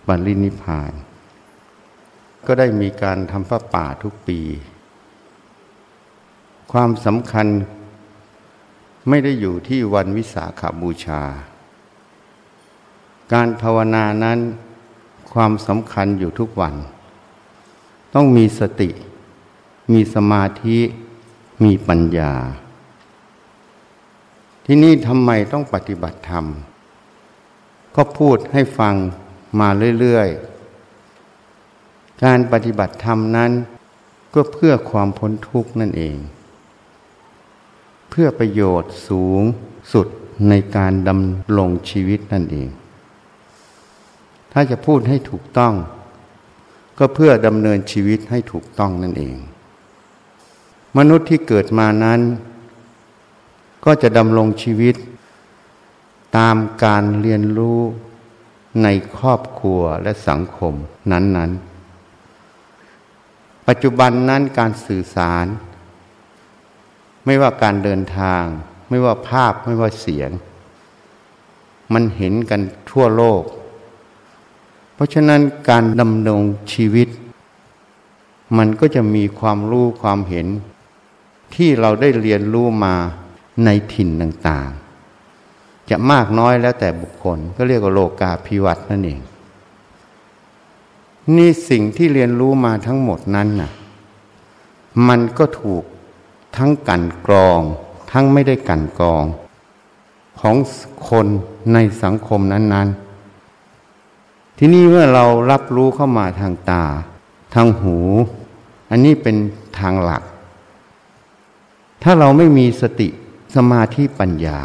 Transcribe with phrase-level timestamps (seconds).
[0.09, 0.93] บรรลินิพพาน
[2.47, 4.41] ก็ได้มีการทำพระป่าทุกปี
[6.73, 7.47] ความสำคัญ
[9.09, 11.23] ไม่ได้อยู่ที่วันวิสาขาบูชา
[13.33, 14.39] การภาวนานั้น
[15.33, 16.75] ความสำคัญอยู่ทุกวัน
[18.15, 18.91] ต้องมีสติ
[19.93, 20.79] มีสมาธิ
[21.65, 22.33] มีปัญญา
[24.65, 26.45] ที่นี่ทำไมต้องปฏิบัติธรรม
[27.97, 28.95] ก็พูดให้ฟัง
[29.61, 29.69] มา
[30.01, 33.53] เรื่อยๆ การปฏิบัติธรรมนั้น
[34.35, 36.17] ก็เพื่อความพ้นทุกข์นั่นเอง
[38.11, 39.43] เพื่อประโยชน์สูง
[39.93, 40.07] สุด
[40.49, 42.69] ในการดำรงชีวิตนั่นเอง
[44.53, 45.75] ถ้าจะพูดให้ถูกต้อง
[46.99, 49.37] ก็เพื่อดำเนินชีวิตให้ถูกต้องนั่นเอง
[50.97, 52.21] มนุษย์ที่เกิดมานั้น
[53.85, 54.95] ก็จะดำรงชีวิต
[56.37, 57.81] ตามการเรียนรู้
[58.83, 60.75] ในครอบครัวและสังคม
[61.13, 61.69] นั้น ๆ
[63.67, 65.47] ปัจจุบันนั้นการสื่อสาร
[67.25, 68.43] ไม่ว่าการเดินทาง
[68.89, 70.31] ไม่ว่าภาพไม่ว่าเสียง
[71.93, 72.61] มันเห็นกัน
[72.91, 73.43] ทั่วโลก
[74.95, 76.43] เพราะฉะนั้นการดำรง
[76.73, 77.09] ชีวิต
[78.57, 80.47] มันก็จะมีความรู้ความเห็น
[81.55, 82.95] ที่เราได้เรียนรู้มา
[83.65, 89.21] ในถิ่นต่างๆ จะมากน้อยแล้วแต่บุคคล ก็เรียกว่าโลกาภิวัตน์นั่นเอง
[91.37, 93.71] นี่สิ่งที่เรียนรู้มาทั้งหมดนั้นน่ะ
[95.09, 95.85] มันก็ถูก
[96.57, 97.61] ทั้งกันกรอง
[98.13, 99.25] ทั้งไม่ได้กันกรอง
[100.41, 100.57] ของ
[101.09, 101.27] คน
[101.73, 102.89] ในสังคมนั้น
[103.73, 106.85] ๆ ที่นี่เมื่อเรารับรู้เข้ามาทางตา
[107.55, 107.97] ทางหู
[108.91, 109.37] อันนี้เป็น
[109.79, 110.23] ทางหลัก
[112.03, 113.09] ถ้าเราไม่มีสติ
[113.55, 114.59] สมาธิปัญญา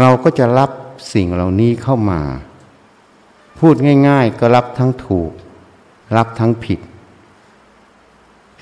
[0.00, 0.70] เราก็จะรับ
[1.14, 2.20] สิ่งเหล่านี้เข้ามา
[3.58, 3.74] พูด
[4.08, 5.30] ง่าย ๆ ก็รับทั้งถูก
[6.16, 6.80] รับทั้งผิด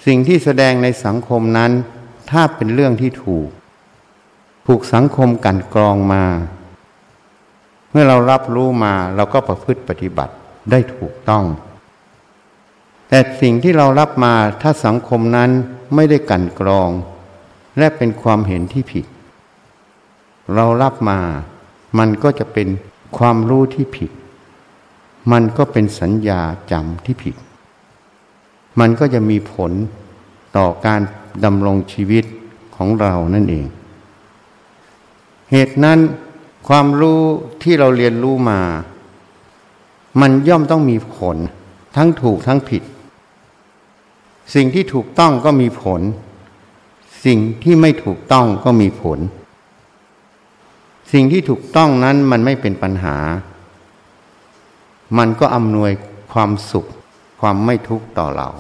[0.07, 1.73] สิ่งที่แสดงในสังคมนั้น
[2.31, 3.49] ถ้าเป็นเรื่องที่ถูก
[4.67, 6.25] ถูกสังคมกันกรองมา
[7.91, 10.35] เมื่อเรารับรู้มาเราก็ประพฤติปฏิบัติ
[10.71, 11.45] ได้ถูกต้อง
[13.09, 15.51] แต่สิ่งที่เรารับมาถ้าสังคมนั้น
[15.95, 16.91] ไม่ได้กันกรอง
[17.79, 19.07] และเป็นความเห็นที่ผิด
[20.55, 21.19] เรารับมา
[21.99, 22.69] มันก็จะเป็น
[23.19, 24.11] ความรู้ที่ผิด
[25.33, 26.41] มันก็เป็นสัญญา
[26.73, 27.35] จำที่ผิด
[28.81, 29.73] มันก็จะมีผล
[30.57, 31.01] ต่อการ
[31.45, 32.25] ดำรงชีวิต
[32.77, 33.67] ของเรานั่นเอง
[35.51, 35.99] เหตุนั้น
[36.69, 37.21] ความรู้
[37.63, 38.61] ที่เราเรียนรู้มา
[40.21, 41.37] มันย่อมต้องมีผล
[41.97, 42.83] ทั้งถูกทั้งผิด
[44.55, 46.01] สิ่งที่ถูกต้องก็มีผล
[47.27, 49.19] สิ่งที่ไม่ถูกต้องก็มีผล
[51.13, 53.17] สิ่งที่ถูกต้องนั้นมันไม่เป็นปัญหา
[55.19, 55.91] มันก็อำนวย
[56.33, 56.87] ความสุข
[57.41, 58.51] ความไม่ทุกข์ต่อเรา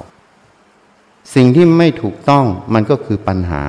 [1.35, 2.45] สิ่งที่ไม่ถูกต้อง
[2.75, 3.65] มันก็คือปัญหา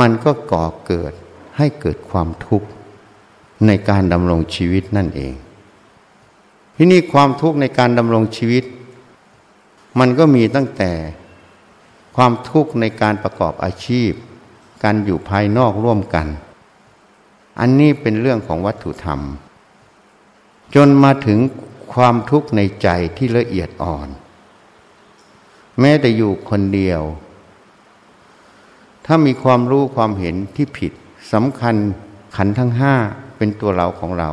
[0.00, 1.12] มันก็ก่อเกิด
[1.56, 2.68] ให้เกิดความทุกข์
[3.66, 5.34] ในการดำรงชีวิตนั่นเอง
[6.76, 8.64] ที่นี่ความทุกข์ในการดำรงชีวิต
[9.98, 10.90] มันก็มีตั้งแต่
[12.16, 14.12] ความทุกข์ในการประกอบอาชีพ
[14.82, 16.26] การอยู่ภายนอกร่วมกัน
[17.60, 19.20] อันนี้เป็นเรื่องของวัตถุธรรม
[20.74, 21.38] จนมาถึง
[21.94, 24.08] ความทุกข์ในใจที่ละเอียดอ่อน
[25.80, 27.02] แม้แต่อยู่คนเดียว
[29.06, 30.92] ถ้ามีความรู้ความเห็นที่ผิด
[31.32, 31.76] สำคัญ
[32.36, 32.94] ขันทั้งห้า
[33.36, 34.30] เป็นตัวเราของเรา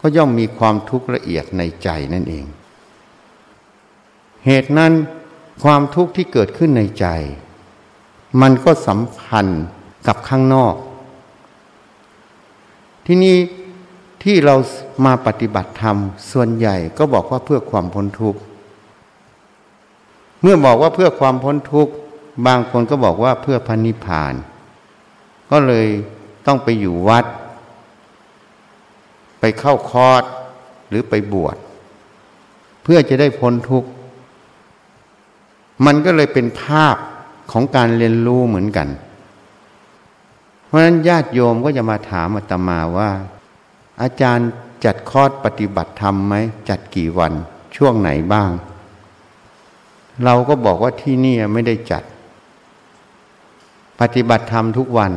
[0.00, 2.44] ก็ย่อมมีความทุกข์ละเอียดในใจนั่นเอง
[4.44, 4.92] เหตุนั้น
[5.62, 7.06] ความทุกข์ที่เกิดขึ้นในใจ
[8.40, 9.64] มันก็สัมพันธ์
[10.06, 10.74] กับข้างนอก
[13.06, 13.36] ที่นี่
[14.22, 14.56] ที่เรา
[15.04, 15.96] มาปฏิบัติธรรม
[16.30, 18.40] ส่วนใหญ่ก็บอกว่าเพื่อความพ้นทุกข์
[20.42, 21.92] เมื่อบอกว่าเพื่อความพ้นทุกข์
[22.46, 24.34] บางคนก็บอกว่าเพื่อพันิพาน
[25.50, 25.86] ก็เลย
[26.46, 27.24] ต้องไปอยู่วัด
[29.40, 30.22] ไปเข้าคอร์ส
[30.88, 31.56] หรือไปบวช
[32.82, 33.88] เพื่อจะได้พ้นทุกข์
[35.84, 36.96] มันก็เลยเป็นภาพ
[37.52, 38.88] ของการเรียนรู้เหมือนกัน
[40.66, 43.10] เพราะฉะนั้นญาติโยมก็จะมาถามอาตมาว่า
[44.02, 44.48] อาจารย์
[44.84, 46.34] จัดคอร์สปฏิบัติธรรมไหม
[46.68, 47.32] จัดกี่วัน
[47.76, 48.50] ช่วงไหนบ้าง
[50.24, 52.02] เราก็บอกว่าที่นี่ไม่ได้จัด
[54.00, 55.12] ปฏิบัติธรรมทุกวัน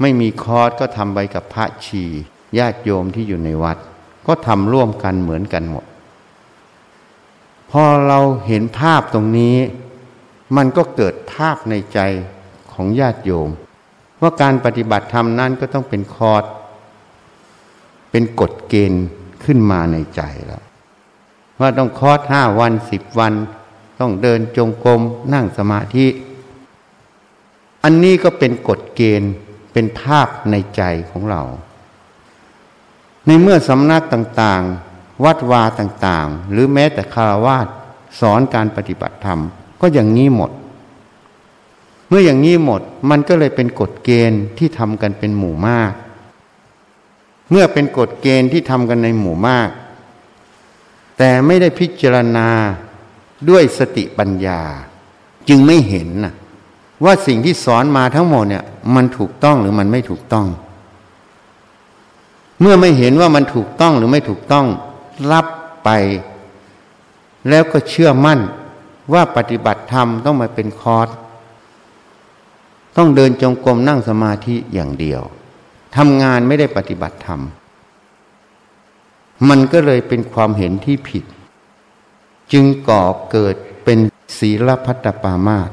[0.00, 2.04] ไม่มีคอร์สก็ทำไปกับพระชี
[2.58, 3.78] ญาติโยมที่อยู่ในวัด
[4.26, 5.84] ก็ทำร่วมกันเหมือนกันหมด
[7.70, 9.56] พอเราเห็นภาพตรงนี้
[10.56, 11.98] มันก็เกิดภาพในใจ
[12.72, 13.48] ของญาติโยม
[14.20, 16.44] ว่าการปฏิบัติธรรมนั้นก็ต้องเป็นคอร์ส
[18.10, 19.06] เป็นกฎเกณฑ์
[19.44, 20.62] ขึ้นมาในใจแล้ว
[21.60, 23.32] ว่าต้องคอร์สห้าวันสิบวัน
[24.00, 25.00] ต้องเดินจงกรม
[25.34, 26.06] นั่งสมาธิ
[27.84, 29.32] อันนี้ก็เป็นกฎเกณฑ์
[29.72, 31.42] เป็นภาพในใจของเรา
[33.26, 34.87] ในเมื่อสำนักต่างๆ
[35.24, 37.66] วัดวาต่างๆ หรือแม้แต่คารวาส
[38.20, 39.40] สอนการปฏิบัติธรรม
[39.80, 40.50] ก็อย่างนี้หมด
[42.08, 42.80] เมื่ออย่างนี้หมด
[43.10, 45.92] มันก็เลยเป็นกฎเกณฑ์ที่ทำกันเป็นหมู่มาก
[47.50, 49.70] เมื่อเป็นกฎเกณฑ์ที่ทำกันในหมู่มาก
[51.18, 52.48] แต่ไม่ได้พิจารณา
[53.48, 54.60] ด้วยสติปัญญา
[55.48, 56.34] จึงไม่เห็นนะ
[57.04, 60.46] ว่าสิ่งที่สอนมาทั้งหมดเนี่ย มันถูกต้องหรือมันไม่ถูกต้อง
[62.60, 64.66] เมื่อไม่เห็นว่ามันถูกต้องหรือไม่ถูกต้อง
[65.32, 65.46] รับ
[65.84, 65.90] ไป
[67.48, 68.40] แล้วก็เชื่อมั่น
[69.12, 71.08] ว่าปฏิบัติธรรมต้องมาเป็นคอร์ส
[72.96, 75.22] ต้องเดินจงกรมนั่งสมาธิอย่างเดียว
[75.96, 77.40] ทำงานไม่ได้ปฏิบัติธรรม
[79.48, 81.24] มันก็เลยเป็นความเห็นที่ผิด
[82.52, 83.98] จึงก่อเกิดเป็น
[84.38, 85.70] ศีลพัตปามาต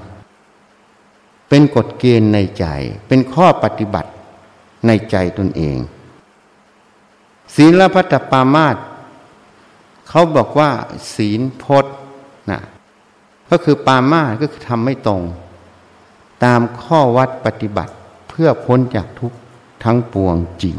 [1.50, 2.66] เป็นกฎเกณฑ์ในใจ
[3.08, 4.12] เป็นข้อปฏิบัติ
[4.88, 5.78] ในใจตนเอง
[7.56, 8.76] ศีลพัตปามาต
[10.10, 10.70] เขาบอกว่า
[11.14, 11.96] ศีลพจน์
[12.52, 12.62] นะ
[13.50, 15.22] ก็คือปามาก็คือทำไม่ตรง
[16.44, 17.94] ตามข้อวัดปฏิบัติ
[18.30, 19.38] เพื่อพ้นจากทุกข์
[19.84, 20.78] ทั้งปวงจริง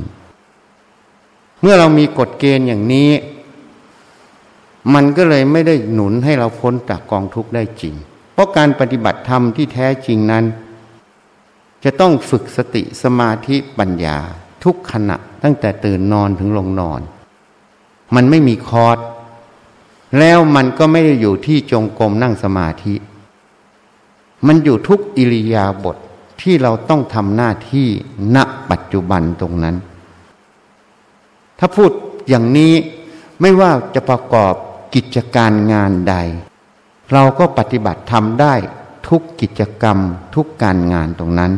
[1.61, 3.11] เมื่อเรามีกฎเกณฑ์อย่างนี้
[4.95, 7.95] มันก็เลยไม่ได้หนุนให้เราพ้นจากกองทุกข์ได้จริง
[8.33, 10.45] เพราะการปฏิบัติธรรมที่แท้จริงนั้น
[11.85, 14.19] จะต้องฝึกสติสมาธิปัญญา
[14.65, 17.01] ทุกขณะตั้งแต่ตื่นนอนถึงลงนอน
[18.15, 18.99] มันไม่มีคอร์ส
[20.19, 22.95] แล้วมันก็ไม่ได้อยู่ที่จงกรมนั่งสมาธิ
[24.47, 25.97] มันอยู่ทุกอิริยาบถ
[26.41, 27.89] ที่เราต้องทำหน้าที่
[28.35, 28.37] ณ
[28.71, 29.77] ปัจจุบันตรงนั้น
[31.59, 31.91] ถ้าพูด
[32.29, 32.73] อย่างนี้
[33.41, 34.55] ไม่ว่าจะประกอบ
[34.95, 36.15] กิจการงานใด
[37.13, 38.55] เราก็ปฏิบัติทำได้
[39.09, 39.99] ทุกกิจกรรม
[40.35, 41.53] ทุกการงานตรงนั้น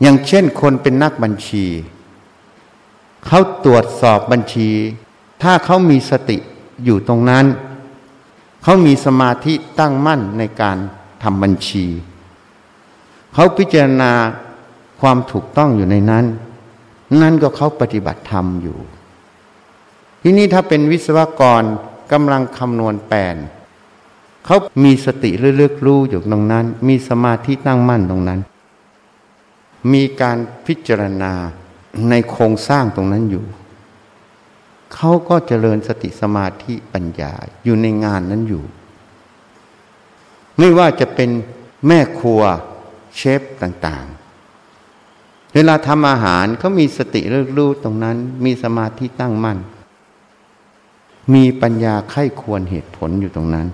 [0.00, 1.66] อย่างเช่นคนเป็นนักบัญชี
[3.26, 4.70] เขาตรวจสอบบัญชี
[5.42, 6.38] ถ้าเขามีสติ
[6.84, 7.44] อยู่ตรงนั้น
[8.62, 10.76] เขามีสมาธิตั้งมั่นในการ
[11.22, 11.86] ทำบัญชี
[13.34, 14.12] เขาพิจารณา
[15.00, 16.24] ความถูกต้องอยู่ในนั้น
[17.20, 18.78] นั่นก็เขาปฏิบัติธรรมอยู่
[20.22, 21.62] ที่นี้ถ้าเป็นวิศวกร
[22.12, 23.36] กำลังคำนวณแปน
[24.44, 28.40] เขามีสติเลือกรู้อยู่ตรงนั้น มีสมาธิตั้งมั่นตรงนั้น
[29.92, 31.32] มีการพิจารณา
[32.08, 33.44] ในโครงสร้างตรงนั้นอยู่
[34.94, 37.32] เขาก็เจริญสติสมาธิปัญญา
[37.64, 38.64] อยู่ในงานนั้นอยู่
[40.58, 41.30] ไม่ว่าจะเป็น
[41.86, 42.42] แม่ครัว
[43.16, 49.58] เชฟต่างๆ เวลาทำอาหารเขามีสติเลือกรู้ตรงนั้น มีสมาธิตั้งมั่น
[51.34, 53.66] มีปัญญาไข้ควรเหตุผลอยู่ตรงนั้น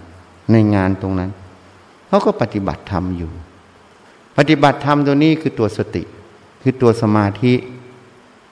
[0.53, 1.31] ในงานตรงนั้น
[2.09, 3.33] เขาก็ปฏิบัติธรรมอยู่
[4.37, 6.03] ปฏิบัติธรรมตัวนี้คือตัวสติ
[6.63, 7.53] คือตัวสมาธิ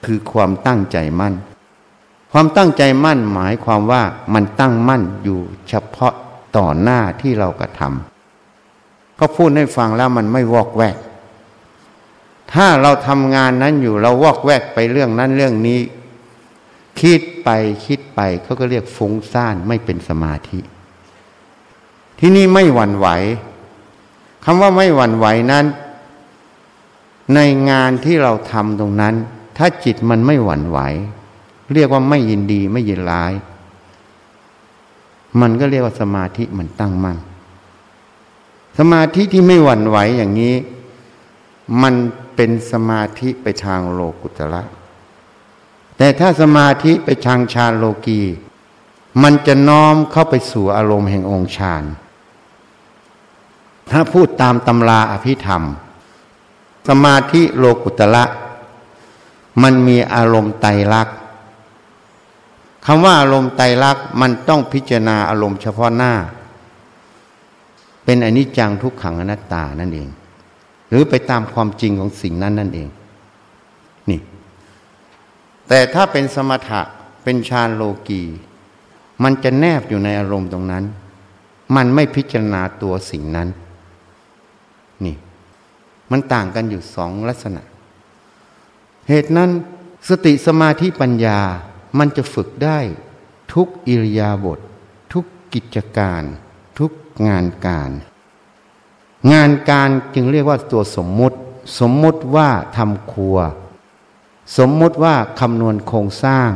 [0.05, 1.33] คือความตั้งใจมั่น
[2.31, 4.03] ความตั้งใจมั่นหมายความว่า
[4.33, 6.13] มันตั้งมั่นอยู่เฉพาะ
[6.57, 10.97] ต่อหน้าที่เรากระทำเขาพูดให้ฟังแล้วมันไม่วอกแวก
[12.53, 15.79] ถ้าเราทำงานนั้นอยู่เราวอกแวกไปเรื่องนั้นเรื่องนี้
[16.99, 17.49] คิดไป
[17.85, 20.59] คิดไปเขาก็เรียกฟุ้งซ่านไม่เป็นสมาธิ
[22.19, 23.07] ที่นี่ไม่หวั่นไหว
[24.43, 25.65] คำว่าไม่หวั่นไหวนั้น
[27.35, 29.15] ในงานที่เราทำตรงนั้น
[29.57, 30.79] ถ้าจิตมันไม่หวั่นไหว
[31.73, 33.33] เรียกว่าไม่ยินดีไม่ยินร้าย
[35.41, 37.17] มันก็เรียกว่าสมาธิมันตั้งมั่น
[38.77, 40.55] สมาธิที่ไม่หวั่นไหวอย่างนี้
[41.81, 41.95] มัน
[42.35, 44.63] เป็นสมาธิไปทางโลกุตระ
[45.97, 48.21] แต่ถ้าสมาธิไปทางฌานโลกี
[49.23, 51.83] มันจะน้อมเข้าไปสู่อารมณ์แห่งองค์ฌาน
[53.89, 55.63] ถ้าพูดตามตำราอภิธรรม
[56.87, 58.23] สมาธิโลกุตระ
[59.61, 61.16] มันมีอารมณ์ไตรลักษณ์
[62.89, 66.13] คำว่าอารมณ์ไตรลักษณ์มันต้องพิจารณาอารมณ์เฉพาะหน้า
[68.05, 70.09] เป็นอนิจจังทุกขังอนัตตานั่นเอง
[70.89, 72.89] หรือไปตามความจริงของสิ่งนั้นนั่นเอง
[74.09, 74.19] นี่
[75.67, 76.81] แต่ถ้าเป็นสมถะ
[77.23, 78.23] เป็นฌานโลกี
[79.23, 80.83] มันจะแนบอยู่ในอารมณ์ตรงนั้น
[81.75, 83.47] มันไม่พิจารณาตัวสิ่งนั้น
[85.05, 85.15] นี่
[86.11, 87.61] มันต่างกันอยู่สองลักษณะ
[89.09, 89.49] เหตุนั้น
[90.09, 91.39] สติสมาธิปัญญา
[91.97, 92.79] มันจะฝึกได้
[93.53, 94.61] ทุกอิริยาบถท
[95.13, 96.23] ทุกกิจการ
[96.77, 96.91] ทุก
[97.27, 97.91] งานการ
[99.31, 101.37] งานการจึงเรียกว่าตัวสมมุติ
[101.79, 103.37] สมมุติว่าทำครัว
[104.57, 106.49] สมมุติว่าคำนวณโครงสร้าง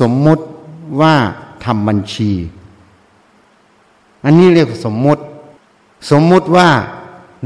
[0.00, 0.44] สมมุติ
[1.00, 1.14] ว่า
[1.64, 2.32] ทำบัญชี
[4.24, 5.22] อันนี้เรียกสมมุติ
[6.10, 6.68] สมมุติว่า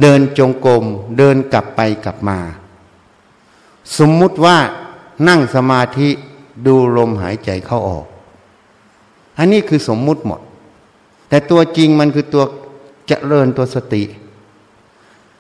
[0.01, 0.85] เดินจงกรม
[1.19, 2.39] เดินกลับไปกลับมา
[3.99, 4.57] สมมุติว่า
[5.29, 6.09] นั่งสมาธิ
[6.67, 8.07] ดูลมหายใจเข้าออก
[9.39, 10.41] อันนี้คือสมมุติหมด
[11.29, 12.45] แต่ตัวจริงมันคือตัว
[13.09, 14.03] เจริญตัวสติ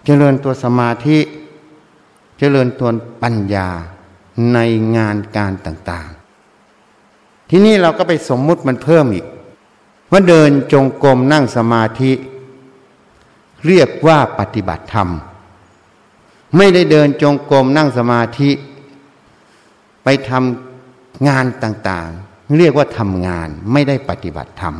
[0.04, 1.18] เจริญตัวสมาธิ
[2.38, 2.90] เจริญตัว
[3.22, 3.68] ปัญญา
[4.54, 4.58] ใน
[4.96, 6.08] งานการต่าง
[6.78, 9.26] ๆ ที่นี่เราก็ไปสมมุติมันเพิ่มอีก
[10.10, 12.12] ว่าเดินจงกรมนั่งสมาธิ
[13.66, 15.08] เรียกว่าปฏิบัติธรรม
[16.56, 18.50] ไม่ได้เดินจงกรมนั่งสมาธิ
[20.04, 20.71] ไปทำ
[21.28, 24.76] งานต่างๆ เรียกว่าทำงานไม่ได้ปฏิบัติธรรม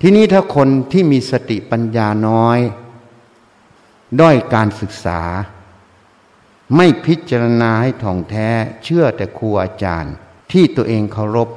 [0.00, 2.58] ทีนี้ถ้าคนที่มีสติปัญญาน้อย
[4.20, 5.20] ด้อยการศึกษา
[6.76, 8.48] ไม่พิจารณาให้ท่องแท้
[8.84, 10.14] เชื่อแต่ครูอาจารย์
[10.52, 11.48] ที่ตัวเองเคารพ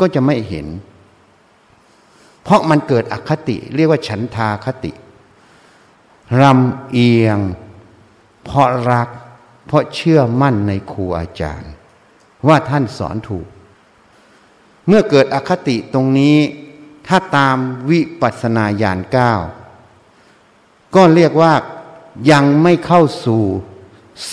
[0.00, 0.66] ก็จะไม่เห็น
[2.42, 4.92] เพราะมันเกิดอคติเรียกว่าฉันทาคติ
[6.40, 7.38] รำเอียง
[8.44, 9.08] เพราะรัก
[9.66, 11.72] เพราะเชื่อมั่นในครูอาจารย์
[12.48, 13.46] ว่าท่านสอนถูก
[14.86, 16.36] เมื่อเกิดอคติตรงนี้
[17.06, 17.56] ถ้าตาม
[17.90, 19.32] วิปัสสนาญาณเก้า
[20.94, 21.54] ก็เรียกว่า
[22.30, 23.44] ยังไม่เข้าสู่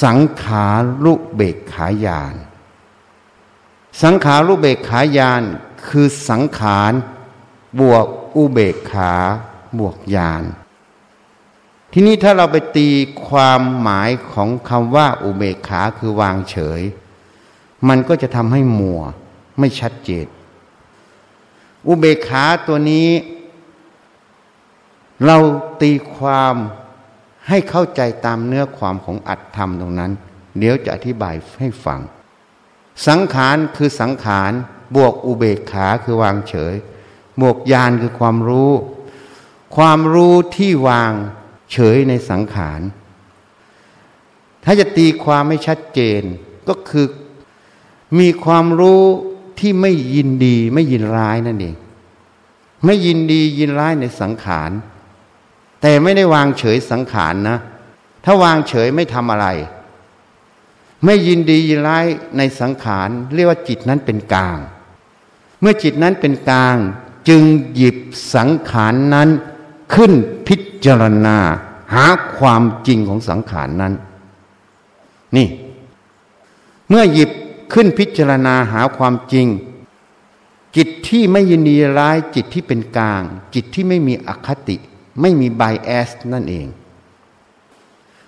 [0.03, 0.65] สังขา
[1.03, 2.35] รุเบกขายาน
[4.03, 5.41] สังขารุเบกขายาน
[5.87, 6.93] คือสังขาร
[7.79, 8.05] บวก
[8.35, 9.13] อุเบกขา
[9.79, 10.43] บวกยาน
[11.91, 12.89] ทีนี้ถ้าเราไปตี
[13.27, 16.81] ความหมายของคำว่าอุเบกขาคือวางเฉย
[17.89, 19.01] มันก็จะทำให้มัว
[19.59, 20.27] ไม่ชัดเจน
[21.87, 23.09] อุเบกขาตัวนี้
[25.25, 25.37] เรา
[25.81, 26.55] ตีความ
[27.47, 30.11] ให้เข้าใจตามเนื้อความของอัตธรรมตรงนั้น
[30.57, 31.99] เดี๋ยวจะอธิบายให้ฟัง
[33.07, 34.51] สังขารคือสังขาร
[34.95, 36.75] บวกอุเบกขาคือวางเฉย
[37.41, 38.71] บวกญาณคือความรู้
[39.75, 41.11] ความรู้ที่วาง
[41.71, 42.81] เฉยในสังขาร
[44.63, 46.21] ถ้าจะตีความไม่ชัดเจน
[46.67, 47.05] ก็คือ
[48.19, 49.03] มีความรู้
[49.59, 51.75] ที่ไม่ยินดีไม่ยินร้ายนั่นเอง
[52.85, 54.71] ไม่ยินดียินร้ายในสังขาร
[55.81, 57.57] แต่ไม่ได้วางเฉยสังขารนะ
[58.23, 59.47] ถ้าวางเฉยไม่ทำอะไร
[61.05, 62.05] ไม่ยินดียินร้าย
[62.37, 64.57] ในสังขาร เรียกว่าจิตนั้นเป็นกลาง
[65.61, 66.77] เมื่อจิตนั้นเป็นกลาง
[67.27, 67.41] จึง
[67.75, 67.97] หยิบ
[68.35, 69.29] สังขารนั้น
[69.93, 70.11] ขึ้น
[70.47, 70.55] พิ
[70.85, 71.37] จารณา
[71.93, 72.05] หา
[72.37, 73.93] ความจริงของสังขารนั้น
[75.35, 75.47] นี่
[76.89, 77.29] เมื่อหยิบ
[77.73, 79.47] ขึ้นพิจารณาหาความจริง
[80.75, 83.21] จิตที่ไม่ยินดีร้ายจิตที่เป็นกลาง
[83.53, 84.77] จิตที่ไม่มีอคติ
[85.21, 86.67] ไม่มีไบแอสนั่นเอง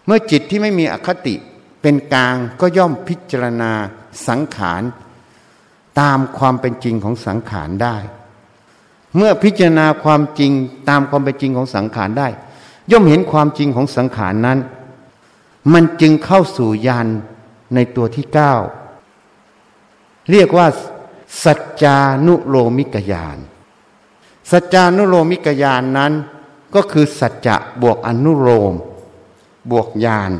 [0.05, 1.35] เมื่อจิตที่ไม่มีอคติ
[1.81, 3.71] เป็นกลางก็ย่อมพิจารณา
[4.27, 4.81] สังขาร
[5.99, 7.97] ตามความเป็นจริงของสังขารได้
[9.15, 10.51] เมื่อพิจารณาความจริง
[10.89, 12.27] ตามความเป็นจริงของสังขารได้
[12.91, 14.59] ย่อมเห็นความจริงของสังขารนั้น
[15.73, 17.07] มันจึงเข้าสู่ยาน
[17.75, 18.53] ในตัวที่เก้า
[20.32, 20.67] เรียกว่า
[21.44, 23.38] สัจจานุโลมิกยาน
[24.51, 26.13] สัจจานุโลมิกยานนั้น
[26.75, 28.74] ก็คือสัจจะบวกอนุโลม
[29.72, 30.32] บวกยาน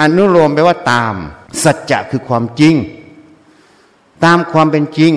[0.00, 1.14] อนุโลมแปลว่าตาม
[1.64, 2.74] สัจจะคือความจริง
[4.24, 5.12] ตามความเป็นจริง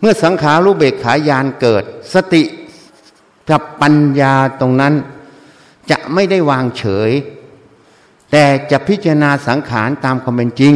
[0.00, 1.82] เมื่อสังขารูเบกขายานเกิด
[2.12, 2.42] สติ
[3.50, 4.94] กับปัญญาตรงนั้น
[5.90, 7.10] จะไม่ได้วางเฉย
[8.30, 10.74] แต่จะพิจารณาสังขารตามความเป็นจริง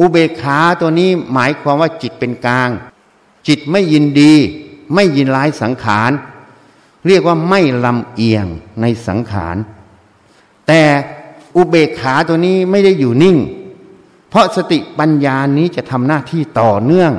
[0.00, 2.70] อุเบกขาตัวนี้หมายความว่าจิตเป็นกลาง
[3.46, 4.34] จิตไม่ยินดี
[4.94, 6.10] ไม่ยินร้ายสังขาร
[7.06, 8.46] เรียกว่าไม่ลำเอียง
[8.80, 9.56] ในสังขาร
[10.66, 10.82] แต่
[11.56, 13.36] อุเบกขาตัวนี้ไม่ได้อยู่นิ่ง
[14.28, 17.12] เพราะสติปัญญานี้จะทำหน้าที่ต่อเนื่อง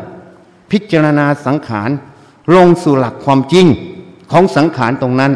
[0.72, 1.90] พิจารณาสังขาร
[2.56, 3.66] ลงสู่หลักความจริง
[4.32, 5.32] ของสังขารตรงนั้น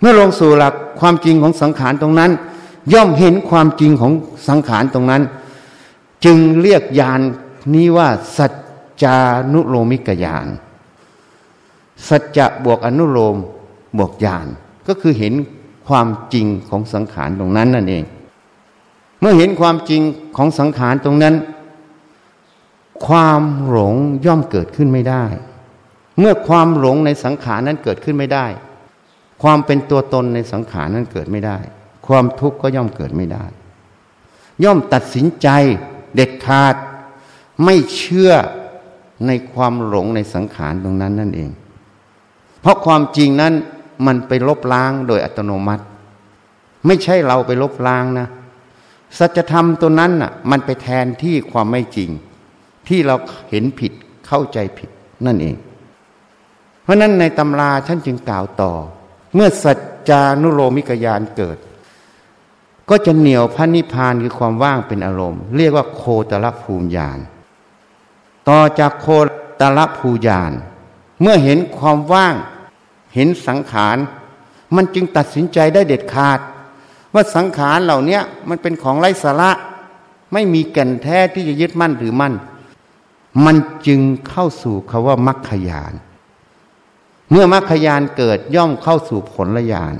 [0.00, 2.30] เมื่อลงสู่หลักความจริงของสังขารตรงนั้น
[2.92, 4.12] ย่อมเห็นความจริงของ
[4.48, 5.22] สังขารตรงนั้น
[6.24, 7.20] จึงเรียกยาน
[7.74, 8.52] นี้ว่า สัจ
[9.02, 9.18] จา
[9.52, 10.46] นุโลมิกยาน
[12.08, 13.36] สัจจะบวกอนุโลม
[13.98, 14.46] บวกญาณ
[14.86, 15.34] ก็คือเห็น
[15.88, 18.04] ความจริงของสังขารตรงนั้นนั่นเอง
[19.20, 20.02] เมื่อเห็นความจริง
[20.36, 21.34] ของสังขารตรงนั้น
[23.06, 23.94] ความหลง
[24.26, 25.24] ย่อมเกิดขึ้นไม่ได้
[26.18, 28.46] เมื่อความหลงในสังขารนั้นเกิดขึ้นไม่ได้
[29.42, 31.58] ความเป็นตัวตนในสังขารนั้นเกิดไม่ได้
[32.06, 33.44] ความทุกข์ก็ย่อมเกิดไม่ได้
[34.64, 35.48] ย่อมตัดสินใจ
[36.14, 36.74] เด็ดขาด
[37.64, 38.32] ไม่เชื่อ
[39.26, 41.50] ในความหลงในสังขารตรงนั้นนั่นเอง
[42.60, 43.54] เพราะความจริงนั้น
[44.06, 45.84] มันไปลบล้างโดยอัตโนมัติ
[46.86, 48.28] ไม่ใช่เราไปลบล้างนะ
[49.18, 52.10] สัจธรรมตัวนั้นน่ะ มันไปแทนที่ความไม่จริง
[52.88, 53.16] ที่เรา
[53.50, 53.92] เห็นผิด
[54.26, 54.90] เข้าใจผิด
[55.26, 55.56] นั่นเอง
[56.82, 58.72] เพราะนั้นในตำราท่านจึงกล่าวต่อ
[59.34, 59.78] เมื่อสัจ
[60.08, 61.58] จานุโลมิกยานเกิด
[62.90, 67.18] ก็จะเหนี่ยวพระนิพพานคือความว่างเป็นอารมณ์ เรียกว่าโคตรภูมิญาณ
[68.48, 69.06] ต่อจากโค
[69.60, 70.52] ตรภูญาณ
[71.20, 72.34] เมื่อเห็นความว่าง
[73.14, 73.96] เห็นสังขาร
[74.76, 76.38] มันจึงตัดสินใจได้เด็ดขาด
[77.14, 79.50] ว่าสังขารเหล่านี้มันเป็นของไร้สาระ
[80.32, 82.34] ไม่มีแก่นแท้ที่จะยึดมั่นหรือมั่น
[83.44, 85.92] มันจึงเข้าสู่คาว่ามัคคยาน
[87.30, 89.94] เมื่อมัคคยานเกิดย่อมเข้าสู่ผลญาณ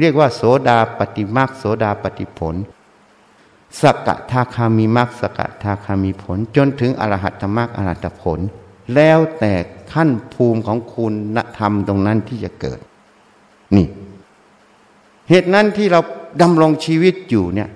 [0.00, 2.54] เรียกว่าโสดาปฏิมักโสดาปฏิผล
[3.80, 8.38] สกทาคามีมักสกทาคามีผล จนถึงอรหัตมรรคอรหัตผล
[8.94, 9.52] แล้วแต่
[9.92, 12.80] ขั้นภูมิของคุณธรรมตรงนั้นที่จะเกิด
[13.76, 13.86] นี่
[15.28, 16.00] เหตุนั้นที่เรา
[16.42, 17.70] ดำรงชีวิตอยู่เนี่ย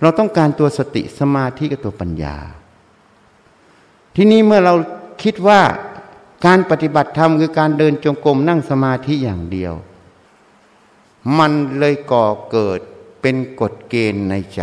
[0.00, 2.36] เราต้องการตัวสติสมาธิกับตัวปัญญา
[4.16, 4.74] ที่นี้เมื่อเรา
[5.22, 5.60] คิดว่า
[6.46, 9.74] การปฏิบัติธรรมคือการเดินจงกรมนั่งสมาธิอย่างเดียว
[11.38, 12.80] มันเลยก่อเกิด
[13.20, 14.62] เป็นกฎเกณฑ์ในใจ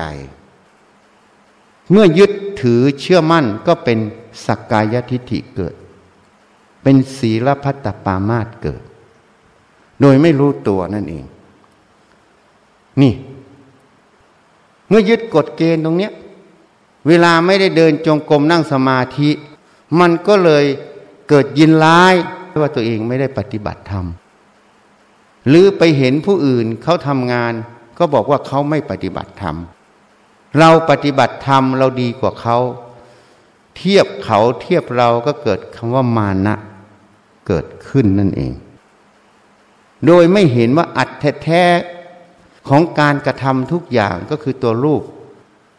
[1.91, 3.99] เมื่อยึดถือเชื่อมั่นก็เป็น
[4.45, 5.75] สักกายทิฏฐิเกิด
[6.83, 8.81] เป็นศีลพัตปามาตเกิด
[10.01, 11.25] โดยไม่รู้ตัวนั่นเอง
[13.01, 13.13] นี่
[14.89, 16.11] เมื่อยึดกฎเกณฑ์ตรงเนี้ย
[17.07, 19.29] เวลาไม่ได้เดินจงกรมนั่งสมาธิ
[19.99, 20.65] มันก็เลย
[21.29, 22.13] เกิดยินร้าย
[22.61, 24.05] ว่าตัวเองไม่ได้ปฏิบัติธรรม
[25.47, 27.53] หรือไปเห็นผู้อื่นเขาทำงาน
[27.97, 29.55] ก็บอกว่าเขาไม่ปฏิบัติธรรม
[30.59, 32.57] เราปฏิบัติธรรมเราดีกว่าเขา
[33.77, 36.55] เทียบเขาเทียบเราก็เกิดคำว่ามานะ
[37.47, 38.53] เกิดขึ้นนั่นเอง
[40.05, 41.09] โดยไม่เห็นว่าอัด
[41.43, 45.03] แท้ๆของการกระทำทุกอย่างก็คือตัวรูป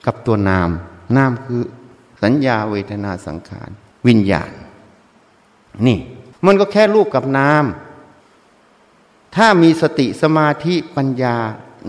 [0.06, 0.70] กับตัวนาม
[1.16, 1.62] นามคือ
[2.22, 3.70] สัญญาเวทนาสังขาร
[4.06, 4.50] วิญญาณ
[5.86, 5.98] นี่
[6.46, 7.64] มันก็แค่รูปกับนาม
[9.38, 11.36] ถ้ามีสติสมาธิปัญญา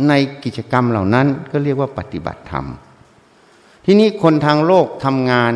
[0.08, 2.66] ในกิจกรรมเหล่านั้นก็เรียกว่าปฏิบัติธรรม
[3.86, 5.54] ที่นี้คนทางโลกทำงาน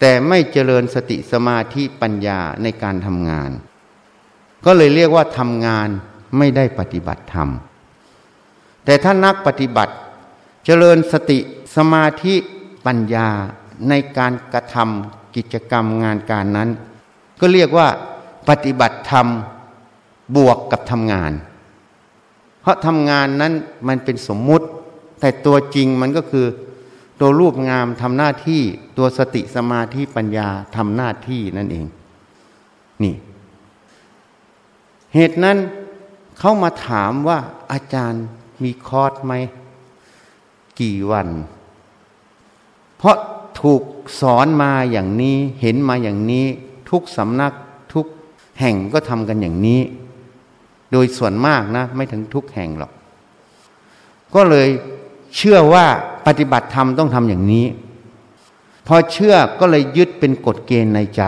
[0.00, 3.50] แต่ไม่เจริญสติสมาธิปัญญาในการทำงาน
[4.64, 5.88] ก็เลยเรียกว่าทำงาน
[6.38, 7.48] ไม่ได้ปฏิบัติธรรม
[8.84, 9.94] แต่ถ้านักปฏิบัติ
[10.64, 11.38] เจริญสติ
[11.76, 12.34] สมาธิ
[12.86, 13.28] ปัญญา
[13.88, 16.70] ในการกระทำกิจกรรมงานการนั้น
[17.40, 17.88] ก็เรียกว่า
[18.48, 19.28] ปฏิบัติธรรม
[20.36, 21.32] บวกกับทำงาน
[22.60, 23.52] เพราะทำงานนั้น
[23.88, 24.66] มันเป็นสมมุติ
[25.20, 26.46] แต่ตัวจริงมันก็คือ
[27.20, 28.62] ตัวรูปงามทำหน้าที่
[28.98, 31.86] ตัวสติสมาธิปัญญาทำหน้าที่นั่นเอง
[33.02, 33.14] นี่
[35.14, 35.58] เหตุนั้น
[36.38, 37.38] เขามาถามว่า
[37.72, 38.24] อาจารย์
[38.62, 39.32] มีคอร์สไหม
[40.80, 41.28] กี่วัน
[42.96, 43.16] เพราะ
[43.60, 43.82] ถูก
[44.20, 46.46] สอนมาอย่างนี้เห็นมาอย่างนี้
[46.90, 47.52] ทุกสำนัก
[47.92, 48.06] ทุก
[48.60, 49.80] แห่งก็ทำกันอย่างนี้
[50.92, 52.92] โดยส่วนมากนะ ไม่ถึงทุกแห่งหรอก
[54.34, 54.68] ก็เลย
[55.36, 55.86] เชื่อว่า
[56.26, 57.66] ปฏิบัติธรรมต้องทำอย่างนี้
[58.86, 61.22] พอเชื่อก็เลยยึดเป็นกฎเกณฑ์ในใจ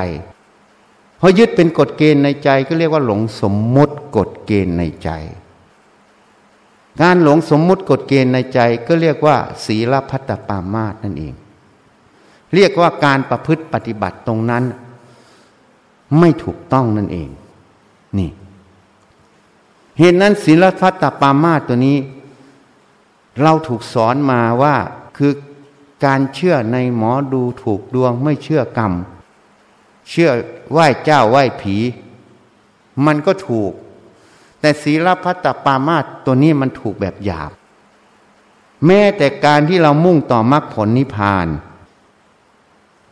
[1.21, 5.11] พอยึดเป็นกฎเกณฑ์ในใจก็เรียกว่าหลงสมมุติกฎเกณฑ์ในใจ
[7.01, 11.35] การหลงสมมุติกฎเกณฑ์ในใจก็เรียกว่า ศีลพัตตปามาตนั่นเอง
[12.55, 14.65] เรียกว่าการประพฤติปฏิบัติตรงนั้น
[16.19, 17.29] ไม่ถูกต้องนั่นเอง
[18.19, 18.31] นี่
[19.99, 21.99] เหตุนั้นศีลพัตตปามาตตัวนี้
[23.43, 24.77] เราถูกสอนมาว่า
[25.17, 25.33] คือ
[26.05, 28.93] การเชื่อในหมอดูถูกดวงไม่เชื่อกรรม
[30.11, 30.31] เชื่อ
[30.73, 31.77] ไหว้เจ้าไหว้ผี
[33.07, 33.73] มันก็ถูก
[34.61, 37.51] แต่ศีลพัตตปามาตตัวนี้มันถูกแบบหยาบ
[38.87, 41.47] แม้แต่การที่เรามุ่งต่อมรรคผลนิพพาน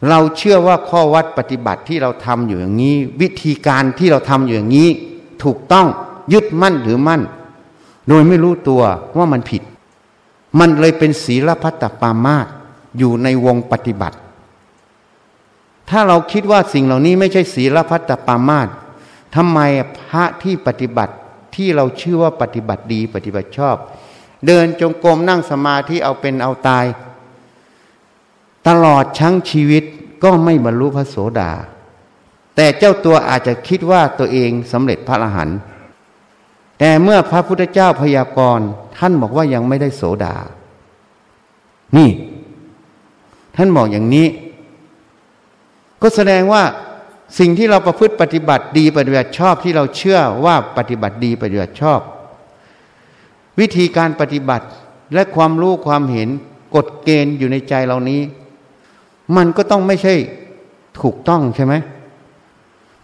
[0.08, 4.88] เราเชื่อว่าข้อวัดปฏิบัติที่เราทำอยู่อย่างนี้ วิธีการที่เราทำอยู่อย่างนี้
[5.44, 5.86] ถูกต้อง
[6.32, 7.22] ยึดมั่นหรือมั่น
[8.08, 8.82] โดยไม่รู้ตัว
[9.16, 9.62] ว่ามันผิด
[10.58, 12.46] มันเลยเป็นศีลพัตตปามาต
[12.98, 14.16] อยู่ในวงปฏิบัติ
[15.90, 18.68] ถ้าเราคิดว่าสิ่งเหล่านี้ไม่ใช่ศีลพัตตปามาต
[19.34, 19.58] ทำไม
[19.98, 21.14] พระที่ปฏิบัติ
[21.54, 23.76] ที่เราชื่อว่าปฏิบัติดีปฏิบัติชอบ
[24.46, 26.84] เดินจงกรมนั่งสมาธิเอาเป็นเอาตาย
[28.68, 29.84] ตลอดชั้งชีวิต
[30.22, 31.52] ก็ไม่บรรลุพระโสดา
[32.56, 35.58] แต่เจ้าตัวอาจจะคิดว่าตัวเองสำเร็จพระอรหันต์
[36.78, 40.36] แต่เมื่อพระพุทธเจ้าพยากรณ์ท่านบอกว่ายังไม่ได้โสดา
[41.96, 42.10] นี่
[43.56, 44.26] ท่านบอกอย่างนี้
[46.02, 46.62] ก็แสดงว่า
[47.38, 52.00] สิ่งที่เราประพฤติปฏิบัติดีปฏิบัติชอบที่เราเชื่อว่าปฏิบัติดีปฏิบัติชอบ
[53.60, 54.66] วิธีการปฏิบัติ
[55.14, 56.28] และความรู้ความเห็น
[56.74, 58.20] กฎเกณฑ์อยู่ในใจเรานี้
[59.36, 60.14] มันก็ต้องไม่ใช่
[61.00, 61.74] ถูกต้องใช่ไหม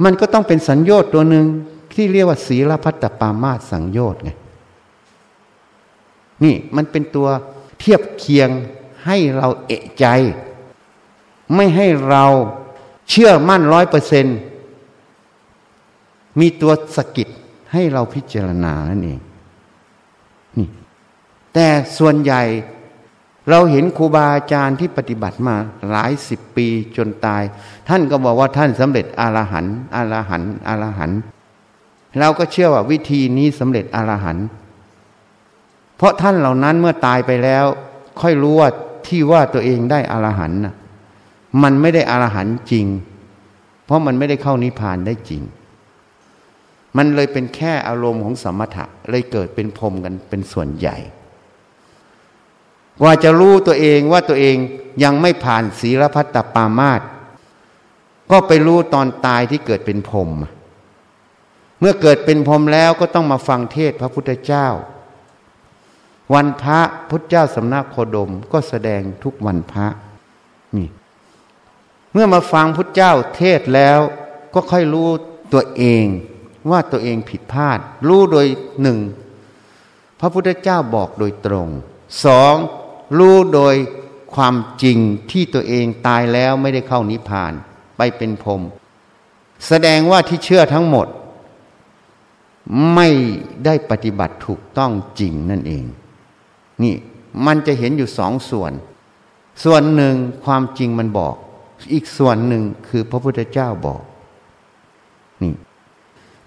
[0.05, 1.47] มันก็ต้องเป็นสัญญต์ตัวหนึ่ง
[1.93, 4.31] ที่เรียกว่าศีลพัตตปามาสังโยชน์ไง
[6.45, 7.29] นี่มันเป็นตัว
[7.79, 8.51] เทียบเคียง
[9.07, 10.07] ให้เราเอะใจ
[11.55, 12.25] ไม่ให้เรา
[13.09, 14.27] เชื่อมั่นร้อยเปอร์เซน
[16.41, 17.29] มีตัวสกิด
[17.73, 19.21] ให้เราพิจารณานั่นเอง
[20.59, 20.69] นี่
[21.55, 21.67] แต่
[21.99, 22.43] ส่วนใหญ่
[23.51, 25.57] เราเห็นครูบาอาจารย์ที่ปฏิบัติมา
[25.91, 27.43] หลายสิบปีจนตาย
[27.89, 31.21] ท่านก็บอกว่าท่านสำเร็จอรหันต์อรหันต์อรหันต์
[32.19, 34.47] เราก็เชื่อว่าวิธีนี้สำเร็จอรหันต์
[35.97, 37.65] เพราะท่านเหล่านั้นเมื่อตายไปแล้ว
[38.21, 38.69] ค่อยรู้ว่า
[39.07, 40.61] ที่ว่าตัวเองได้อรหันต์
[41.63, 42.87] มันไม่ได้อรหันต์จริง
[43.85, 45.43] เพราะมันไม่ได้เข้านิพพานได้จริง
[46.97, 50.97] มันเลยเป็นแค่อารมณ์ของสมถะเลยเกิดเป็นพรมกันเป็นส่วนใหญ่
[53.05, 54.57] ว่าจะรู้ตัวเองว่าตัวเอง
[55.03, 57.01] ยังไม่ผ่านศีลพัตตปามาต
[58.31, 60.31] ก็ไปรู้ตอนตายที่เกิดเป็นพรม
[61.83, 64.67] เมื่อเกิดเป็นพรมแล้วก็ต้องมาฟังเทศพระพุทธเจ้า
[66.35, 69.87] วันพระพุทธเจ้าสำนักโคดมก็แสดงทุกวันพระ
[70.77, 70.89] นี่
[72.13, 73.99] เมื่อมาฟังพุทธเจ้าเทศแล้ว
[74.55, 75.09] ก็ค่อยรู้
[75.53, 76.05] ตัวเอง
[76.71, 78.47] ว่าตัวเองผิดพลาด รู้โดย
[78.83, 78.99] หนึ่ง
[80.21, 81.69] พระพุทธเจ้าบอกโดยตรง
[82.25, 82.55] สอง
[83.19, 83.75] รู้โดย
[84.35, 84.99] ความจริง
[85.31, 87.53] ที่ตัวเองตายแล้วไม่ได้เข้านิพพาน
[87.97, 88.63] ไปเป็นพรม
[89.69, 91.07] แสดงว่าที่เชื่อทั้งหมด
[92.95, 93.09] ไม่
[93.65, 95.85] ได้ปฏิบัติถูกต้องจริงนั่นเอง
[96.83, 96.95] นี่
[97.47, 98.73] มันจะเห็นอยู่สองส่วน
[99.65, 101.35] ส่วนหนึ่งความจริงมันบอก
[101.93, 104.03] อีกส่วนหนึ่งคือพระพุทธเจ้าบอก
[105.43, 105.55] นี่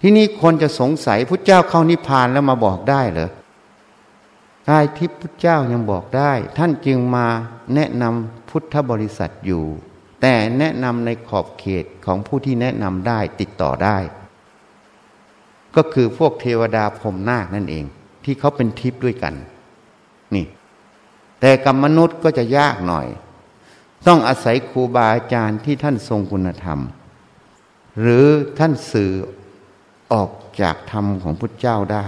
[0.00, 3.30] ที่นี่คนจะสงสัยพุทธเจ้าเข้านิพพานแล้วมาบอกได้เหรอ
[4.68, 7.26] ได้ที่พุทธเจ้ายังบอกได้ ท่านจึงมา
[7.74, 9.64] แนะนำพุทธบริษัทอยู่
[10.20, 13.98] แต่แนะนำในขอบเขตของผู้ที่แนะนำได้ติดต่อได้
[15.76, 17.84] ก็คือพวกเทวดาพรมนาคนั่นเอง
[18.24, 19.34] ที่เขาเป็นทิพย์ด้วยกัน
[20.34, 20.46] นี่
[21.40, 23.06] แต่กับมนุษย์ก็จะยากหน่อย
[24.06, 26.80] ต้องอาศัยครูบาอาจารย์ที่ท่านทรงคุณธรรม
[28.00, 28.26] หรือ
[28.58, 29.12] ท่านสื่อ
[30.12, 32.06] ออกจากธรรมของพุทธเจ้าได้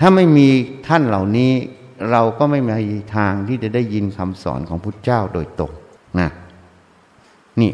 [0.00, 0.48] ถ้าไม่มี
[0.88, 1.52] ท่านเหล่านี้
[2.10, 5.72] เราก็ไม่มีทางที่จะได้ยินคำสอนของพุทธเจ้าโดยตรง
[6.20, 6.30] นะ
[7.60, 7.72] นี่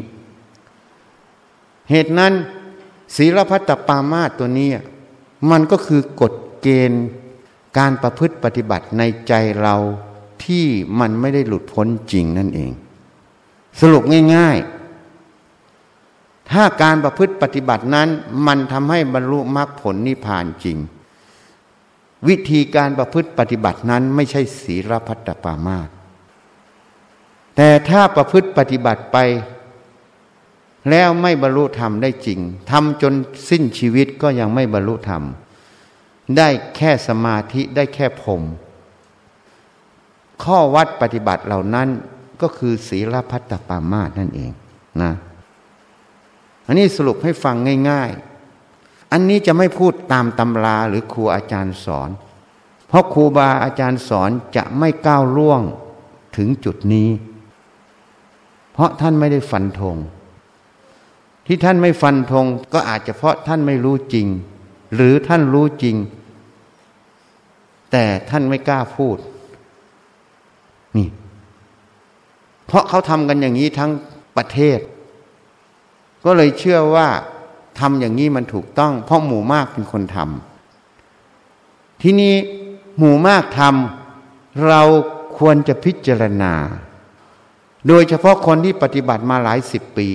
[1.89, 2.33] เหตุนั้น
[3.15, 4.69] ศีลพัตตปามาตตัวนี้
[5.51, 7.05] มันก็คือกฎเกณฑ์
[7.77, 9.75] การประพฤติปฏิบัติในใจเรา
[10.43, 10.65] ที่
[10.99, 12.71] มันไม่ได้หลุดพ้นจริงนั่นเอง
[13.79, 14.03] สรุป
[14.35, 18.09] ง่าย ๆ ถ้าการประพฤติปฏิบัตินั้น
[18.47, 20.77] มันทำให้บรรลุมรรคผลนิพพานจริง
[22.27, 25.89] วิธีการประพฤติปฏิบัตินั้นไม่ใช่ศีลพัตตปามาต
[27.55, 29.17] แต่ถ้าประพฤติปฏิบัติไป
[30.89, 32.39] แล้วไม่บรรลุธรรมได้จริง
[32.69, 33.13] ทำจน
[33.49, 35.23] สิ้นชีวิตก็ยังไม่บรรลุธรรม
[36.37, 38.41] ได้แค่สมาธิได้แค่พรม
[40.43, 41.87] ข้อวัดปฏิบัติเหล่านั้น
[42.41, 44.51] ก็คือศีลพัตตปามาตนั่นเอง
[45.01, 45.11] นะ
[46.65, 47.55] อันนี้สรุปให้ฟัง
[47.89, 52.09] ง่ายๆ อันนี้จะไม่พูดตามตำราหรือครูอาจารย์สอน
[52.87, 55.61] เพราะครูบาอาจารย์สอนจะไม่ก้าวล่วง
[56.37, 57.09] ถึงจุดนี้
[58.73, 59.97] เพราะท่านไม่ได้ฟันธง
[61.51, 64.27] ที่ท่านไม่ฟันธงก็อาจจะเพราะท่านไม่รู้จริง
[64.95, 65.95] หรือท่านรู้จริง
[67.91, 69.17] แต่ท่านไม่กล้าพูด
[70.97, 71.07] นี่
[72.65, 73.91] เพราะเขาทำกันอย่างนี้ทั้ง
[74.37, 74.79] ประเทศ
[76.25, 77.07] ก็เลยเชื่อว่า
[77.79, 82.35] ทำอย่างนี้มันถูกต้อง เพราะหมู่มากเป็นคนทำที่นี้
[82.97, 84.81] หมู่มากทำเรา
[85.37, 86.53] ควรจะพิจารณา
[87.87, 90.09] โดยเฉพาะคนที่ปฏิบัติมาหลายสิบปี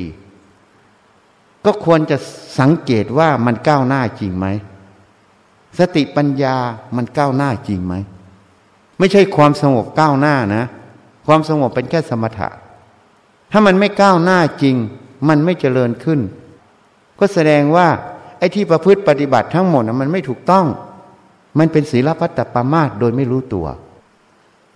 [1.65, 2.17] ก็ควรจะ
[2.59, 4.47] สังเกตว่ามันก้าวหน้าจริงไหม
[5.79, 6.57] สติปัญญา
[6.97, 7.95] มันก้าวหน้าจริงไหม
[8.99, 10.65] ไม่ใช่ความสงบก้าวหน้านะ
[11.27, 12.49] ความสงบเป็นแค่สมถะ
[13.53, 14.77] ถ้ามันไม่ก้าวหน้าจริง
[15.29, 16.21] มันไม่เจริญขึ้น
[17.19, 17.89] ก็แสดงว่า
[18.39, 20.67] ไอ้ที่ประพฤติปฏิบัติทั้งหมดมันไม่ถูกต้อง
[21.59, 23.67] มันเป็นศีลพัตตปามาตโดยไม่รู้ตัว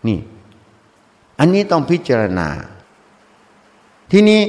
[0.09, 0.18] นี่
[1.38, 2.48] อันนี้ต้องพิจารณา
[4.12, 4.40] ทีนี้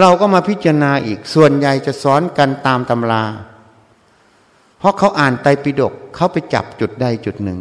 [0.00, 3.24] เราก็มาพิจารณาอีกส่วนใหญ่จะสอนกันตามตำรา
[4.78, 7.60] เพราะเขาอ่านไตรปิฎกเขาไปจับจุดใดจุดหนึ่ง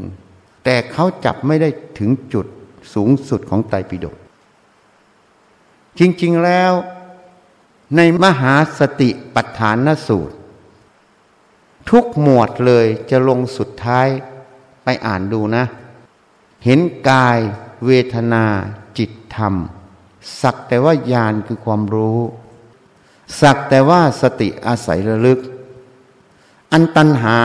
[0.63, 2.47] แต่เขาจับไม่ได้ถึงจุด
[2.93, 4.15] สูงสุดของไตรปิฎก
[5.99, 6.71] จริงๆแล้ว
[7.95, 10.35] ในมหาสติปัฏฐานสูตร
[11.89, 14.07] ทุกหมวดเลยจะลงสุดท้าย
[14.83, 15.65] ไปอ่านดูนะ
[16.65, 17.39] เห็นกาย
[17.85, 18.45] เวทนา
[18.97, 19.53] จิตธรรม
[20.41, 22.19] สักแต่ว่าญาณคือความรู้
[23.41, 25.39] สักแต่ว่าสติอาศัยระลึก
[26.71, 27.38] อันตัณหา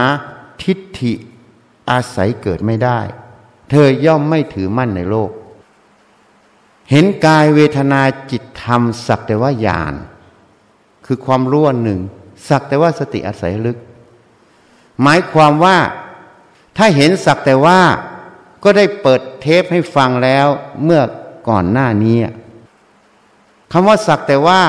[0.62, 1.12] ทิฏฐิ
[1.90, 3.00] อาศัยเกิดไม่ได้
[3.70, 5.30] เธอย่อมไม่ถือมั่นในโลก
[6.90, 9.94] เห็นกายเวทนาจิตธรรม สักแต่ว่าญาณ
[11.06, 12.00] คือความรู้อันหนึ่ง
[12.48, 13.78] สักแต่ว่าสติอาศัยลึก
[15.02, 15.78] หมายความว่า
[16.76, 17.80] ถ้าเห็นสักแต่ว่า
[18.62, 20.46] ก็ได้เปิดเทปให้ฟังแล้ว
[20.84, 21.02] เมื่อ
[21.48, 22.16] ก่อนหน้านี้
[23.72, 24.60] คำว่าสักแต่ว่า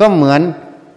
[0.00, 0.40] ก็เหมือน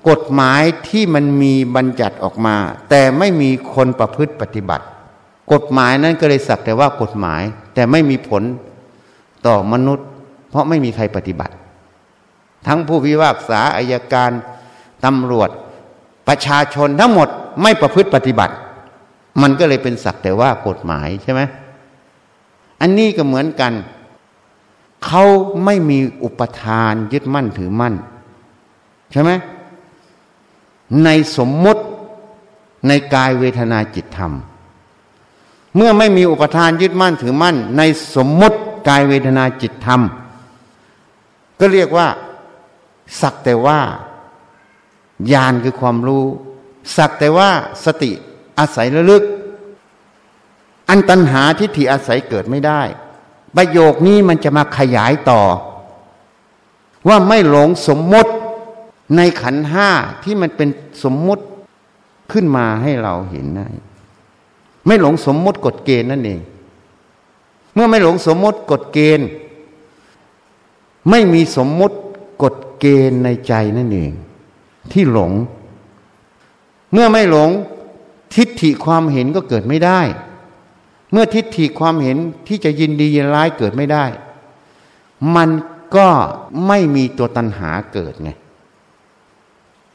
[0.09, 2.55] กฎหมายที่มันมีบัญญัติออกมา
[2.89, 4.85] แต่ไม่มีคนประพฤติปฏิบัติ
[5.53, 7.41] กฎหมายนั้นก็เลยสักแต่ว่ากฎหมาย
[7.73, 8.43] แต่ไม่มีผล
[9.47, 10.07] ต่อมนุษย์
[10.49, 11.53] เพราะไม่มีใครปฏิบัติ
[12.67, 14.31] ทั้งผู้พิพากษาอายการ
[15.05, 15.49] ตำรวจ
[16.27, 17.29] ประชาชนทั้งหมด
[17.61, 18.53] ไม่ประพฤติปฏิบัติ
[19.41, 21.41] มันก็เลยเป็นสักแต่ว่ากฎหมายใช่ไหม
[22.81, 23.73] อันนี้ก็เหมือนกัน
[25.05, 25.23] เขา
[25.65, 27.93] ไม่มีอุปทานยึดมั่นถือมั่น
[29.11, 29.31] ใช่ไหม
[31.03, 31.83] ในสมมติ
[32.87, 34.31] ในกายเวทนาจิตธรรม
[35.75, 37.81] เมื่อไม่มีอุปทานยึดมั่นถือมั่น ใน
[38.15, 40.01] สมมติกายเวทนาจิตธรรม
[41.59, 42.07] ก็เรียกว่า
[43.21, 43.79] สักแต่ว่า
[45.31, 46.25] ญาณคือความรู้
[46.97, 47.49] สักแต่ว่า
[47.85, 48.11] สติ
[48.59, 49.23] อาศัยระลึก
[50.89, 52.81] อันตัณหาทิฏฐิอาศัยเกิดไม่ได้
[53.55, 55.41] ประโยคนี้มันจะมาขยายต่อ
[57.07, 58.31] ว่าไม่หลงสมมติ
[59.15, 59.89] ในขันห้า
[60.23, 60.69] ที่มันเป็น
[61.03, 61.43] สมมุติ
[62.31, 63.67] ขึ้นมาให้เราเห็นได้
[64.85, 66.41] ไม่หลงสมมติกฎเกณฑ์นั่นเอง
[67.73, 69.27] เมื่อไม่หลงสมมติกฎเกณฑ์
[71.09, 71.97] ไม่มีสมมติ
[72.43, 74.11] กฎเกณฑ์ในใจนั่นเอง
[74.91, 75.31] ที่หลง
[76.93, 77.49] เมื่อไม่หลง
[78.33, 79.99] ทิฏฐิความเห็นก็เกิดไม่ได้
[81.11, 84.05] เมื่อทิฏฐิความเห็นที่จะยินดียินร้ายเกิดไม่ได้
[85.35, 85.49] มัน
[85.95, 86.09] ก็
[86.67, 88.31] ไม่มีตัวตัณหาเกิดไง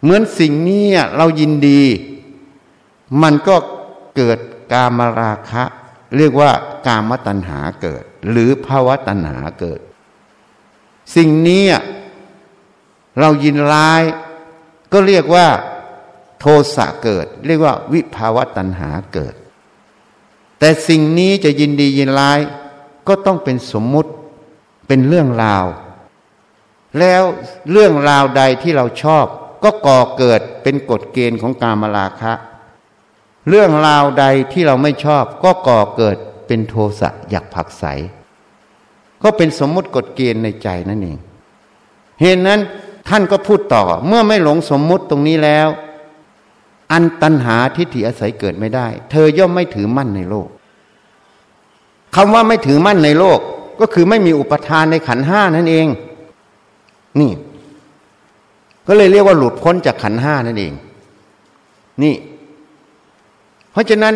[0.02, 0.84] เหมือนสิ่งนี้
[1.16, 1.82] เรายินดี
[3.22, 3.56] มันก็
[4.16, 4.38] เกิด
[4.72, 5.64] กามราคะ
[6.16, 6.50] เรียกว่า
[6.86, 9.80] กามตัณหาเกิด หรือภาวะตัณหาเกิด
[11.16, 11.64] สิ่งนี้
[13.18, 14.02] เรายินร้าย
[14.92, 15.46] ก็เรียกว่า
[16.40, 16.44] โท
[16.76, 19.34] สะเกิด เรียกว่าวิภาวะตัณหาเกิด
[20.60, 22.40] แต่สิ่งนี้จะยินดียินร้าย
[23.08, 24.10] ก็ต้องเป็นสมมุติ
[24.88, 25.66] เป็นเรื่องราว
[26.98, 27.22] แล้ว
[27.70, 29.26] เรื่องราวใดที่เราชอบ
[29.64, 32.32] ก็ก่อเกิดเป็นกฎเกณฑ์ของกามราคะ
[33.48, 37.84] เรื่องราวใดที่เราไม่ชอบ ก็ก่อเกิดเป็นโทสะอยากผักใส
[39.22, 41.18] ก็เป็นสมมุติกฎเกณฑ์ในใจนั่นเอง
[42.20, 42.60] เหตุนั้น
[43.08, 45.68] ท่านก็พูดต่อเมื่อไม่หลงสมมุติตรงนี้แล้ว
[46.92, 50.48] อันตัณหาทิฏฐิอาศัยเกิดไม่ได้ เธอย่อมไม่ถือมั่นในโลก
[52.16, 53.40] คำว่าไม่ถือมั่นในโลก
[53.80, 55.86] ก็คือไม่มีอุปทานในขันห้านั่นเอง
[57.20, 57.32] นี่
[58.86, 60.72] ก็เลยเรียกว่าหลุดพ้นจากขันห้านั่นเอง
[62.02, 62.14] นี่
[63.70, 64.14] เพราะฉะนั้น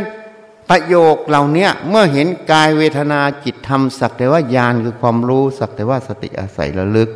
[0.71, 7.11] ประโยคเหล่านี้เมื่อเห็นกายเวทนาจิตธรรมสักแต่ว่าญาณคือความรู้สักแต่ว่าสติอาศัยระลึก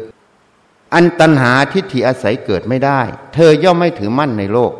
[0.94, 3.00] อันตัณหาทิฏฐิอาศัยเกิดไม่ได้
[3.34, 4.72] เธอย่อมไม่ถือมั่นในโลก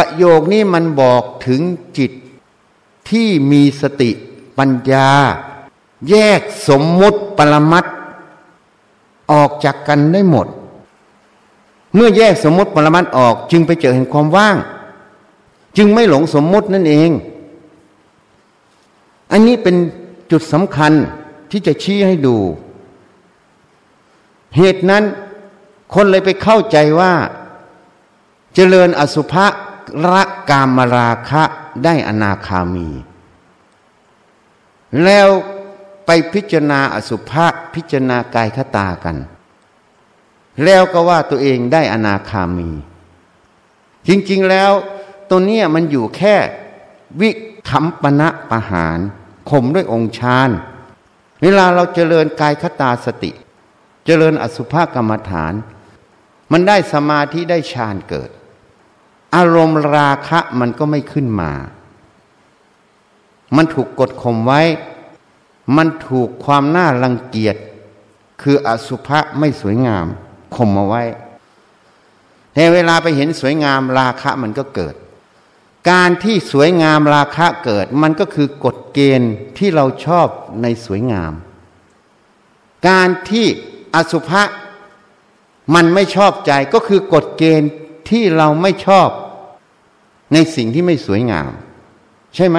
[0.00, 1.60] ประโยคนี้มันบอกถึง
[1.98, 2.12] จิต
[3.10, 4.10] ที่มีสติ
[4.58, 5.10] ปัญญา
[6.10, 7.84] แยกสมมุติปรมัต
[9.32, 10.46] ออกจากกันได้หมด
[11.94, 14.56] เมื่อแยกสมมุติปรมัตออกจึงไปเจอเห็นความว่าง
[15.76, 17.10] จึงไม่หลงสมมุตินั่นเอง
[19.30, 19.76] อันนี้เป็น
[20.30, 20.92] จุดสำคัญ
[21.50, 22.36] ที่จะชี้ให้ดู
[24.56, 25.04] เหตุนั้น
[25.94, 27.12] คนเลยไปเข้าใจว่า
[28.54, 29.46] เจริญอสุภะ
[30.04, 31.42] ละกามราคะ
[31.84, 32.88] ได้อนาคามี
[35.04, 35.28] แล้ว
[36.06, 39.16] ไปพิจารณาอสุภะพิจารณากายคตากัน
[40.64, 42.70] แล้วก็ว่าตัวเองได้อนาคามี
[44.08, 44.72] จริงๆแล้ว
[45.28, 46.36] ตัวนี้มันอยู่แค่
[47.20, 47.30] วิ
[47.68, 48.98] คัมปณะปะหาร
[49.50, 50.50] ข่มด้วยองค์ฌาน
[51.42, 53.30] เวลาเราเจริญกายคตาสติ
[54.06, 55.52] เจริญอสุภกรรมฐาน
[56.52, 58.30] มันได้สมาธิได้ฌานเกิด
[59.36, 61.52] อารมณ์ราคะมันก็ไม่ขึ้นมา
[63.56, 64.62] มันถูกกดข่มไว้
[65.76, 67.56] มันถูกความน่ารังเกียจ
[68.42, 70.06] คืออสุภะไม่สวยงาม
[70.56, 71.02] ข่มเอาไว้
[72.54, 74.94] แต่เวลาไปเห็นสวยงามราคะมันก็เกิด
[75.90, 80.28] การที่สวยงามราคะเกิด มันก็คือกฎเกณฑ์ที่เราชอบ
[80.62, 81.32] ในสวยงาม
[82.88, 83.46] การที่
[83.94, 84.42] อสุภะ
[85.74, 87.70] มันไม่ชอบใจก็คือกฎเกณฑ์
[88.10, 89.08] ที่เราไม่ชอบ
[90.32, 91.50] ในสิ่งที่ไม่สวยงาม
[92.34, 92.58] ใช่ไหม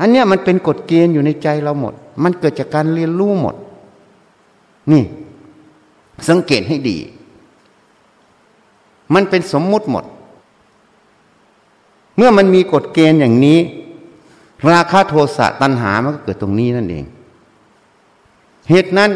[0.00, 3.54] อันเนี้ยมันเป็นกฎเกณฑ์อยู่ในใจเราหมด มันเกิดจากการเรียนรู้หมด
[4.92, 5.04] นี่
[6.28, 6.98] สังเกตให้ดี
[9.14, 10.04] มันเป็นสมมุติหมด
[12.16, 13.58] เมื่อมันมีกฎเกณฑ์อย่างนี้
[14.70, 17.04] ราคาโทสะตัณหามันก็เกิดตรงนี้นั่นเอง
[18.70, 19.10] เหตุนั้น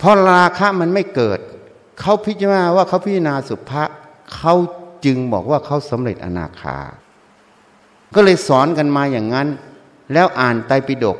[0.00, 1.38] พอราคะมันไม่เกิด
[2.00, 3.84] เขาพิจารณาว่าเขาพิจารณาสุภะ
[4.34, 4.54] เขา
[5.04, 6.78] จึงบอกว่าเขาสำเร็จอนาคา
[8.14, 9.48] ก็เลยสอนกันมาอย่างนั้น
[10.12, 11.18] แล้วอ่านไตรปิฎก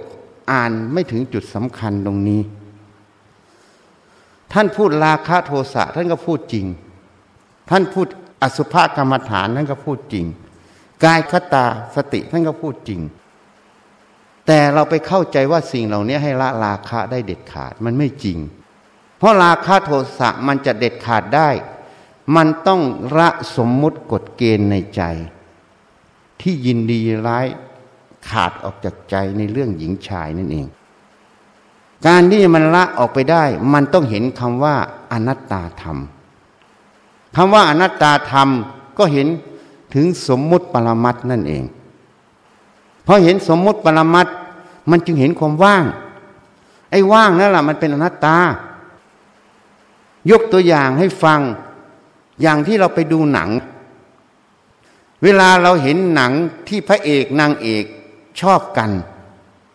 [0.53, 2.43] อ่านไม่ถึงจุดสำคัญตรงนี้
[4.53, 6.67] ท่านพูดราคะโทสะท่านก็พูดจริง
[7.71, 8.07] ท่านพูด
[8.43, 10.27] อสุภกรรมฐานท่านก็พูดจริง
[11.05, 13.01] กายคตาสติท่านก็พูดจริง
[14.47, 18.39] แต่เราไปเข้าใจว่าสิ่งเหล่านี้ให้ละราคะได้เด็ดขาดมันไม่จริง
[19.19, 21.49] เพราะราคะโทสะมันจะเด็ดขาดได้
[22.37, 22.81] มันต้อง
[23.19, 25.03] ละสมมุติกฎเกณฑ์ในใจ
[26.41, 27.47] ที่ยินดีร้าย
[28.29, 30.67] ขาดออกจากใจในเรื่องหญิงชายนั่นเอง
[32.07, 34.77] การที่มันละออกไปได้ มันต้องเห็นคำว่า
[35.13, 35.99] อนัตตาธรรม
[37.37, 38.49] คำว่าอนัตตาธรรม
[38.99, 39.29] ก็เห็น
[39.95, 41.65] ถึงสมมุติปรมัตนั่นเอง
[43.07, 44.27] พอเห็นสมมุติปรมัต
[44.91, 45.85] มันจึงเห็นความว่าง
[46.91, 48.37] ไอ้ว่างนั่นแหละมันเป็นอนัตตา
[50.31, 51.41] ยกตัวอย่างให้ฟัง
[52.43, 53.51] อย่างที่เราไปดูหนัง
[55.23, 56.33] เวลาเราเห็นหนัง
[56.69, 57.85] ที่พระเอกนางเอก
[58.41, 58.91] ชอบกัน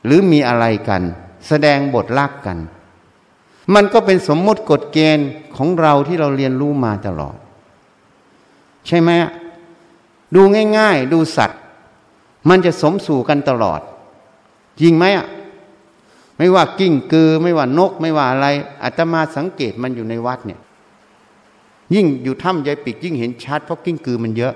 [0.06, 1.01] หรือมีอะไรกัน
[1.47, 2.58] แสดงบทรักกัน
[3.73, 7.38] มันก็เป็นสมมติกฎเกณฑ์ของเราที่เราเรียนรู้มาตลอด
[8.88, 9.10] ใช่ไหม
[10.36, 10.41] ดู
[10.77, 11.60] ง่ายๆ ดูสัตว์
[12.49, 13.82] มันจะสมสู่กันตลอด
[14.80, 15.27] จริงไหมอะ
[16.38, 18.47] ไม่ว่ากิ้งกือ ไม่ว่านก ไม่ว่าอะไร
[18.84, 20.60] อาตมาสังเกตมันอยู่ในวัดเนี่ย
[21.95, 24.54] ยิ่งอยู่ถ้ำยายปิกยิ่งเห็นชัดเพราะกิ้งกือมันเยอะ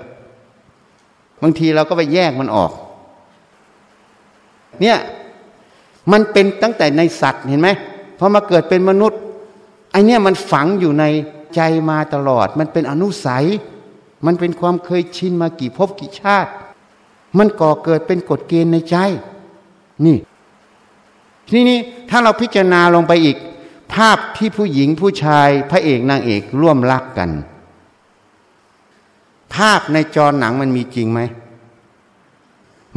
[1.42, 2.72] บางทีเราก็ไปแยกมันออก
[4.80, 4.98] เนี่ย
[6.12, 7.68] มันเป็นตั้งแต่ในสัตว์เห็นไหม
[8.18, 9.20] พอมาเกิดเป็นมนุษย์
[9.92, 11.04] ไอเนี่ยมันฝังอยู่ใน
[11.54, 13.44] ใจมาตลอด มันเป็นอนุสัย
[14.26, 16.50] มันเป็นความเคยชินมากี่ภพกี่ชาติ
[17.38, 18.96] มันก่อเกิดเป็นกฎเกณฑ์ในใจ
[20.06, 20.16] นี่
[21.50, 21.78] ทีนี้
[22.10, 23.36] ถ้าเราพิจารณาลงไปอีก
[23.94, 27.30] ภาพที่ผู้หญิงผู้ชายพระเอกนางเอกร่วมรักกัน
[29.54, 31.20] ภาพในจอหนังมันมีจริงไหม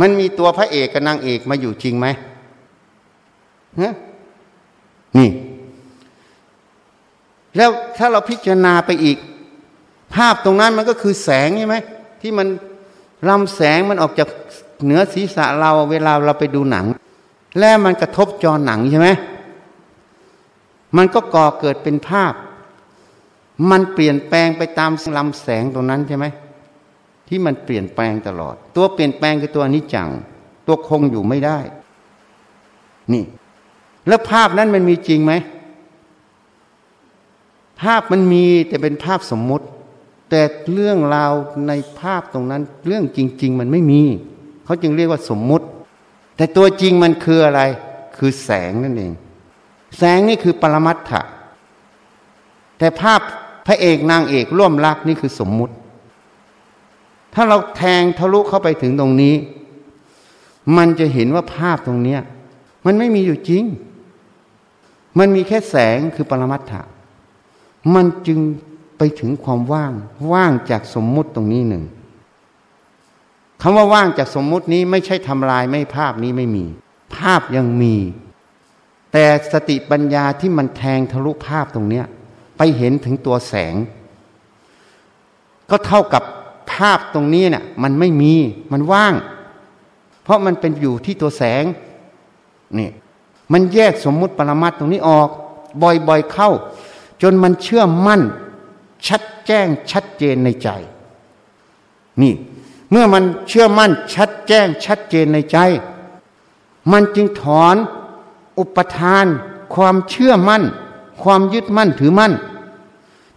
[0.01, 2.08] มันมีตัวพระเอกกับนางเอกมาอยู่จริงไหม
[3.81, 3.93] ฮะ
[5.17, 5.29] นี่
[7.58, 9.17] แล้วถ้าเราพิจารณาไปอีก
[10.15, 11.75] ภาพตรงนั้นมันก็คือแสงใช่ไหม
[12.21, 12.47] ที่มัน
[13.27, 14.29] ลำแสงมันออกจาก
[14.84, 16.86] เหนือศีรษะเราเวลาเราไปดูหนัง
[17.60, 19.10] แล้วมันกระทบจอหนังใช่ไหม
[20.98, 22.34] มันก็ก่อเกิดเป็นภาพ
[23.71, 26.26] มันเปลี่ยนแปลงไปตามลำแสงตรงนั้นใช่ไหม
[27.28, 30.10] ที่มันเปลี่ยนแปลงตลอด ตัวเปลี่ยนแปลงคือตัวนิจัง
[30.67, 31.60] ตัวคงอยู่ไม่ได้
[33.13, 33.24] นี่
[34.08, 35.34] แล้วภาพนั้นมันมีจริงไหม
[37.82, 39.65] ภาพมันมีแต่เป็นภาพสมมุติ
[40.30, 40.41] แต่
[40.74, 41.34] เรื่องราว
[41.67, 44.02] ในภาพตรงนั้น เรื่องจริง ๆ มันไม่มี
[44.65, 45.65] เขาจึงเรียกว่าสมมุติ
[46.38, 47.62] แต่ตัวจริงมันคืออะไร
[48.17, 49.13] คือแสงนั่นเอง
[49.97, 51.21] แสงนี่คือปรมัตถะ
[52.77, 53.21] แต่ภาพ
[53.65, 55.75] พระเอกนางเอกร่วมรักนี่คือสมมุติ
[57.34, 59.36] ถ้าเราแทงทะลุเข้าไปถึงตรงนี้
[60.77, 62.21] มันจะเห็นว่าภาพตรงเนี้ย
[62.85, 63.63] มันไม่มีอยู่จริง
[65.17, 66.81] มันมีแค่แสงคือปรมัตถะ
[67.96, 68.39] มันจึง
[68.98, 69.93] ไปถึงความว่าง
[70.33, 71.83] ว่างจากสมมุติตรงนี้หนึ่ง
[73.62, 76.65] คำว่าว่างจากสมมุตินี้ไม่ใช่ทำลายไม่ภาพนี้ไม่มี
[77.15, 77.96] ภาพยังมี
[79.18, 82.06] แต่สติปัญญาที่มันแทงทะลุภาพตรงเนี้ย
[82.58, 83.76] ไปเห็นถึงตัวแสง
[85.70, 86.24] ก็เท่ากับ
[86.72, 88.34] ภาพตรงนี้เนี่ยมันไม่มี
[88.72, 89.13] มันว่าง
[90.24, 91.63] เพราะมันเป็นอยู่ที่ตัวแสง
[92.78, 92.90] นี่
[93.52, 95.30] มันแยกสมมุติปรมัตตรงนี้ออก
[95.82, 96.50] บ่อยๆเข้า
[97.22, 98.22] จนมันเชื่อมั่น
[99.08, 100.70] ชัดแจ้งชัดเจนในใจ
[102.22, 102.34] นี่
[102.92, 105.58] เมื่อมันเชื่อมั่นชัดแจ้งชัดเจนในใจ
[106.92, 107.78] มันจึงถอน
[108.60, 109.25] อุปทาน
[109.75, 110.63] ความเชื่อมั่น
[111.23, 112.33] ความยึดมั่นถือมั่น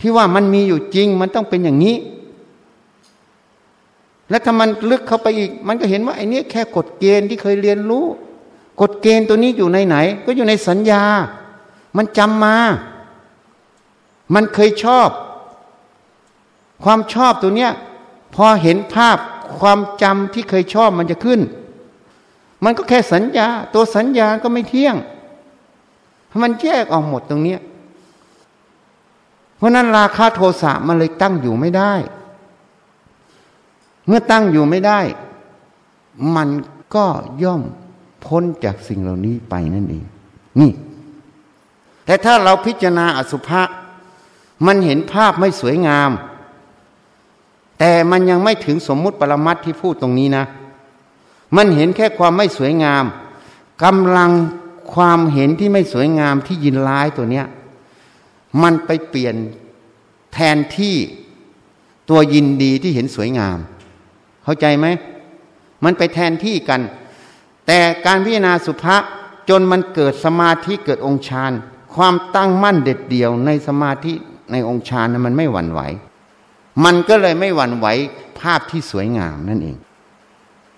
[0.01, 1.97] ที่ว่ามันมีอยู่จริงมันต้องเป็นอย่างนี้
[4.31, 8.05] และถ้ามันลึกเข้าไปอีก มันก็เห็นว่าไอ้นี่แค่กฎเกณฑ์ที่เคยเรียนรู้
[8.81, 11.03] กฎเกณฑ์ตัวนี้อยู่ในไหน ก็อยู่ในสัญญา
[11.97, 12.57] มันจำมา
[14.35, 15.09] มันเคยชอบ
[16.85, 17.73] ความชอบตัวเนี้ย
[18.35, 19.19] พอเห็นภาพ
[19.59, 21.41] ความจำที่เคยชอบมันจะขึ้น
[22.65, 24.97] มันก็แค่สัญญา ตัวสัญญาก็ไม่เที่ยง
[26.43, 27.61] มันแยกออกหมดตรงเนี้ย
[29.57, 31.93] เพราะนั้นราคาโทสะมันเลยตั้งอยู่ไม่ได้
[34.07, 35.01] เมื่อตั้งอยู่ไม่ได้
[36.37, 36.49] มัน
[36.95, 37.07] ก็
[37.43, 37.63] ย่อม
[38.25, 40.05] พ้นจากสิ่งเหล่านี้ไปนั่นเอง
[40.61, 40.73] นี่
[42.05, 43.63] แต่ถ้าเราพิจารณาอสุภะ
[44.67, 46.11] มันเห็นภาพไม่สวยงาม
[47.79, 50.45] แต่มันยังไม่ถึงสมมุติปรมัตที่พูดตรงนี้นะ
[51.57, 53.05] มันเห็นแค่ความไม่สวยงาม
[53.85, 54.31] กำลัง
[54.95, 57.47] ความเห็นที่ไม่สวยงามที่ยินร้ายตัวเนี้ย
[58.63, 59.35] มันไปเปลี่ยน
[60.35, 60.97] แทนที่
[62.11, 63.59] ตัวยินดีที่เห็นสวยงาม
[64.45, 64.87] เข้าใจไหม
[65.85, 66.81] มันไปแทนที่กัน
[67.67, 69.03] แต่การพิจารณาสุภาษ
[69.49, 71.53] จนมันเกิดสมาธิเกิดองค์ฌาน
[71.95, 74.13] ความตั้งมั่นเด็ดเดี่ยวในสมาธิ
[74.53, 75.81] ในองค์ฌานมันไม่หวั่นไหว
[76.85, 77.87] มันก็เลยไม่หวั่นไหว
[78.41, 79.77] ภาพที่สวยงามนั่นเอง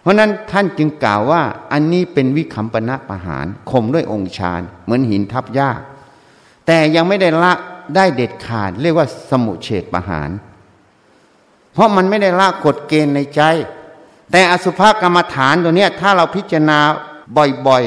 [0.01, 1.43] เพราะนั้นท่านจึงกล่าวว่า
[1.73, 5.71] อันนี้เป็นวิคัมปนะประหารข่มด้วยองค์ฌานเหมือนหินทับหญ้า
[6.67, 7.53] แต่ยังไม่ได้ละ
[7.97, 10.31] ได้เด็ดขาด เรียกว่าสมุเฉดประหาร
[11.73, 13.43] เพราะมันไม่ได้ละกฎเกณฑ์ในใจ
[14.33, 16.79] แต่อสุภกรรมฐานตัวนี้ถ้าเราพิจารณา
[17.67, 17.85] บ่อย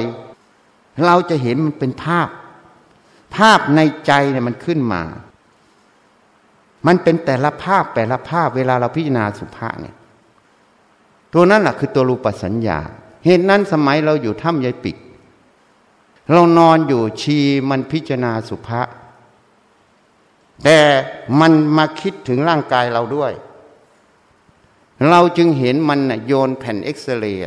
[0.51, 2.27] ๆ เราจะเห็นมันเป็นภาพ
[3.35, 5.03] ภาพในใจเนี่ยมันขึ้นมา
[6.87, 9.95] มันเป็นแต่ละภาพแต่ละภาพเวลาเราพิจารณาสุภาเนี่ย
[11.33, 12.79] ตัวนั้นแหละคือตัวรูปสัญญา
[13.25, 14.97] เหตุนั้นสมัยเราอยู่ถ้ำยายปิก
[16.31, 17.37] เรานอนอยู่ชี
[17.69, 18.87] มันพิจารณาสุภาษ
[20.63, 20.79] แต่
[21.39, 23.33] มันมาคิดถึงร่างกายเราด้วย
[25.09, 27.45] เราจึงเห็นมันโยนแผ่นเอ็กซเรย์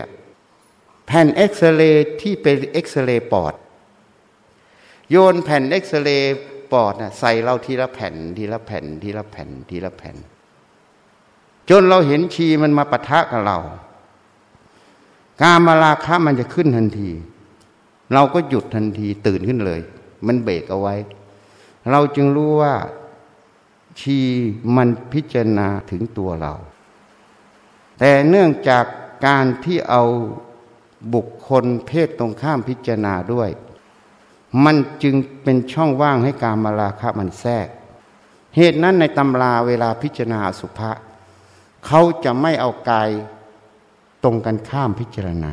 [1.06, 3.54] แผ่นเอ็กซเรย์ที่เป็นเอ็กซเรย์ปอด
[5.10, 6.36] โยนแผ่นเอ็กซเรย์
[6.72, 10.16] ปอดนะใส่เราทีละแผ่นทีละแผ่นทีละแผ่นทีละแผ่น
[11.70, 13.58] จนเราเห็นชีมันมาปะทะกับเรา
[15.42, 17.10] การมาราคะมันจะขึ้นทันที
[18.14, 19.80] เราก็หยุดทันทีตื่นขึ้นเลย
[20.26, 20.94] มันเบรกเอาไว้
[21.90, 22.74] เราจึงรู้ว่า
[24.00, 24.18] ชี
[24.76, 26.54] มันพิจารณาถึงตัวเรา
[27.98, 28.84] แต่เนื่องจาก
[29.26, 30.02] การที่เอา
[31.14, 33.50] บุคคลเพศตรงข้ามพิจารณาด้วย
[34.64, 37.68] มันจึงเป็นช่องว่างให้การมาราคะมันแทรก
[38.56, 40.90] เหตุนั้นในตำราเวลาพิจารณาสุภะ
[41.86, 43.10] เขาจะไม่เอากาย
[44.24, 45.52] ตรงกันข้ามพิจารณา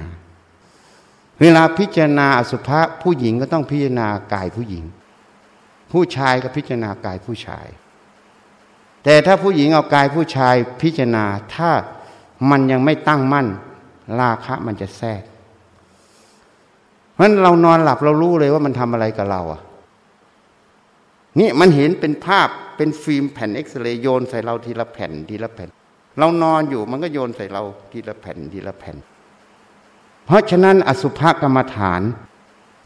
[1.41, 4.83] เวลาพิจารณาอสุภะผู้หญิงก็ต้องพิจารณากายผู้หญิง
[5.91, 7.67] ผู้ชายก็พิจารณากายผู้ชาย
[9.03, 11.25] แต่ถ้าผู้หญิงเอากายผู้ชายพิจารณา
[11.55, 11.71] ถ้า
[12.49, 13.47] มันยังไม่ตั้งมั่น
[14.19, 15.23] ราคะมันจะแทรก
[17.13, 19.61] เพราะนั้นเรานอนหลับเรารู้เลยว่ามันทำอะไรกับเราอะ
[21.39, 25.69] นี่มันเห็นเป็นภาพเป็นฟิล์มแผ่นเอ็กซเรย์โยนใส่เราทีละแผ่นทีละแผ่น
[26.19, 28.97] เรานอนอยู่มันก็โยนใส่เราทีละแผ่นทีละแผ่น
[30.25, 32.01] เพราะฉะนั้นอสุภกรรมฐาน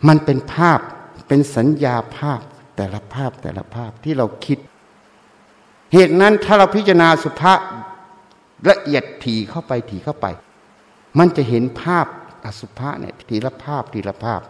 [0.07, 0.79] มันเป็นภาพ
[1.27, 2.41] เป็นสัญญาภาพ
[2.77, 4.59] แต่ละภาพแต่ละภาพที่เราคิด
[5.93, 7.59] เหตุนั้นถ้าเราพิจารณาสุภาษ
[8.69, 10.25] ละเอียดถี่เข้าไปถี่เข้าไป
[11.19, 12.05] มันจะเห็นภาพ
[12.45, 14.41] อสุภะเนี่ยทีละภาพทีละภาพ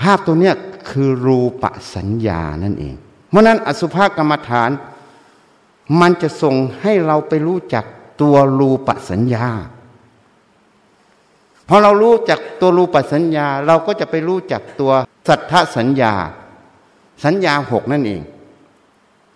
[0.00, 0.54] ภาพตัวเนี้ย
[0.90, 2.94] คือรูปสัญญานั่นเอง
[3.28, 4.70] เพราะนั้นอสุภกรรมฐาน
[6.00, 7.84] มันจะส่งให้เราไปรู้จัก
[8.20, 9.46] ตัวรูปสัญญา
[11.68, 14.92] พอเรารู้จักตัวรูปสัญญา เราก็จะไปรู้จักตัว
[15.28, 16.12] สัทธสัญญา
[17.24, 18.22] สัญญาหกนั่นเอง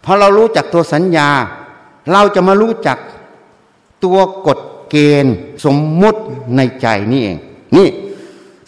[0.04, 1.28] พอเรารู้จักตัวสัญญา
[2.12, 2.98] เราจะมารู้จัก
[4.04, 4.58] ตัวกฎ
[4.90, 5.34] เกณฑ์
[5.64, 6.20] สมมุติ
[6.56, 7.38] ในใจนี่เอง
[7.76, 7.88] นี่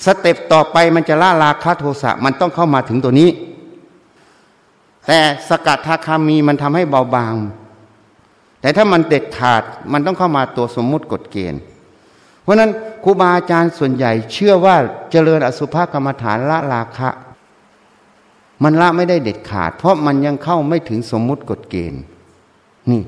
[0.05, 3.31] สเต็ปต่อไปมันจะล่าราคาโทสะมันต้องเข้ามาถึงตัวนี้
[5.07, 7.35] แต่สกัดทาคามีมันทำให้เบาบาง
[8.63, 11.61] แต่ถ้ามันเด็ดขาดมันต้องเข้ามาตัวสมมุติกฎเกณฑ์
[12.43, 12.71] เพราะนั้น
[13.05, 14.77] ครูบาอาจารย์ส่วนใหญ่เชื่อว่า
[15.11, 17.11] เจริญอสุภกรรมฐานละราคะ
[18.63, 22.03] มันละไม่ได้เด็ดขาด เพราะมันยังเข้าไม่ถึงสมมุติกฎเกณฑ์
[22.91, 23.03] นี่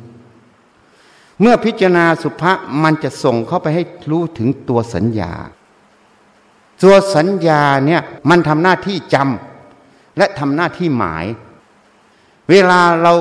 [1.40, 2.52] เมื่อพิจารณาสุภะ
[2.82, 5.32] มันจะส่งเข้าไปให้รู้ถึงตัวสัญญา
[6.82, 11.24] ตัวสัญญาเนี่ยมันทำหน้าที่จำและทำหน้าที่หมาย
[12.50, 13.12] เวลาเรา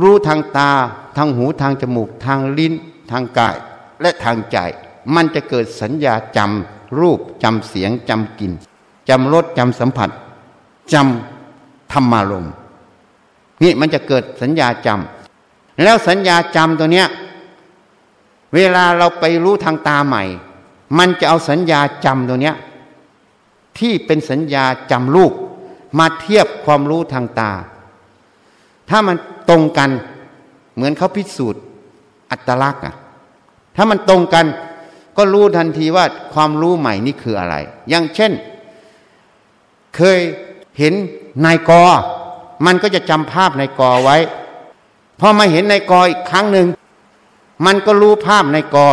[0.00, 0.70] รู้ทางตา
[1.16, 2.74] ทางหูทางจมูก ทางลิ้น
[3.10, 3.56] ทางกาย
[4.00, 4.58] และทางใจ
[5.14, 8.52] มันจะเกิดสัญญาจำรูปจำเสียงจำกลิ่น
[9.08, 10.10] จำรสจำสัมผัส
[10.92, 12.46] จำธรรมารม
[13.62, 17.08] นี่มันจะเกิดสัญญาจำแล้วสัญญาจำตัวเนี้ย
[18.54, 20.24] เวลาเราไปรู้ทางตาใหม่
[20.98, 22.56] มันจะเอาสัญญาจำตัวเนี้ย
[23.78, 25.32] ที่เป็นสัญญาจำลูก
[25.98, 27.52] มาเทียบความรู้ทางตา
[28.90, 29.16] ถ้ามัน
[29.50, 29.90] ตรงกัน
[30.74, 31.62] เหมือนเขาพิสูจน์
[32.30, 32.94] อัตลักษณ์อะ
[33.76, 34.46] ถ้ามันตรงกัน
[35.16, 37.54] ก็รู้ทันทีว่าความรู้ใหม่นี่คืออะไร
[37.88, 38.32] อย่างเช่น
[39.96, 40.18] เคย
[40.78, 40.94] เห็น
[41.44, 41.82] นายกอ
[42.66, 44.16] มันก็จะจำภาพนายกอไว้
[45.20, 46.66] พอมาเห็นนายกออีกครั้งหนึ่ง
[47.66, 48.88] มันก็รู้ภาพนายกอ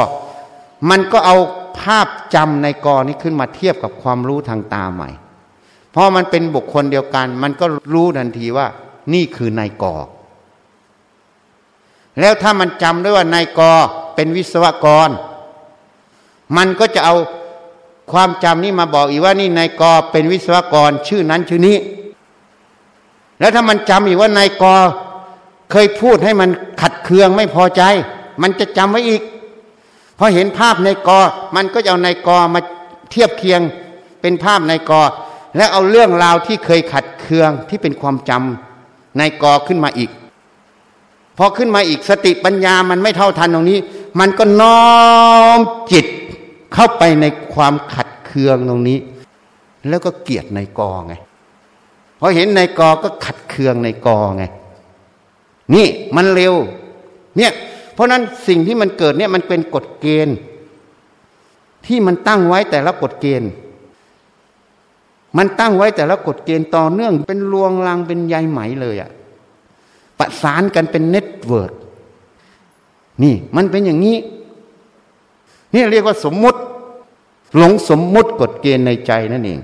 [0.89, 1.37] มันก็เอา
[1.81, 5.09] ภาพจำนายกอนี้ขึ้นมาเทียบกับความรู้ทางตาใหม่
[5.91, 8.67] เพราะมันเป็นบุคคลเดียวกัน มันก็รู้ทันทีว่า
[9.13, 9.95] นี่คือนายกอ
[12.19, 13.71] แล้วถ้ามันจำได้วยว่านายกอ
[14.15, 15.09] เป็นวิศวกร
[16.57, 17.15] มันก็จะเอา
[18.11, 21.77] ความจำนี้มาบอกอีกว่านี่นายกอเป็นวิศวกรชื่อนั้นชื่อนี้
[23.39, 24.75] แล้วถ้ามันจำอีกว่านายกอ
[25.71, 26.49] เคยพูดให้มัน
[26.81, 27.81] ขัดเคืองไม่พอใจ
[28.41, 29.21] มันจะจำไว้อีก
[30.17, 31.19] พอเห็นภาพนายกอ
[31.55, 32.61] มันก็จะเอานายกอมา
[33.11, 33.61] เทียบเคียง
[34.21, 35.01] เป็นภาพนายกอ
[35.57, 38.66] แล้วเอาเรื่องราวที่เคยขัดเคืองที่เป็นความจำ
[39.17, 40.11] ในกอขึ้นมาอีก
[41.37, 43.79] พอขึ้นมาอีกสติปัญญามันไม่เท่าทันตรงนี้
[44.19, 44.81] มันก็น้อ
[45.57, 45.59] ม
[45.91, 46.05] จิต
[46.73, 48.97] เข้าไปในความขัดเคืองตรงนี้
[49.87, 51.13] แล้วก็เกลียดในกอไง
[52.19, 54.43] พอเห็นในกอก็ขัดเคืองในกอไง
[55.73, 56.55] นี่มันเร็ว
[57.37, 57.51] เนี่ย
[57.93, 60.37] เพราะนั้นสิ่งที่มันเกิดเนี่ยมันเป็นกฎเกณฑ์
[61.85, 63.51] ที่มันตั้งไว้แต่ละกฎเกณฑ์
[65.37, 69.11] มันตั้งไว้แต่ละกฎเกณฑ์ต่อเนื่อง เป็นรวงรังเป็นใยไหมเลยอะ
[70.17, 71.71] ประสานกันเป็น network
[73.23, 74.17] นี่มันเป็นอย่างนี้
[75.73, 76.59] นี่เรียกว่าสมมุติ
[77.57, 79.59] หลงสมมุติกฎเกณฑ์ในใจนั่นเอง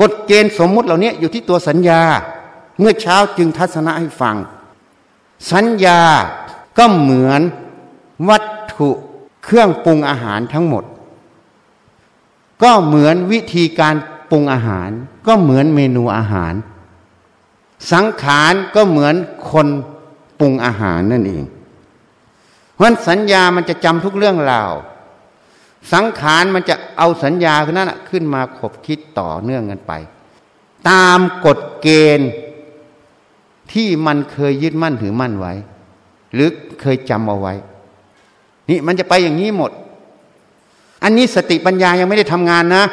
[0.00, 2.00] กฎเกณฑ์สมมุติเหล่านี้อยู่ที่ตัวสัญญา
[2.78, 4.36] เมื่อเช้าจึงทัศนะให้ฟัง
[5.52, 6.00] สัญญา
[6.78, 7.40] ก็เหมือน
[8.28, 8.44] วัต
[8.74, 8.90] ถุ
[9.44, 10.84] เครื่องปรุงอาหารทั้งหมด
[12.62, 13.94] ก็เหมือนวิธีการ
[14.34, 14.90] รุงอาหาร
[15.26, 16.54] ก็เหมือนเมนูอาหาร
[17.92, 19.14] สังขารก็เหมือน
[19.50, 19.66] คน
[20.38, 21.44] ปรุงอาหารนั่นเอง
[22.74, 24.72] เพราะสัญญามันจะจำทุกเรื่องราว
[25.92, 29.92] สังขารมันจะเอาสัญญาคนนั้นขึ้นมาขบคิดต่อเนื่องกันไป
[30.88, 32.30] ตามกฎเกณฑ์
[33.72, 35.52] ที่มันเคยยึดมั่นถือมั่นไว้
[36.34, 36.48] หรือ
[36.80, 37.54] เคยจำเอาไว้
[38.68, 39.70] นี่มันจะไปอย่างนี้หมด
[41.02, 42.84] อันนี้สติปัญญายังไม่ได้ทำงานนะ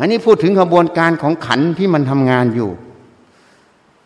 [0.00, 2.70] อันนี้พูดถึงขบวนการของขันที่มันทำงานอยู่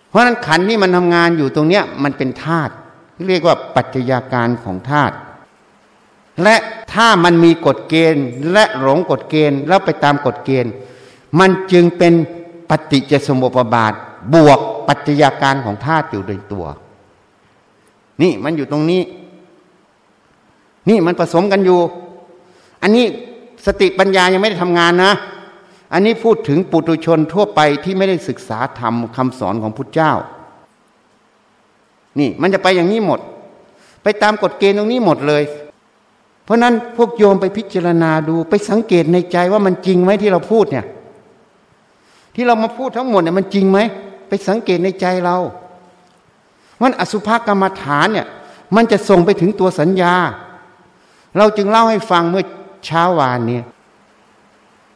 [0.09, 2.73] เพราะนั้นขันที่มันทำงานอยู่ตรงเนี้ยมันเป็นธาตุ
[3.29, 5.15] เรียกว่าปัจจัยาการของธาตุ
[6.43, 6.57] และ
[6.93, 10.73] ถ้ามันมีกฎเกณฑ์และหลงกฎเกณฑ์แล้วไปตามกฎเกณฑ์
[11.39, 12.15] มันจึงเป็น
[12.71, 13.93] ปฏิจจสมุปบาท
[14.35, 16.67] บวกปัจจัยาการของธาตุอยู่ในตัว
[18.23, 19.03] นี่มันอยู่ตรงนี้
[20.89, 21.81] นี่มันผสมกันอยู่
[22.83, 23.05] อันนี้
[23.67, 25.13] สติปัญญายังไม่ได้ทำงานนะ
[25.95, 30.13] อันนี้พูดถึงปุถุชนทั่วไปที่ไม่ได้ศึกษาธรรมคำสอนของพุทธเจ้า
[32.19, 33.21] นี่มันจะไปอย่างนี้หมด
[34.03, 35.43] ไปตามกฎเกณฑ์ตรงนี้หมดเลย
[36.45, 40.87] เพราะนั้นพวกโยมไปพิจารณาดูไปสังเกตในใจว่ามันจริงไหมที่เราพูดเนี่ย
[42.35, 43.79] ที่เรามาพูดทั้งหมดเนี่ยมันจริงไหม
[44.29, 45.37] ไปสังเกตในใจเรา
[46.83, 48.27] วันอสุภกรรมฐานเนี่ย
[48.77, 50.15] มันจะส่งไปถึงตัวสัญญา
[51.37, 52.45] เราจึงเล่าให้ฟังเมื่อ
[52.87, 53.65] เช้าวานเนี่ย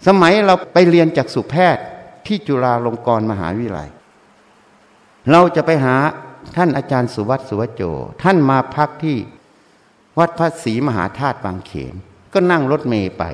[0.07, 1.85] สมัยเราไปเรียนจากสุแพทย์
[2.27, 3.89] ที่จุฬาลงกรณ์มหาวิทยาลัย
[5.31, 5.97] เราจะไปหา
[6.57, 7.83] ท่านอาจารย์สุวัตสุวโจ
[8.23, 9.17] ท่านมาพักที่
[10.19, 11.95] วัดพระศรีมหาธาตุบางเขน
[12.33, 13.25] ก็นั่งรถเมย์ไป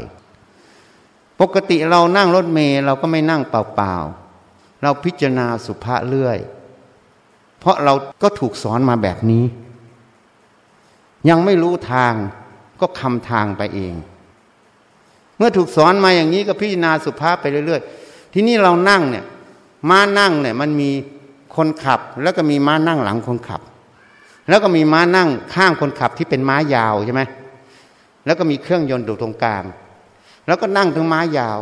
[1.41, 6.39] ปกติเรานั่งรถเมย์เราก็ไม่นั่งเปล่าๆ เราพิจารณาสุภาเรื่อย
[7.59, 9.45] เพราะเราก็ถูกสอนมาแบบนี้
[11.29, 12.12] ยังไม่รู้ทาง
[12.81, 13.95] ก็คำทางไปเอง
[15.45, 19.24] มื่อถูกสอนมาอย่างนี้ก็พิจารณาสุภาพไปเรื่อย ๆ ที่นี่เรานั่งเนี่ย
[19.90, 20.90] ม้านั่งเนี่ยมันมี
[21.57, 23.61] คนขับ แล้วก็มีม้านั่งหลังคนขับ
[24.49, 27.22] แล้วก็มีม้านั่งข้างคนขับที่เป็นม้ายาวใช่ไหม
[28.26, 29.64] แล้วก็มีเครื่องยนต์อยู่ตรงกลาง
[30.47, 31.59] แล้วก็นั่งถึงม้ายาว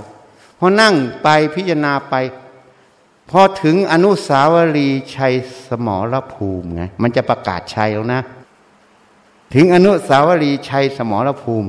[0.59, 2.14] พอนั่งไปพิจารณาไป
[3.30, 5.35] พอถึงอนุสาวรีย์ชัย
[5.66, 8.22] สมรภูมิไงมันจะประกาศชัยแล้วนะ
[9.55, 11.68] ถึงอนุสาวรีย์ชัยสมรภูมิ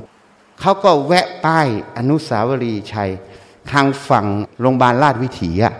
[0.65, 3.11] เขาก็แวะป้ายอนุสาวรีย์ชัย
[3.71, 4.25] ทางฝั่ง
[4.59, 5.73] โรงพยาบาลราชวิถีอะ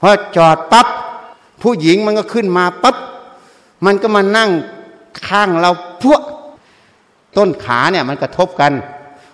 [0.00, 0.86] พอจอดปั๊บ
[1.62, 2.96] ผู้หญิงมันก็ขึ้นมาปั๊บ
[3.84, 4.50] มันก็มานั่ง
[5.26, 5.70] ข้างเรา
[6.02, 6.22] พวก
[7.36, 8.72] ต้นขาเนี่ยมันกระทบกัน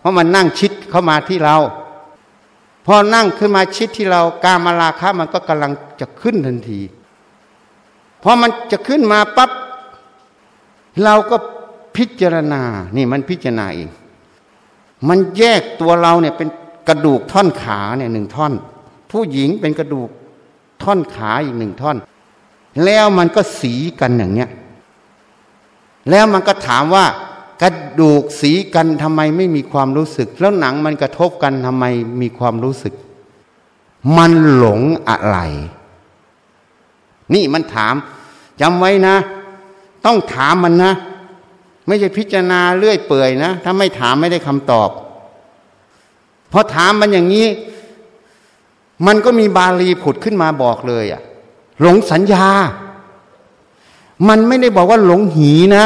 [0.00, 1.56] เพราะมันนั่งชิดเข้ามาที่เรา
[2.86, 6.80] พอนั่งขึ้นมาชิดที่เราการมาราคะมันก็กำลังจะขึ้นทันที
[8.22, 9.50] พอมันจะขึ้นมาปับ๊บ
[11.04, 11.36] เราก็
[11.96, 12.62] พิจารณา
[12.96, 13.88] นี่มันพิจารณาเอง
[15.08, 16.48] มันแยกตัวเราเนี่ยเป็น
[16.88, 18.52] กระดูกท่อนขาเนี่ยหนึ่งท่อน
[19.10, 20.08] ผู้หญิงเป็นกระดูก
[20.82, 21.96] ท่อนขาอีกหนึ่งท่อน
[22.84, 24.48] แล้วมันก็สีกันอย่างเนี้ย
[26.10, 27.04] แล้วมันก็ถามว่า
[27.62, 27.70] กระ
[28.00, 31.84] ดูกสีกันทำไมไม่มีความรู้สึก แล้วหนังมันกระทบกันทำไม
[32.20, 32.94] มีความรู้สึก
[34.16, 35.38] มันหลงอะไร
[37.34, 37.94] นี่มันถาม
[38.60, 39.16] จำไว้นะ
[40.04, 40.92] ต้องถามมันนะ
[41.90, 44.90] ไม่ใช่พิจารณาเลื่อยเปื่อยนะ ถ้าไม่ถามไม่ได้คำตอบ
[46.52, 47.46] พอถามมันอย่างนี้
[49.06, 51.22] มันก็มีบาลีผุดขึ้นมาบอกเลยอะ
[51.80, 52.46] หลงสัญญา
[54.28, 55.84] มันไม่ได้บอกว่าหลงหีนะ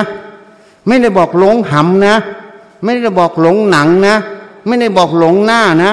[0.89, 2.17] ไม่ได้บอกหลงหำนะ
[2.85, 4.17] ไม่ได้บอกหลงหนังนะ
[4.67, 5.93] ไม่ได้บอกหลงหน้านะ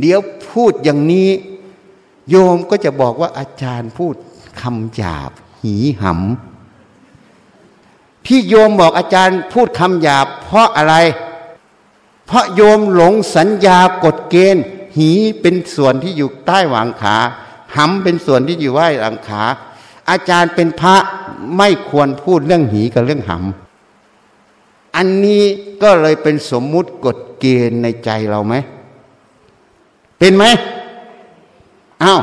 [0.00, 0.20] เดี๋ยว
[0.52, 1.30] พูดอย่างนี้
[2.28, 4.14] โยมก็จะบอกว่าอาจารย์พูด
[4.60, 5.30] คำหยาบ
[5.62, 6.53] หีหำ
[8.26, 10.94] ที่โยมบอกอาจารย์พูดคำหยาบ เพราะอะไร
[12.26, 14.64] เพราะโยมหลงสัญญากฎเกณฑ์
[14.96, 15.10] หี
[15.40, 17.16] เป็นส่วนที่อยู่ใต้หวางขา
[17.76, 19.42] หำเป็นส่วนที่อยู่ไหวหลังขา
[20.10, 20.96] อาจารย์เป็นพระ
[21.56, 25.44] ไม่ควรพูดเรื่องหีกับเรื่องหำอันนี้
[25.82, 28.54] ก็เลยเป็นสมมุติกฎเกณฑ์ในใจเราไหม
[30.18, 30.44] เป็นไหม
[32.02, 32.20] อ้าว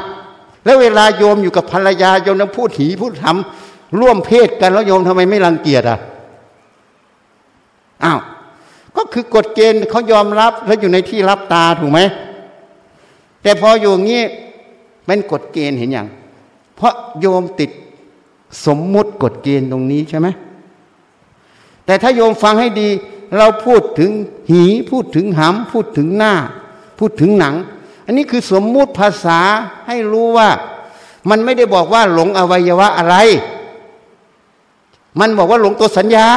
[0.63, 5.99] แล้วเวลาโยมอยู่กับภรรยาโยมต้องพูดหีพูดหำ ร่วมเพศกันแล้วโยมทำไมไม่รังเกียจอะ
[8.03, 8.19] อ้าว
[8.95, 11.99] ก็คือกฎเกณฑ์เขายอมรับแล้วอยู่ในที่รับตาถูกไหม
[13.41, 14.23] แต่พออยู่งี้
[15.05, 16.07] เป็นกฎเกณฑ์เห็นอย่าง
[16.75, 17.71] เพราะโยมติด
[18.65, 20.27] สมมุติกฎเกณฑ์ตรงนี้ใช่ไหม
[21.85, 22.89] แต่ถ้าโยมฟังให้ดี
[23.37, 24.11] เราพูดถึง
[24.49, 26.33] หีพูดถึงหำพูดถึงหน้า
[26.99, 27.55] พูดถึงหนัง
[28.05, 29.39] อันนี้คือสมมุติภาษา
[29.87, 30.49] ให้รู้ว่า
[31.29, 33.15] มันไม่ได้บอกว่าหลงอวัยวะอะไร
[35.19, 36.27] มันบอกว่าหลงตัวสัญญา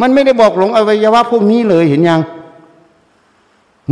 [0.00, 2.20] มันไม่ได้บอกหลงอวัยวะพวกนี้เลยเห็นยัง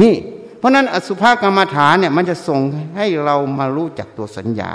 [0.02, 0.14] นี่
[0.58, 2.60] เพราะนั้นอสุภกรรมฐานเนี่ย มันจะส่ง
[2.96, 4.70] ให้เรามารู้จักตัวสัญญา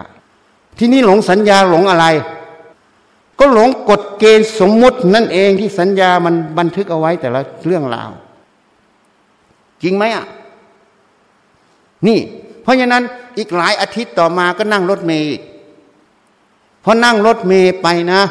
[0.77, 2.05] ที่นี่หลงสัญญาหลงอะไร
[3.39, 8.11] ก็หลงกฎเกณฑ์สมมุตินั่นเองที่สัญญามันบันทึกเอาไว้แต่ละเรื่องราว
[9.83, 10.25] จริงไหมอะ
[12.07, 12.19] นี่
[12.61, 13.03] เพราะฉะนั้น
[13.37, 15.37] อีกหลายอาทิตย์ต่อมาก็นั่งรถเมย์
[16.83, 18.21] พอนั่งรถเมย์ไปนะ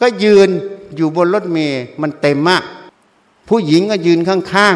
[0.00, 0.48] ก็ยืน
[0.96, 2.62] อยู่บนรถเมย์มันเต็มมาก
[3.48, 4.74] ผู้หญิงก็ยืนข้าง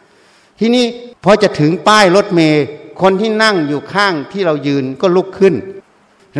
[0.00, 0.84] ๆ ที่นี่
[1.24, 2.62] พอจะถึงป้ายรถเมย์
[3.00, 5.54] คนที่นั่งอยู่ข้างที่เรายืนก็ลุกขึ้น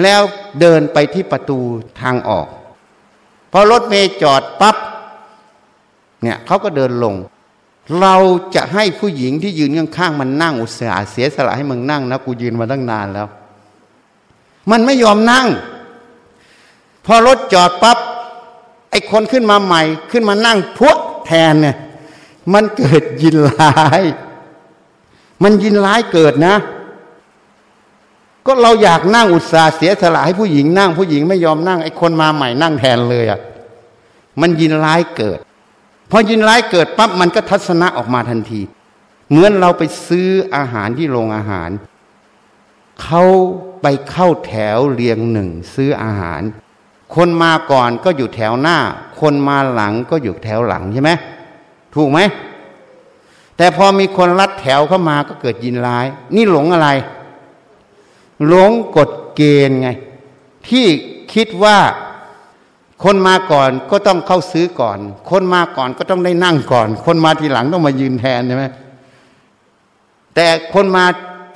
[0.03, 0.23] แล้ว
[0.61, 1.59] เดินไปที่ประตู
[2.01, 2.49] ทางออก
[3.53, 4.77] พอรถเมย์จอดปับ๊บ
[6.23, 7.15] เนี่ยเขาก็เดินลง
[8.01, 8.17] เรา
[8.55, 13.29] จะให้ผู้หญิงที่ยืนข้างๆมันนั่งอุตส่าห์เสียสละให้มึงนั่งนะกูยืนมาตั้งนานแล้ว
[14.71, 15.47] มันไม่ยอมนั่ง
[17.07, 17.99] พอรถจอดปับ๊บ
[18.91, 19.83] ไอ้คนขึ้นมาใหม่
[20.13, 21.77] ขึ้นมานั่งพวกแทนเนี่ย
[22.55, 24.03] มันเกิดยินร้าย
[25.43, 26.57] มันยินร้ายเกิดนะ
[28.47, 33.41] ก็เราอยากนั่งอุตสาห์เสียสละให้ผู้หญิงนั่ง ผู้หญิงไม่ยอมนั่งไอ้คนมาใหม่นั่งแทนเลยอะ่ะ
[34.41, 35.39] มันยินร้ายเกิด
[36.11, 38.61] พอยินร้ายเกิดปั๊บมันก็ทัศนะออกมาทันที
[39.29, 41.71] เหมือนเราไปซื้ออาหารที่โรงอาหาร
[43.03, 43.23] เขา
[43.83, 46.43] ไปเข้าแถวเรียงหนึ่งซื้ออาหาร
[47.17, 48.79] คนมาก่อนก็อยู่แถวหน้า
[49.21, 51.11] คนมาหลังก็อยู่แถวหลังใช่ไหม
[51.95, 52.19] ถูกไหม
[53.57, 56.89] แต่พอมีคนรัดแถวเข้ามาก็เกิดยินร้าย นี่หลงอะไร
[58.47, 59.89] หลงกฎเกณฑ์ไง
[60.69, 60.87] ที่
[61.35, 61.79] คิดว่า
[63.05, 64.99] คนมาก่อนก็ต้องเข้าซื้อก่อน
[65.31, 68.65] คนมาก่อนก็ต้องได้นั่งก่อน คนมาทีหลังต้องมายืนแทนใช่ไหม
[70.35, 71.05] แต่คนมา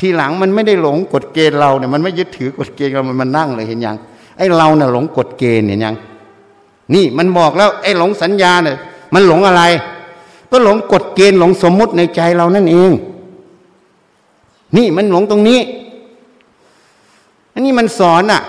[0.01, 3.97] ทีหลังมันไม่ได้หลงกฎเกณฑ์เราเนี่ยมันไม่ยึดถือกฎเกณฑ์เรามันมันนั่งเลยเห็นยัง
[4.39, 5.97] ไอ้เราเน่ะหลงกฎเกณฑ์เนี่ยยัง
[6.95, 8.76] นี่มันบอกแล้ว ไอ้หลงสัญญาเนี่ย
[9.14, 9.62] มันหลงอะไร
[10.51, 12.91] ก็หลงกฎเกณฑ์หลงสมมุติในใจเรานั่นเอง
[14.76, 15.61] นี่มันหลงตรงนี้
[17.53, 18.43] อันนี้มันสอนอะ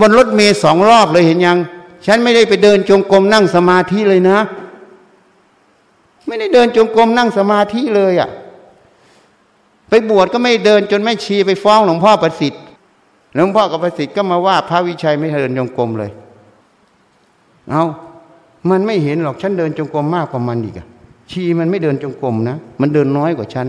[0.00, 1.58] บนรถเมย์สองรอบเลยเห็นยัง
[2.06, 4.38] ฉันไม่ได้ไปเดินจงกรมนั่งสมาธิเลยนะ
[6.26, 8.30] ไม่ได้เดินจงกรมนั่งสมาธิเลยอะ
[9.88, 12.62] ไปบวชก็ไม่เดินจนไม่ชีไปฟ้องหลวงพ่อประสิทธิ์
[13.38, 16.10] หลวงพ่อกับประสิทธิ์ก็มาว่าพระวิชัยไม่เดินจงกรมเลย
[17.70, 17.84] เอา
[18.70, 20.86] มันไม่เห็นหรอกฉันเดินจงกรมมากกว่ามันอีกอะ
[21.30, 23.66] ชีมันไม่เดินจงกรมนะ มันเดินน้อยกว่าฉัน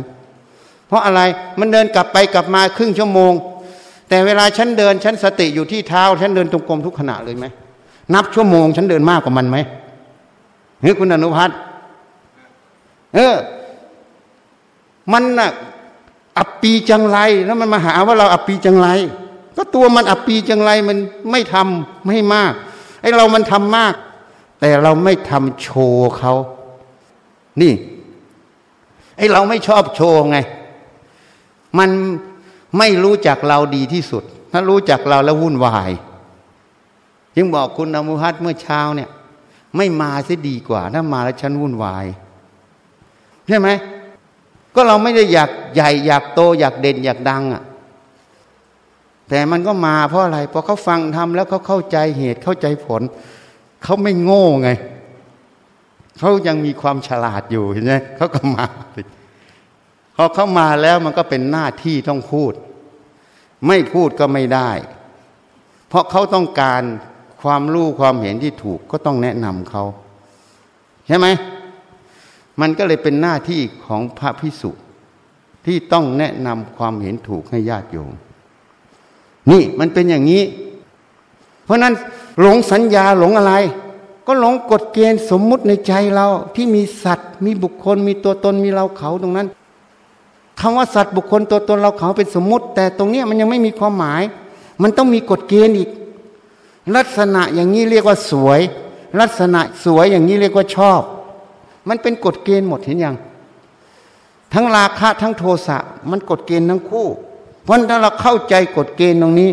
[0.87, 1.21] เพราะอะไร
[1.59, 3.33] มันเดินกลับไปกลับมาครึ่งชั่วโมง
[4.09, 7.45] แต่เวลาฉันเดินฉันสติอยู่ที่เท้า ฉันเดินจงกรมทุกขณะเลยไหม
[8.13, 9.57] นับชั่วโมง ฉันเดินมากกว่ามันไหม
[10.81, 11.57] เฮ้ยคุณอนุพัฒน์
[13.15, 13.35] เออ
[15.11, 15.49] มันน่ะ
[16.37, 18.89] อับปีจังไรแล้วมันมาหาว่าเราอับปีจังไร
[19.57, 20.97] ก็ตัวมันอับปีจังไรมัน
[21.31, 22.53] ไม่ทำไม่มาก
[23.01, 23.93] ไอ้เรามันทำมาก
[24.59, 26.33] แต่เราไม่ทำโชว์เขา
[27.61, 27.73] นี่
[29.17, 30.37] ไอ้เราไม่ชอบโชว์ไง
[31.77, 31.89] มัน
[32.77, 35.91] ไม่รู้จักเราดีที่สุด ถ้ารู้จักเราแล้ววุ่นวาย
[37.37, 39.09] ยังบอกคุณอมุฮัตเมื่อเช้าเนี่ย
[39.77, 42.05] ไม่มาเสียดีกว่า ถ้ามาแล้วฉันวุ่นวาย
[43.47, 43.69] ใช่ไหม
[44.75, 47.63] ก็เราไม่ได้อยากใหญ่อยากโตอยากเด่นอยากดังอะ่ะ
[49.29, 53.01] แต่มันก็มาเพราะอะไรพอเขาฟังทำแล้วเขาเข้าใจเหตุเข้าใจผล
[53.83, 54.69] เขาไม่โง่ไง
[56.19, 58.65] เขายังมีความฉลาดอยู่เห็นไหมเขาก็มา
[60.15, 62.53] พอเขามาแล้วมันก็เป็นหน้าที่ต้องพูด
[63.67, 64.71] ไม่พูดก็ไม่ได้
[65.87, 66.81] เพราะเขาต้องการ
[67.41, 69.83] ความรู้ความเห็นที่ถูกก็ต้องแนะนำเขา
[71.07, 71.27] ใช่ไหม
[72.61, 74.71] มันก็เลยเป็นหน้าที่ของพระพิสุ
[75.65, 78.13] ที่ต้องแนะนำความเห็นถูกให้ญาติโยม
[79.51, 80.43] นี่มันเป็นอย่างนี้
[81.65, 81.93] เพราะนั้น
[82.41, 83.53] หลงสัญญาหลงอะไร
[84.27, 89.47] ก็หลงกฎเกณฑ์สมมุติในใจเราที่มีสัตว์ มีบุคคล มีตัวตนมีเราเขาตรงนั้น
[90.59, 94.23] คำว่าสัตว์บุคคลตัวตนเราเขาเป็นสมมุติ แต่ตรงนี้มันยังไม่มีความหมาย
[94.81, 95.89] มันต้องมีกฎเกณฑ์อีก
[96.95, 98.59] ลักษณะอย่างนี้เรียกว่าสวย
[99.19, 101.01] ลักษณะสวยอย่างนี้เรียกว่าชอบ
[101.89, 103.15] มันเป็นกฎเกณฑ์หมดเห็นยัง
[104.53, 105.77] ทั้งราคะทั้งโทสะ
[106.09, 107.07] มันกฎเกณฑ์ทั้งคู่
[107.69, 109.49] ราะถ้าเราเข้าใจกฎเกณฑ์ตรงนี้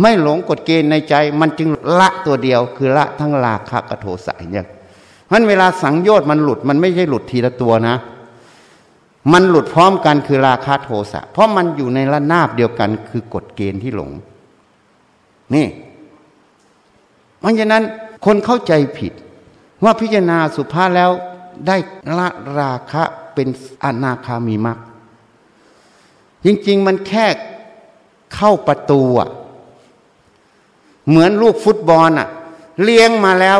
[0.00, 1.68] ไม่หลงกฎเกณฑ์ในใจ มันจึง
[2.00, 4.68] ละตัวเดียว คือละทั้งราคะกับโทสะอย่าง
[5.26, 7.96] เพราะเวลาสังโยชน์มันหลุด มันไม่ใช่หลุดทีละตัวนะ
[9.32, 14.10] มันหลุดพร้อมกันคือราคะโทสะ เพราะมันอยู่ในระนาบเดียวกัน คือกฎเกณฑ์ที่หลง
[15.54, 15.66] นี่
[17.40, 17.82] เพราะฉะนั้น
[18.24, 19.12] คนเข้าใจผิด
[19.84, 21.10] ว่าพิจารณาสุภาษแล้ว
[21.66, 21.76] ได้
[22.18, 22.28] ละ
[22.60, 23.02] ราคะ
[23.34, 23.48] เป็น
[23.84, 24.78] อนาคามีมรรค
[26.44, 27.26] จริง ๆ มันแค่
[28.34, 29.28] เข้าประตูอะ
[31.08, 32.28] เหมือนลูกฟุตบอลอะ
[32.82, 33.58] เลี้ยงมาแล้ว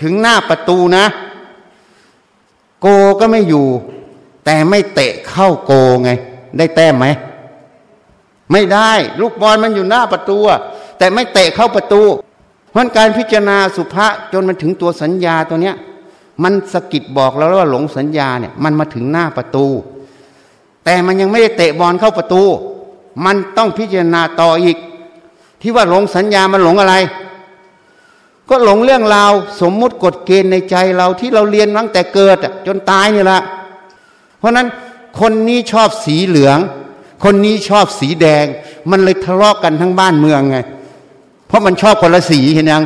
[0.00, 1.04] ถึงหน้าประตูนะ
[2.80, 2.86] โก
[3.20, 3.66] ก็ไม่อยู่
[4.44, 5.72] แต่ไม่เตะเข้าโก
[6.02, 6.10] ไง
[6.58, 7.06] ได้แต้มไหม
[8.52, 10.38] ไม่ได้ ลูกบอลมันอยู่หน้าประตู
[10.98, 12.02] แต่ไม่เตะเข้าประตู
[12.70, 15.76] เพราะการพิจารณาสุภาษจนมันถึงตัวสัญญาตัวเนี้ย
[16.42, 19.66] มันสกิดบอกแล้วว่าหลงสัญญาเนี่ย มันมาถึงหน้าประตู
[20.84, 22.42] แต่มันยังไม่ได้เตะบอลเข้าประตู
[23.24, 24.76] มันต้องพิจารณาต่ออีก
[25.60, 26.94] ที่ว่าหลงสัญญามันหลงอะไร
[28.48, 32.36] ก็หลงเรื่องราวสมมุติกฎเกณฑ์ในใจเราที่เราเรียนตั้งแต่เกิด
[32.66, 33.40] จนตายนี่แหละ
[34.38, 34.66] เพราะนั้น
[35.20, 36.58] คนนี้ชอบสีเหลือง
[37.24, 38.44] คนนี้ชอบสีแดง
[38.90, 40.58] มันเลยทะเลาะกกันทั้งบ้านเมืองไง
[41.46, 42.84] เพราะมันชอบคนละสีเห็นยัง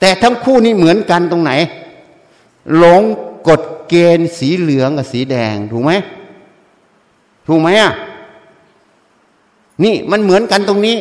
[0.00, 1.52] แต่ทั้งคู่นี้เหมือนกันตรงไหน
[2.76, 3.02] หลง
[3.48, 5.92] กฎเกณฑ์สีเหลืองกับสีแดงถูกไหม
[7.46, 7.92] ถูกไหมอะ
[9.84, 10.96] นี่มันเหมือนกันตรงนี้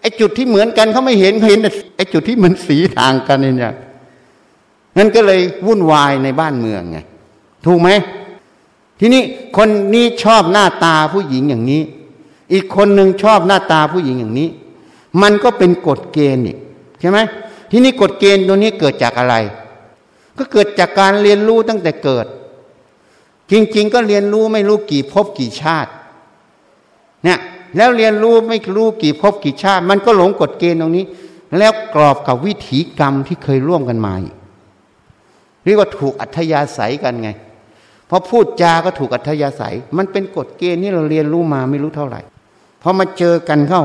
[0.00, 1.60] ไอ้จุดที่เหมือนกันเขาไม่เห็นเขาเห็น
[1.96, 3.74] ไอ้จุดที่มันสีทางกันเนี่ย
[4.98, 6.98] นั่นก็เลยวุ่นวายในบ้านเมืองไง
[7.66, 7.90] ถูกไหม
[9.00, 9.22] ทีนี้
[9.56, 11.82] คนนี้ชอบหน้าตาผู้หญิงอย่างนี้
[12.52, 14.48] อีกคนหนึ่งชอบหน้าตาผู้หญิงอย่างนี้
[15.22, 16.58] มันก็เป็นกฎเกณฑ์อีก
[17.00, 17.18] ใช่ไหม
[17.70, 19.34] ทีนี้กฎเกณฑ์ตัวนี้เกิดจากอะไร
[20.38, 22.26] ก็เกิดจากการเรียนรู้ตั้งแต่เกิด
[23.50, 25.90] จริง ๆ ก็เรียนรู้ไม่รู้กี่ภพกี่ชาติ
[27.24, 27.38] เนี่ย
[27.76, 31.04] แล้วเรียนรู้ไม่รู้กี่ภพกี่ชาติ มันก็หลงกฎเกณฑ์ตรงนี้
[31.58, 34.14] แล้วกรอบกับวิถีกรรมที่เคยร่วมกันมา
[35.64, 37.30] เรียกว่าถูกอัธยาศัยกันไง
[38.08, 42.20] พอพูดจาก็ถูกอัธยาศัย มันเป็นกฎเกณฑ์ที่เราเรียนรู้มาไม่รู้เท่าไหร่
[42.82, 43.82] พอมาเจอกันเข้า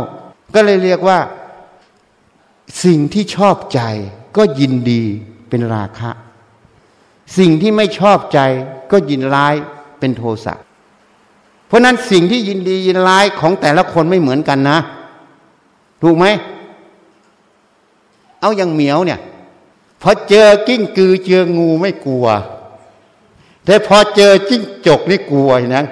[0.55, 1.19] ก็เลยเรียกว่า
[2.83, 3.81] สิ่งที่ชอบใจ
[4.37, 5.03] ก็ยินดี
[5.49, 6.11] เป็นราคะ
[7.37, 8.39] สิ่งที่ไม่ชอบใจ
[8.91, 9.55] ก็ยินร้าย
[9.99, 10.53] เป็นโทสะ
[11.67, 14.77] เพราะนั้นสิ่งที่ยินดียินร้ายของแต่ละคนไม่เหมือนกันนะ
[16.01, 16.25] ถูกไหม
[18.41, 19.19] เอาอย่างเหมียวเนี่ย
[20.01, 22.25] พอเจอกิ้งกือเจองูไม่กลัว
[23.65, 25.85] แต่พอเจอจิ้งจกนี่กลัวนะ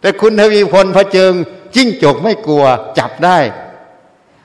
[0.00, 1.28] แต่คุณทวีพลพอเจอ
[1.74, 2.64] จิ้งจกไม่กลัว
[2.98, 3.38] จับได้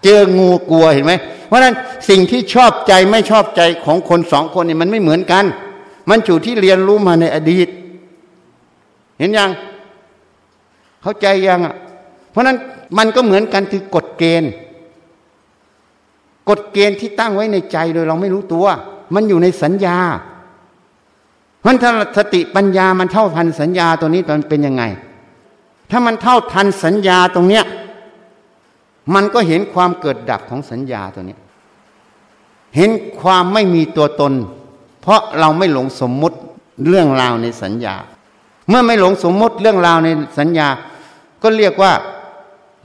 [0.04, 1.14] เจองูกลัวเห็นไหม
[1.48, 1.76] เพราะนั้น
[2.10, 5.46] สิ่งที่ชอบใจไม่ชอบใจของคนสองคนนี่มันไม่เหมือนกัน
[6.10, 7.68] มันอยู่ที่เรียนรู้มาในอดีต
[9.20, 9.50] เห็นยัง
[11.02, 11.76] เข้าใจยังอะ
[12.32, 12.58] เพราะนั้น
[12.98, 14.52] มันก็เหมือนกันคือกฎเกณฑ์
[16.50, 18.66] กฎเกณฑ์ที่ตั้งไว้ในใจโดยเราไม่รู้ตัว
[19.14, 19.98] มันอยู่ในสัญญา
[21.60, 24.84] เพราะถ้าสติปัญญามันเท่าทันสัญญาตัวนี้มันเป็นยังไง
[25.92, 27.66] ถ้ามันเท่าทันสัญญาตรงเนี้ย
[29.14, 31.38] มันก็เห็นความเกิดดับของสัญญาตัวนี้
[32.76, 32.90] เห็น
[33.20, 34.34] ความไม่มีตัวตน
[35.02, 36.38] เพราะเราไม่หลงสมมุติ
[36.88, 37.96] เรื่องราวในสัญญา
[38.70, 40.08] เมื่อไม่หลงสมมติเรื่องราวใน
[40.40, 40.68] สัญญา
[41.44, 41.92] ก็เรียกว่า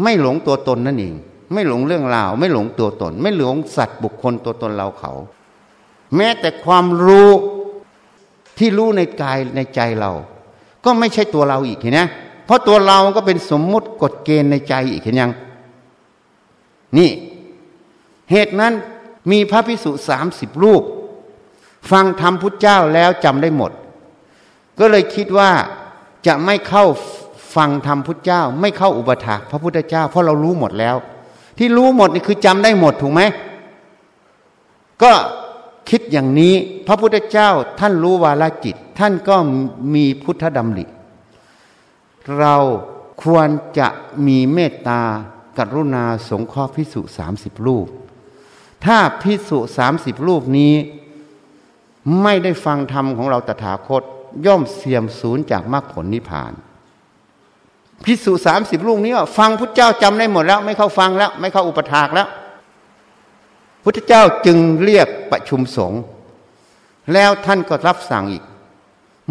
[0.02, 1.14] ไม่หลงตัวตนนั่นเอง
[1.52, 5.12] ไม่หลงเรื่องราว ไม่หลงตัวตน ไม่หลงสัตว์บุคคลตัวตนเราเขา
[6.16, 7.30] แม้แต่ความรู้
[8.58, 10.12] ที่รู้ในกายในใจเรา
[10.84, 12.00] ก็ไม่ใช่ตัวเราอีกเห็นไหม
[12.44, 15.32] เพราะตัวเราก็เป็นสมมุติกฎเกณฑ์ในใจอีกเห็นยัง
[16.98, 17.10] นี่
[18.30, 18.72] เหตุนั้น
[19.30, 20.82] มีพระพิสุสามสิบรูป
[21.90, 23.72] ฟังธรรมพุทธเจ้าแล้วจำได้หมด
[24.80, 25.50] ก็เลยคิดว่า
[26.26, 26.84] จะไม่เข้า
[27.56, 30.96] ฟังธรรมพุทธเจ้า ไม่เข้าอุปถากพระพุทธเจ้า เพราะเรารู้หมดแล้ว
[31.58, 33.22] ที่รู้หมดนี่คือจำได้หมดถูกไหม
[35.02, 35.12] ก็
[35.90, 36.54] คิดอย่างนี้
[36.86, 37.50] พระพุทธเจ้า
[37.80, 39.36] ท่านรู้วาลจิต ท่านก็
[39.94, 40.84] มีพุทธดำริ
[42.38, 42.56] เรา
[43.22, 43.88] ควรจะ
[44.26, 45.00] มีเมตตา
[45.58, 47.86] กรุณาสงเคราะห์พิสุสามสิบรูป
[48.84, 50.74] ถ้าพิสุสามสิบรูปนี้
[52.22, 54.02] ไม่ได้ฟังธรรมของเราตถาคต
[54.46, 56.52] ย่อมเสียมสูญจากมรรคผลนิพพาน
[58.04, 62.28] พิสุสามสิบรูปนี้ฟังพุทธเจ้าจำได้หมดแล้ว ไม่เข้าฟังแล้ว ไม่เข้าอุปถากแล้ว
[63.84, 66.00] พุทธเจ้าจึงเรียกประชุมสงฆ์
[67.12, 68.44] แล้วท่านก็รับสั่งอีก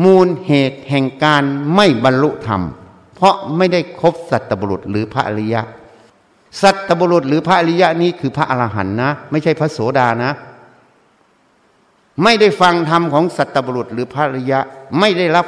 [0.03, 1.43] มูลเหตุแห่งการ
[1.75, 2.61] ไม่บรรลุธรรม
[3.15, 5.61] เพราะไม่ได้ครบสัตบุรุษหรือพระอริยะ
[6.61, 10.31] สัตบุรุษหรือพระอริยะนี้คือพระอรหันต์นะ ไม่ใช่พระโสดานะ
[12.23, 14.59] ไม่ได้ฟังธรรมของสัตบุรุษหรือพระอริยะ
[14.99, 15.45] ไม่ได้รับ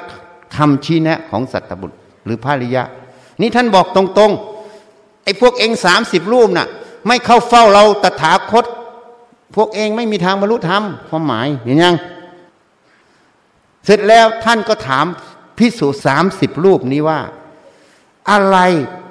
[0.56, 2.84] คำชี้แนะของสัตบุรุษหรือพระอริยะ
[3.42, 6.68] นี่ท่านบอกตรงๆไอ้พวกเองสามสิบรูปน่ะ
[7.08, 8.66] ไม่เข้าเฝ้าเราตถาคต
[9.56, 11.96] พวกเองไม่มีทางบรรลุธรรมความหมายเห็นยัง
[13.86, 15.06] เสร็จแล้วท่านก็ถาม
[15.58, 17.20] พิสูจสามสิบรูปนี้ว่า
[18.32, 18.58] อะไร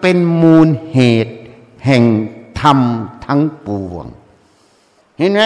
[0.01, 1.35] เป็นมูลเหตุ
[1.87, 2.05] แห่ง
[2.61, 2.79] ธรรม
[3.27, 4.07] ทั้งปวง
[5.19, 5.43] เห็นไหม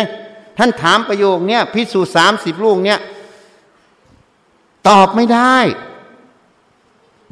[0.59, 3.00] ท่านถามประโยคนี้พิสูจสามสิบลูกเนี้ย
[4.88, 5.57] ตอบไม่ได้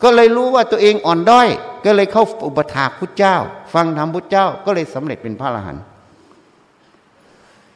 [0.03, 1.49] ก็เลยรู้ว่าตัวเองอ่อนด้อย
[1.85, 3.37] ก็เลยเข้าอุปถากพุทธเจ้า
[3.75, 5.85] ฟังธรรมพุทธเจ้า ก็เลยสำเร็จเป็นพระอรหันต์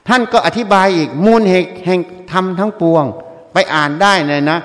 [0.08, 2.00] ท่านก็อธิบายอีกมูลเหตุแห่ง
[2.32, 3.04] ธรรมทั้งปวง
[3.52, 4.58] ไปอ่านได้เลยนะ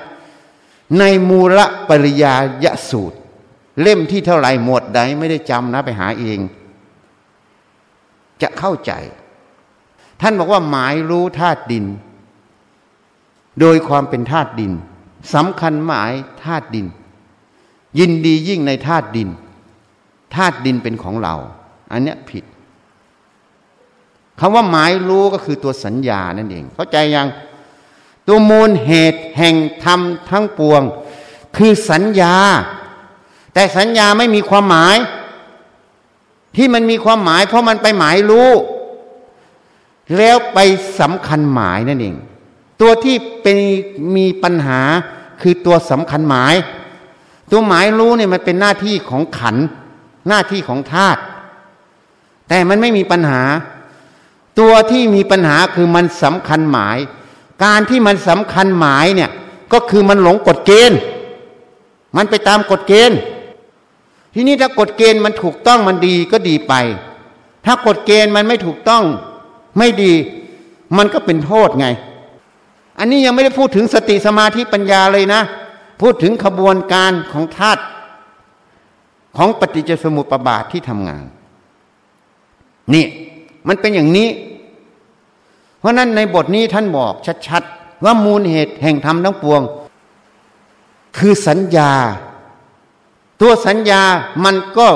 [0.98, 3.16] ในมูลปริยายสูตร
[3.80, 6.38] เล่มที่เท่าไหร่หมวดใดไม่ได้จำนะไปหาเอง
[8.42, 8.92] จะเข้าใจ
[10.22, 11.84] ท่านบอกว่าหมายรู้ธาตุดิน
[13.60, 14.72] โดยความเป็นธาตุดิน
[15.34, 16.12] สำคัญหมาย
[16.44, 16.86] ธาตุดิน
[17.98, 19.28] ยินดียิ่งในธาตุดิน
[20.34, 21.34] ธาตุดินเป็นของเรา
[21.92, 22.44] อันเนี้ยผิด
[24.38, 27.28] คำว่าหมายรู้ก็คือตัวสัญญานั่นเอง เข้าใจยัง
[28.26, 30.00] ตัวมูลเหตุแห่งธรรม
[30.30, 30.82] ทั้งปวง
[31.56, 32.36] คือสัญญา
[33.54, 34.96] แต่สัญญาไม่มีความหมาย
[36.56, 38.50] ที่มันมีความหมาย เพราะมันไปหมายรู้
[40.16, 40.58] แล้วไป
[41.00, 42.16] สำคัญหมายนั่นเอง
[42.80, 43.58] ตัวที่เป็น
[44.16, 44.80] มีปัญหา
[45.40, 46.54] คือตัวสำคัญหมาย
[47.50, 49.56] ตัวหมายรู้เนี่ยมันเป็นหน้าที่ของขัน
[50.28, 51.20] หน้าที่ของธาตุ
[52.48, 53.42] แต่มันไม่มีปัญหา
[54.58, 56.98] ตัวที่มีปัญหาคือมันสำคัญหมาย
[57.64, 59.30] การที่มันสำคัญหมายเนี่ย
[59.72, 60.98] ก็คือมันหลงกฎเกณฑ์
[62.16, 63.18] มันไปตามกฎเกณฑ์
[64.34, 66.74] ทีนี้ถ้ากฎเกณฑ์มันถูกต้องมันดีก็ดีไป
[67.64, 69.04] ถ้ากฎเกณฑ์มันไม่ถูกต้อง
[69.78, 70.12] ไม่ดี
[70.96, 71.86] มันก็เป็นโทษไง
[72.98, 75.40] อันนี้ยังไม่ได้พูดถึงสติสมาธิปัญญาเลยนะ
[76.00, 77.82] พูดถึงขบวนการของธาตุ
[79.36, 81.24] ของปฏิจจสมุปบาทที่ทำงาน
[82.94, 83.04] นี่
[83.68, 84.28] มันเป็นอย่างนี้
[85.78, 87.12] เพราะนั้นในบทนี้ท่านบอก
[87.46, 89.62] ชัดๆ ว่ามูลเหตุแห่งธรรมทั้งปวง
[91.18, 91.92] คือสัญญา
[93.40, 94.02] ตัวสัญญา
[94.44, 94.88] มันก็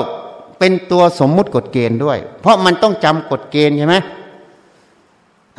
[0.59, 3.95] เป็นตัวสมมุติกฎเกณฑ์ด้วย เพราะมันต้องจำกฎเกณฑ์ใช่ไหม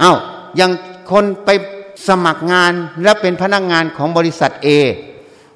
[0.03, 0.13] อา้า
[0.57, 0.73] อย่าง
[1.11, 1.51] คนไป
[2.09, 2.73] สมัครงาน
[3.03, 4.69] แล้วเป็นพนักงงานของบริษัท A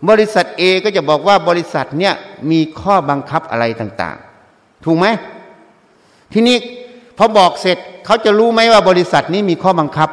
[0.09, 2.15] บริษัท A ก็จะบอกว่าบริษัทเนี้ย
[2.51, 5.07] มีข้อบังคับอะไรต่างๆ ถูกไหม
[6.33, 6.57] ทีนี้
[7.19, 10.09] พอบอกเสร็จเขาจะรู้ไหมว่าบริษัทนี้มีข้อบังคับ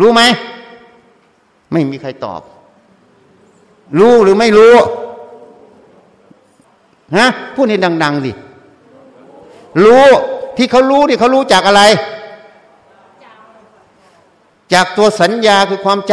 [0.00, 0.22] รู้ไหม
[1.72, 2.42] ไม่มีใครตอบ
[3.98, 4.74] รู้หรือไม่รู้
[7.16, 8.32] ฮะพูดให้ดังๆสิ
[9.84, 10.06] รู้
[10.56, 11.82] ที่เขารู้ที่เขารู้จากอะไร
[14.72, 16.12] จากตัวสัญญาคือความจ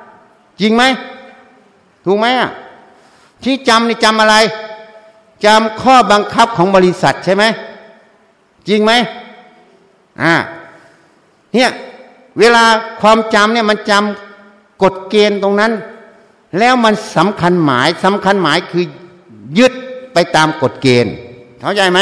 [0.00, 0.84] ำจริงไหม
[2.04, 2.50] ถูกไหมอะ
[3.44, 4.36] ที่จำนี่จำอะไร
[5.44, 7.44] จำข้อบังคับของบริษัทใช่ไหม
[8.68, 8.92] จริงไหม
[10.22, 10.34] อ่า
[11.54, 11.70] เนี่ย
[12.38, 12.64] เวลา
[13.00, 15.72] ความจำเนี่ยมันจำกฎเกณฑ์ตรงนั้น
[16.58, 18.84] แล้วมันสำคัญหมายสำคัญหมายคือ
[19.58, 19.72] ยึด
[20.12, 21.12] ไปตามกฎเกณฑ์
[21.60, 22.00] เข้าใจไหม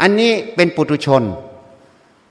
[0.00, 1.22] อันนี้เป็นปุถุชน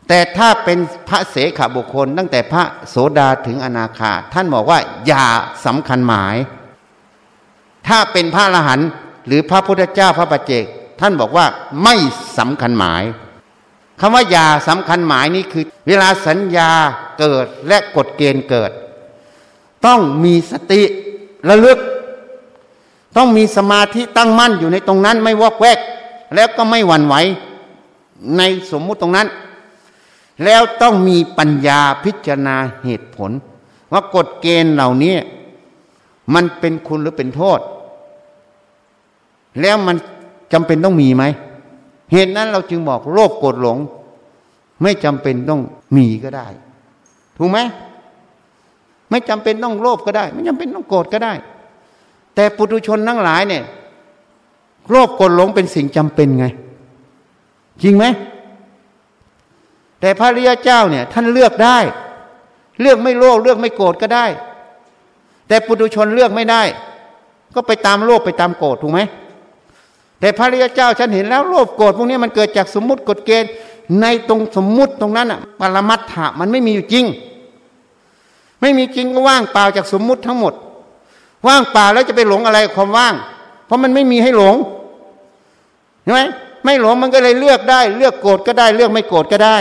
[0.07, 0.79] แต่ถ้าเป็น
[1.09, 5.25] พระเสขบุคคล ตั้งแต่พระโสดาถึงอนาคาท่านบอกว่าอย่า
[5.65, 6.35] สำคัญหมาย
[7.87, 8.89] ถ้าเป็นพระอรหันต์
[9.27, 10.65] หรือพระพุทธเจ้าพระปัจเจก
[11.01, 11.45] ท่านบอกว่า
[11.83, 11.95] ไม่
[12.37, 13.03] สำคัญหมาย
[13.99, 16.71] คำว่าอย่าสำคัญหมายนี้คือ เวลาสัญญา
[17.19, 18.71] เกิดและกฎเกณฑ์เกิด
[19.85, 20.81] ต้องมีสติ
[21.49, 21.79] ระลึก
[23.17, 25.79] ต้องมีสมาธิตั้งมั่นอยู่ในตรงนั้นไม่วอกแวก
[26.35, 27.15] แล้วก็ไม่หวั่นไหว
[28.37, 28.41] ใน
[28.71, 29.27] สมมุติตรงนั้น
[30.43, 33.31] แล้วต้องมีปัญญาพิจารณาเหตุผล
[33.91, 35.15] ว่ากฎเกณฑ์เหล่านี้
[36.33, 37.59] มันเป็นคุณหรือเป็นโทษ
[39.61, 39.97] แล้วมัน
[40.53, 41.23] จำเป็นต้องมีไหม
[42.11, 43.77] เหตุนั้นเราจึงบอกโลภโกรธหลง
[44.81, 45.61] ไม่จำเป็นต้อง
[45.95, 46.47] มีก็ได้
[47.37, 47.59] ถูกไหม
[49.09, 51.33] ไม่จำเป็นต้องโลภก็ได้ ไม่จำเป็นต้องโกรธก็ได้
[52.35, 53.63] แต่ปุถุชนทั้งหลายเนี่ย
[54.89, 56.45] โลภโกรธหลงเป็นสิ่งจำเป็นไง
[57.81, 58.05] จริงไหม
[60.01, 61.77] แต่พระริยเจ้าเนี่ยท่านเลือกได้
[62.81, 64.25] เลือกไม่โลภเลือกไม่โกรธก็ได้
[65.47, 66.63] แต่ปุถุชนเลือกไม่ได้
[67.55, 68.99] ก็ไปตามโลภไปตามโกรธถูกไหม
[70.19, 73.51] แต่พระริยเจ้าฉันเห็นแล้วโลภโกรธพวกนี้มันเกิดจากสมมุติกฎเกณฑ์
[74.01, 77.05] ในตรงสมมุติตรงนั้นอะปรมัตถะมันไม่มีอยู่จริง
[78.61, 80.53] ไม่มีจริงก็ว่างเปล่าจากสมมุติทั้งหมด
[81.47, 83.13] ว่างเปล่าแล้วจะไปหลงอะไรความว่าง
[83.65, 84.55] เพราะมันไม่มีให้หลง
[86.03, 86.21] ใช่ไหม
[86.65, 89.57] ไม่หลงมันก็เลยเลือกได้ เลือกโกรธก็ได้ เลือกไม่โกรธก็ได้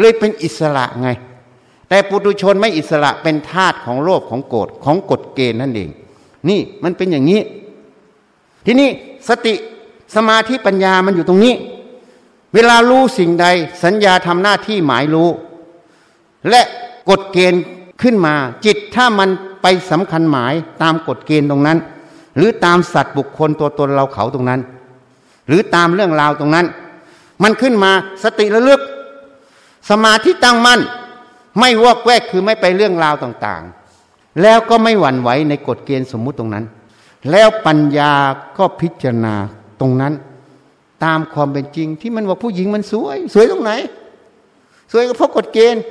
[0.00, 1.08] เลยเป็นอิสระไง
[1.88, 5.90] แต่ปุถุชนไม่อิสระเป็นทาตของโลภของโกรธของกฎเกณฑ์นั่นเอง
[6.48, 7.40] นี่มันเป็นอย่างนี้
[8.66, 8.88] ทีนี้
[9.28, 9.54] สติ
[10.14, 11.54] สมาธิปัญญามันอยู่ตรงนี้
[12.54, 13.46] เวลารู้สิ่งใด
[13.84, 15.28] สัญญาทำหน้าที่หมายรู้
[16.50, 16.62] และ
[17.10, 17.62] กฎเกณฑ์
[18.02, 18.34] ขึ้นมา
[18.64, 19.28] จิตถ้ามัน
[19.62, 21.78] ไปสำคัญหมายตามกฎเกณฑ์ตรงนั้น
[22.36, 24.60] หรือตามสัตว์บุคคลตัวตนเราเขาตรงนั้น
[25.48, 26.66] หรือตามเรื่องราวตรงนั้น
[27.42, 27.92] มันขึ้นมา
[28.24, 28.80] สติระลึก
[29.90, 30.80] สมาธิตั้งมั่น
[31.60, 36.64] ไม่วอกแวกคือไม่ไปเรื่องราวต่างๆ แล้วก็ไม่หวั่นไหวในกฎเกณฑ์สมมุติตรงนั้น
[37.30, 38.12] แล้วปัญญา
[38.58, 39.34] ก็พิจารณา
[39.80, 40.12] ตรงนั้น
[41.04, 43.72] ตามความเป็นจริงที่มันว่าผู้หญิงมันสวย สวยตรงไหน
[44.92, 45.82] สวยก็เพราะกฎเกณฑ์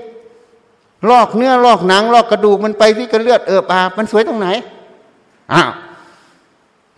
[1.09, 4.47] ลอกเนื้อลอกหนัง ลอกกระดูกมันไปที่กระเลือดเอิบอาบมันสวยตรงไหน
[5.53, 5.71] อ้าว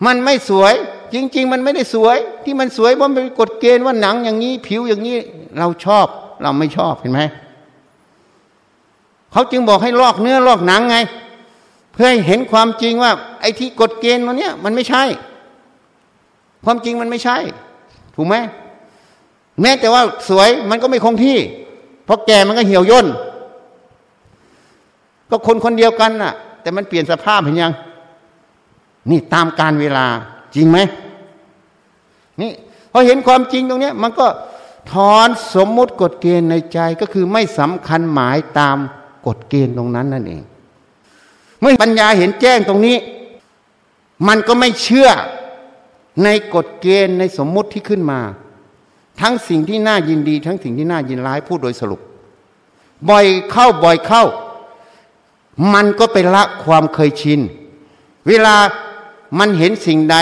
[0.06, 0.74] มันไม่สวย
[1.14, 5.16] จริง ๆ มันไม่ได้สวย ที่มันสวยเพราะมันเป็นกฎเกณฑ์ว่าหนังอย่างนี้ ผิวอย่างนี้
[5.58, 6.06] เราชอบ
[6.42, 7.20] เราไม่ชอบเห็นไหม
[9.32, 10.96] เขาจึงบอกให้ลอกเนื้อลอกหนังไง
[11.92, 15.04] เพื่อให้เห็นความจริงว่า ไอ้ที่กฎเกณฑ์มันเนี้ยมันไม่ใช่
[16.64, 17.36] ความจริงมันไม่ใช่
[18.14, 18.36] ถูกไหม
[19.60, 21.38] แม้แต่ว่าสวยมันก็ไม่คงที่
[22.04, 23.06] เพราะแก่มันก็เหี่ยวย่น
[25.30, 26.32] ก็คนคนเดียวกันน่ะ
[26.62, 27.72] แต่มันเปลี่ยนสภาพเห็นยัง
[29.10, 30.06] นี่ตามการเวลา
[30.54, 30.78] จริงไหม
[32.40, 32.50] นี่
[32.92, 34.26] พอเห็นความจริงตรงเนี้ย มันก็
[34.90, 38.76] ถอนสมมุติกฎเกณฑ์ในใจก็คือไม่สำคัญหมายตาม
[39.26, 40.42] กฎเกณฑ์ตรงนั้นนั่นเอง
[41.60, 42.96] เมื่อปัญญาเห็นแจ้งตรงนี้
[44.28, 45.08] มันก็ไม่เชื่อ
[46.24, 48.20] ในกฎเกณฑ์ในสมมุติที่ขึ้นมา
[49.20, 52.00] ทั้งสิ่งที่น่ายินดี ทั้งสิ่งที่น่ายินร้ายพูดโดยสรุป
[53.08, 54.24] บ่อยเข้าบ่อยเข้า
[55.74, 57.40] มันก็เป็นละความเคยชิน
[58.28, 58.56] เวลา
[59.38, 60.16] มันเห็นสิ่งใด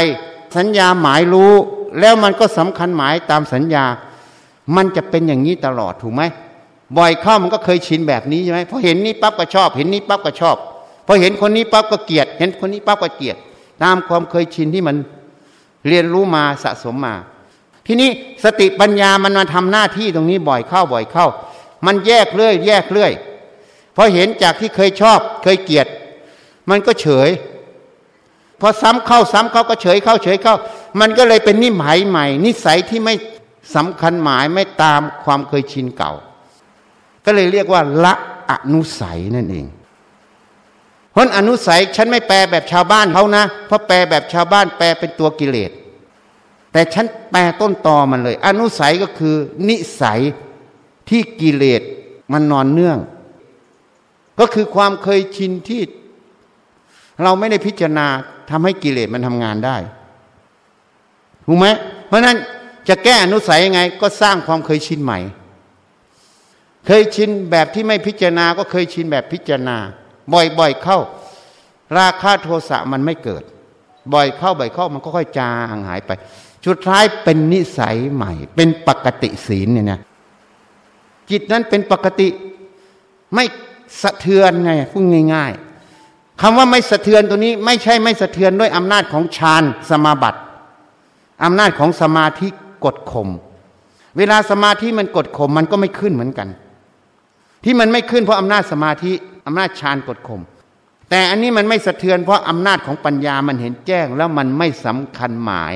[0.56, 1.52] สัญญาหมายรู้
[2.00, 3.84] แล้วมันก็สำคัญหมายตามสัญญา
[4.76, 6.22] มันจะเป็นอย่างนี้ตลอดถูกไหม
[6.98, 10.56] บ่อยเข้ามันก็เคยชินแบบนี้ใช่ไหมพอเห็นนี้ปั๊บก็ชอบ เห็นนี้ปั๊บก็ชอบ
[11.06, 13.36] พอเห็นคนนี้ปั๊บก็เกลียด เห็นคนนี้ปั๊บก็เกลียด
[13.82, 14.96] ตามความเคยชินที่มัน
[15.88, 17.14] เรียนรู้มาสะสมมา
[17.86, 18.10] ทีนี้
[18.44, 21.26] สติปัญญามันมาทำหน้าที่ตรงนี้บ่อยเข้าบ่อยเข้า
[21.86, 23.12] มันแยกเรื่อย แยกเรื่อย
[23.96, 25.86] พอเห็นจากที่เคยชอบ เคยเกลียด
[26.70, 27.30] มันก็เฉย
[28.60, 30.54] พอซ้ำเข้าซ้ำเข้าก็เฉยเข้าเฉยเข้า
[31.00, 33.14] มันก็เลยเป็นนิหมายใหม่ นิสัยที่ไม่
[33.74, 36.12] สำคัญหมายไม่ตามความเคยชินเก่า
[37.24, 38.14] ก็เลยเรียกว่า ละ
[38.50, 39.66] อนุสัยนั่นเอง
[41.12, 45.70] เพราะอนุสัยฉันไม่แปลแบบชาวบ้านเขานะ เพราะแปลแบบชาวบ้านแปลเป็นตัวกิเลส
[46.72, 49.36] แต่ฉันแปลต้นตอมันเลย อนุสัยก็คือ
[49.68, 50.20] นิสัย
[51.08, 51.82] ที่กิเลส
[52.32, 52.98] มันนอนเนื่อง
[54.40, 55.82] ก็คือความเคยชินที่
[57.22, 58.06] เราไม่ได้พิจารณา
[58.50, 59.76] ทำให้กิเลสมันทำงานได้
[61.46, 61.66] ถูกไหม
[62.06, 62.38] เพราะนั้น
[62.88, 65.18] จะแก้อนุสัยยังไง ก็สร้างความเคยชินใหม่
[66.86, 69.76] เคยชินแบบที่ไม่พิจารณาก็เคยชินแบบพิจารณา
[70.32, 70.98] บ่อยๆเข้า
[71.98, 73.42] ราคาโทสะมันไม่เกิด
[74.14, 76.10] บ่อยเข้าบ่อยเข้ามันก็ค่อยจางหายไป
[76.66, 80.00] สุดท้ายเป็นนิสัยใหม่ เป็นปกติศีลเนี่ยนะ
[81.30, 82.28] จิตนั้นเป็นปกติ
[83.34, 83.44] ไม่
[84.02, 90.40] สะเทือนไงพูดง่ายๆคำว่าไม่สะเทือนตัวนี้ ไม่ใช่ไม่สะเทือนด้วยอำนาจของฌานสมาบัติ
[91.44, 92.48] อำนาจของสมาธิ
[92.84, 93.28] กดข่ม
[94.18, 96.48] เวลาสมาธิมันกดข่มมันก็ไม่ขึ้นเหมือนกัน
[97.64, 99.12] ที่มันไม่ขึ้นเพราะอำนาจสมาธิ
[99.46, 100.40] อำนาจฌานกดข่ม
[101.10, 105.74] แต่อันนี้มันไม่สะเทือนเพราะอำนาจของปัญญามันเห็นแจ้ง แล้วมันไม่สำคัญหมาย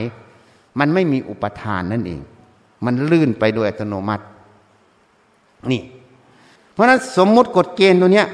[0.79, 2.21] มันไม่มีอุปทานนั่นเอง
[2.85, 4.25] มันลื่นไปโดยอัตโนมัติ
[5.71, 5.83] นี่
[6.73, 8.29] เพราะฉะนั้นสมมุติกฎเกณฑ์ตัวเนี้ย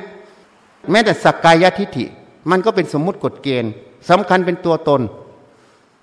[0.91, 2.05] แม้แต่สักกายทิฏฐิ
[2.51, 3.71] มันก็เป็นสมมุติกฎเกณฑ์
[4.11, 5.01] สำคัญเป็นตัวตน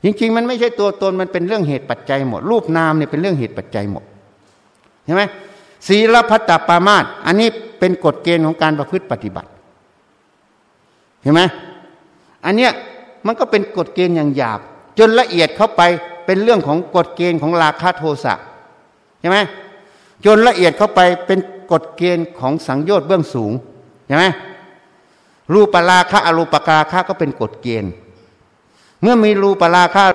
[0.05, 4.03] จริงๆ มันไม่ใช่ตัวตนมันเป็นเรื่องเหตุปัจจัยหมด รูปนามเนี่ยเป็นเรื่องเหตุปัจจัยหมด
[5.05, 5.23] ใช่ไหม
[5.87, 7.47] ศีลพัตตปามาตอันนี้
[7.79, 9.49] เป็นกฎเกณฑ์ของการประพฤติปฏิบัติ
[11.21, 11.41] เห็นไหม
[12.45, 12.71] อันเนี้ย
[13.25, 14.59] มันก็เป็นกฎเกณฑ์อย่างหยาบ
[14.99, 15.81] จนละเอียดเข้าไป
[16.25, 18.33] เป็นเรื่องของกฎเกณฑ์ของราคะโทสะ
[19.19, 19.37] ใช่ไหม
[20.25, 21.39] จนละเอียดเข้าไปเป็น
[21.71, 23.51] กฎเกณฑ์ของสังโยชน์เบื้องสูง
[24.07, 24.25] ใช่ไหม
[25.53, 27.91] รูปราคะอรูปราคะก็เป็นกฎเกณฑ์
[29.05, 30.05] เมื่อมีรูปราคะ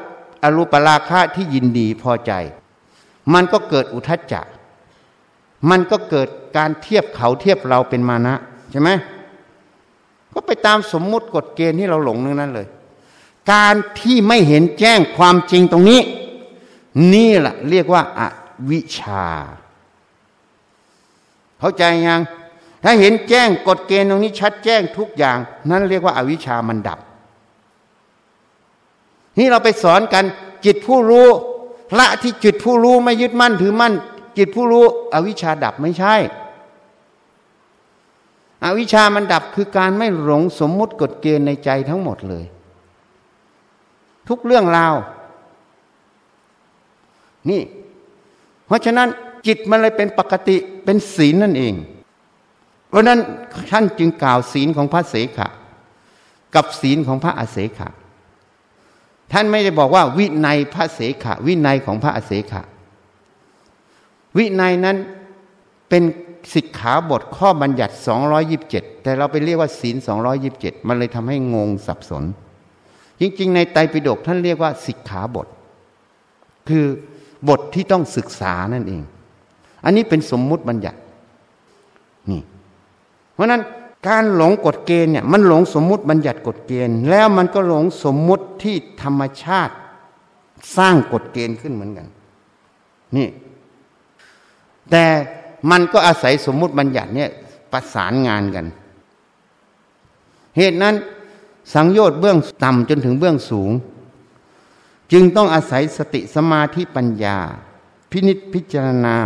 [0.43, 2.32] อรูปราคะที่ยินดีพอใจ
[3.34, 4.41] มันก็เกิดอุทจจะ
[5.70, 8.34] มันก็เกิดการเทียบเขาเทียบเราเป็นมานะ
[8.70, 8.91] ใช่ไหม
[10.32, 12.66] ก็ไปตามสมมุติกฎเกณฑ์ที่เราหลงนึงนั้นเลย
[13.53, 16.01] การที่ไม่เห็นแจ้งความจริงตรงนี้
[17.14, 18.28] นี่แหละเรียกว่าอา
[18.70, 19.26] วิชา
[21.59, 22.22] เข้าใจยัง
[22.84, 25.38] ถ้าเห็นแจ้งกฎเกณฑ์ตรงนี้ชัดแจ้งทุกอย่าง
[25.70, 27.01] นั่นเรียกว่าอาวิชามันดับ
[29.41, 30.24] นี่เราไปสอนกัน
[30.64, 31.28] จิตผู้รู้
[31.99, 33.95] ละที่จิตผู้รู้ไม่ยึดมั่นถือมั่น
[34.38, 34.84] จิตผู้รู้
[35.14, 36.14] อวิชชาดับไม่ใช่
[38.64, 42.45] อวิชามันดับคือการไม่หลงสมมุติกฎเกณฑ์ในใจทั้งหมดเลย
[44.28, 44.95] ทุกเรื่องราว
[47.51, 47.62] นี่
[48.66, 49.09] เพราะฉะนั้น
[49.47, 51.74] จิตมันเลยเป็นปกติเป็นศีลนั่นเอง
[52.88, 53.18] เพราะนั้น
[53.70, 55.49] ท่านจึงกล่าวศีลของพระเสขะ
[56.55, 57.88] กับศีลของพระอาเสขะ
[59.33, 62.62] ท่านไม่ได้บอกว่า วินัยพระเสขะ วินัยของพระอเสขะ
[64.37, 64.97] วินัยนั้น
[65.89, 66.03] เป็น
[66.55, 67.95] สิกขาบทข้อบัญญัติ
[68.49, 69.97] 227 แต่เราไปเรียกว่าศีล
[70.43, 72.24] 227 มันเลยทำให้งงสับสน
[73.20, 75.47] จริงๆ ในไตรปิฎกท่านเรียกว่าสิกขาบท
[76.68, 76.85] คือ
[77.49, 79.03] บทที่ต้องศึกษานั่นเอง
[79.85, 80.99] อันนี้เป็นสมมุติบัญญัติ
[82.31, 82.43] นี่
[83.35, 83.62] เพราะนั้น
[84.09, 89.74] การหลงกฎเกณฑ์เนี่ยมันหลงสมมุติบัญญัติกฎเกณฑ์ แล้วมันก็หลงสมมุติที่ธรรมชาติ
[90.76, 92.07] สร้างกฎเกณฑ์ขึ้นเหมือนกัน
[93.16, 93.28] นี่
[94.90, 95.05] แต่
[95.70, 97.30] มันก็อาศัยสมมุติบัญญัติเนี่ย
[97.72, 98.66] ประสานงานกัน
[100.57, 100.94] เหตุนั้น
[101.74, 103.70] สังโยชน์เบื้องต่ำจนถึงเบื้องสูง
[105.12, 107.38] จึงต้องอาศัยสติสมาธิปัญญา
[108.11, 109.16] พินิษพิจารณา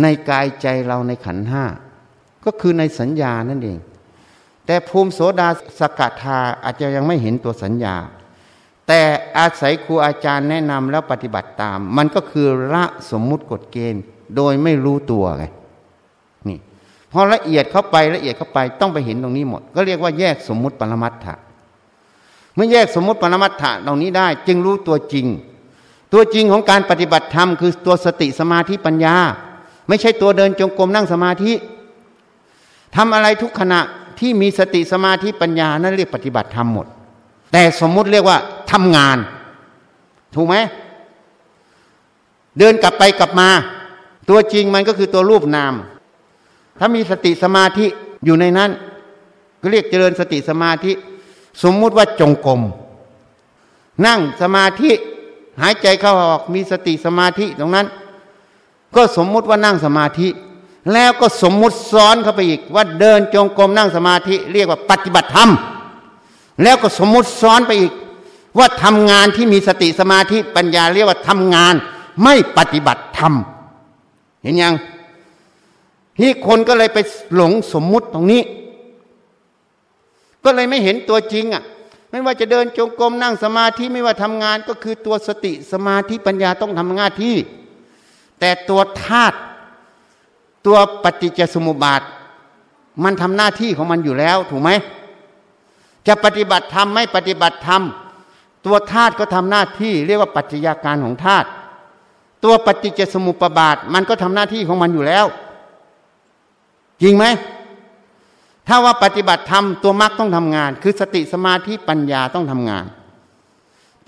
[0.00, 1.64] ในกายใจเราในขันห้า
[2.46, 3.78] ก็คือในสัญญานั่นเอง
[4.66, 5.48] แต่ภูมิโสดา
[5.80, 7.96] สกัดทาอาจจะยังไม่เห็นตัวสัญญา
[8.86, 9.00] แต่
[9.38, 14.02] อาศัยครูอาจารย์แนะนำแล้วปฏิบัติตาม มันก็คือละสมมุติกฎเกณฑ์
[14.36, 15.44] โดยไม่รู้ตัวไง
[16.48, 16.58] นี่
[17.12, 21.34] พอละเอียดเข้าไปละเอียดเข้าไปต้องไปเห็นตรงนี้หมด ก็เรียกว่าแยกสมมุติปรมัตถะ
[22.54, 25.26] เมื่อแยกสมมุติปรมัตถะตรงนี้ได้ จึงรู้ตัวจริง
[26.12, 29.16] ตัวจริงของการปฏิบัติธรรมคือตัวสติสมาธิปัญญา
[29.88, 31.52] ไม่ใช่ตัวเดินจงกรมนั่งสมาธิ
[32.96, 33.80] ทำอะไรทุกขณะ
[34.20, 36.86] ที่มีสติสมาธิปัญญานั่นเรียกปฏิบัติธรรมหมด
[37.52, 38.38] แต่สมมุติเรียกว่า
[38.72, 39.18] ทำงาน
[40.34, 40.56] ถูกไหม
[42.58, 43.48] เดินกลับไปกลับมา
[44.28, 45.74] ตัวจริงมันก็คือตัวรูปนาม
[46.78, 47.86] ถ้ามีสติสมาธิ
[48.24, 48.70] อยู่ในนั้น
[49.60, 50.92] ก็เรียกเจริญสติสมาธิ
[51.62, 52.60] สมมุติว่าจงกรม
[54.06, 54.90] นั่งสมาธิ
[55.60, 57.86] หายใจเข้าออกมีสติสมาธิตรงนั้น
[58.96, 60.28] ก็สมมุติว่านั่งสมาธิ
[60.92, 65.50] แล้วก็สมมุติซ้อนเข้าไปอีก ว่าเดินจงกรมนั่งสมาธิ เรียกว่าปฏิบัติธรรม
[66.62, 67.92] แล้วก็สมมุติซ้อนไปอีก
[68.58, 71.74] ว่าทำงานที่มีสติสมาธิปัญญาเรียกว่าทำงาน
[72.24, 73.34] ไม่ปฏิบัติธรรม
[74.42, 74.74] เห็นยัง
[76.20, 76.98] นี่คนก็เลยไป
[77.34, 78.42] หลงสมมุติตรงนี้
[80.44, 81.62] ก็เลยไม่เห็นตัวจริงอะ
[82.10, 87.36] ไม่ว่าจะเดินจงกรมนั่งสมาธิไม่ว่าทำงานก็คือตัวสติสมาธิปัญญาต้องทำงานที่
[88.40, 89.38] แต่ตัวธาตุ
[90.66, 92.02] ตัวปฏิจจสมุปบาท
[93.04, 94.70] มันทำหน้าที่ของมันอยู่แล้วถูกไหม
[96.06, 97.82] จะปฏิบัติธรรมไม่ปฏิบัติธรรม
[98.64, 101.48] ตัวธาตุก็ทำหน้าที่ เรียกว่าปัจจัยาการของธาตุ
[102.44, 105.26] ตัวปฏิจจสมุปบาท มันก็ทำหน้าที่ของมันอยู่แล้ว
[107.02, 107.24] จริงไหม
[108.68, 112.84] ถ้าว่าปฏิบัติธรรมตัวมรรคต้องทำงาน คือสติสมาธิปัญญาต้องทำงาน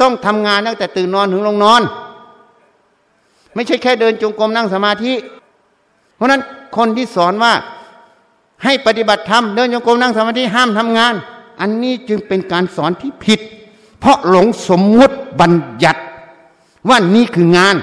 [0.01, 1.83] ต้องทำงานตั้งแต่ตื่นนอนถึงลงนอน
[3.55, 5.13] ไม่ใช่แค่เดินจงกรมนั่งสมาธิ
[6.19, 6.43] เพราะนั้น
[6.77, 7.53] คนที่สอนว่า
[8.65, 11.15] ให้ปฏิบัติธรรมเดินจงกมนั่งสมาธิห้ามทำงาน
[11.61, 13.41] อันนี้จึงเป็นการสอนที่ผิด
[13.99, 15.53] เพราะหลงสมมุติบัญ
[15.85, 16.01] ญัติ
[16.89, 17.77] ว่านี่คืองาน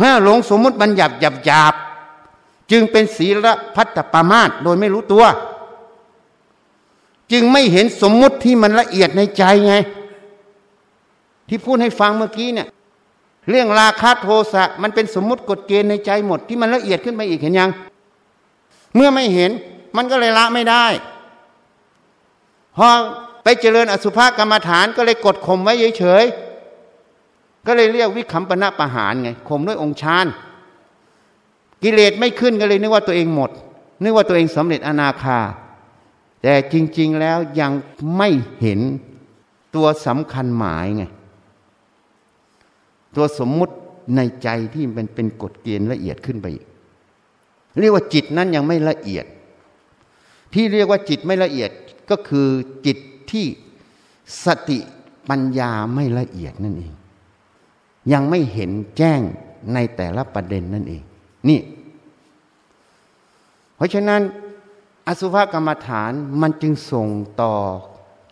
[0.00, 1.74] ถ้าหลงสมมุติบัญญัติหยาบหยาบ
[2.70, 5.24] จึงเป็นศีลพัตตปามาตโดยไม่รู้ตัว
[7.32, 9.74] จึงไม่เห็นสมมุติที่มันละเอียดในใจไง
[11.48, 12.68] ที่พูดให้ฟังเมื่อกี้เนี่ย
[13.50, 17.70] เรื่องราคาโทสะมันเป็นสมมุติกฎเกณฑ์ในใจหมดที่มันละเอียดขึ้นไปอีกเห็นยัง
[18.94, 19.50] เมื่อไม่เห็น
[19.96, 20.86] มันก็เลยละไม่ได้
[22.76, 22.88] พอ
[23.42, 30.26] ไปเจริญอสุภกรรมฐานก็เลยกดข่มไว้เฉยๆก็เลยเรียกวิคัมปนะประหารไงข่มด้วยองค์ฌาน
[31.82, 33.50] กิเลสไม่ขึ้นก็เลยนึกว่าตัวเองหมด
[34.02, 35.38] นึกว่าตัวเองสำเร็จอนาคา
[36.42, 37.72] แต่จริง ๆแล้วยัง
[38.16, 38.28] ไม่
[38.60, 38.80] เห็น
[39.74, 41.04] ตัวสำคัญหมายไง
[43.18, 43.74] ตัวสมมุติ
[44.16, 46.66] ในใจที่มันเป็นกฎเกณฑ์ละเอียดขึ้นไปอีก
[47.78, 49.26] เรียกว่าจิตนั้นยังไม่ละเอียด
[50.54, 51.70] ที่เรียกว่าจิตไม่ละเอียด
[52.10, 52.48] ก็คือ
[52.86, 52.98] จิต
[53.30, 53.46] ที่
[54.44, 54.78] สติ
[55.28, 56.92] ปัญญาไม่ละเอียดนั่นเอง
[58.12, 59.20] ยังไม่เห็นแจ้ง
[59.74, 61.02] ในแต่ละประเด็นนั่นเอง
[61.48, 61.60] นี่
[63.76, 64.20] เพราะฉะนั้น
[65.06, 67.08] อสุภกรรมฐานมันจึงส่ง
[67.42, 67.54] ต่อ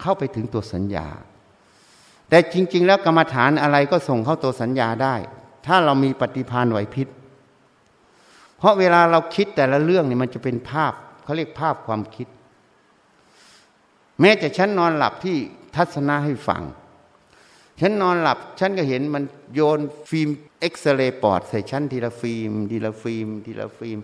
[0.01, 1.07] เข้าไปถึงตัวสัญญา
[2.29, 5.15] แต่จริง ๆ แล้วกรรมฐานอะไรก็ส่งเข้าตัวสัญญาได้
[5.67, 7.09] ถ้าเรามีปฏิพานไหวพิษ
[8.59, 10.93] เพราะเวลาเราคิดแต่ละเรื่องนี่มันจะเป็นภาพ
[11.25, 12.29] เขาเรียกภาพความคิด
[14.21, 15.37] แม้แต่ฉันนอนหลับที่
[15.77, 16.63] ทัศนะให้ฟัง
[17.81, 19.25] ฉันนอนหลับ ฉันก็เห็นมัน
[19.55, 19.81] โยน
[20.11, 20.29] ฟิล์ม
[20.61, 23.99] เอ็กซเรย์ปอดใส่ฉันทีละฟิล์มทีละฟิล์มทีละฟิล์ม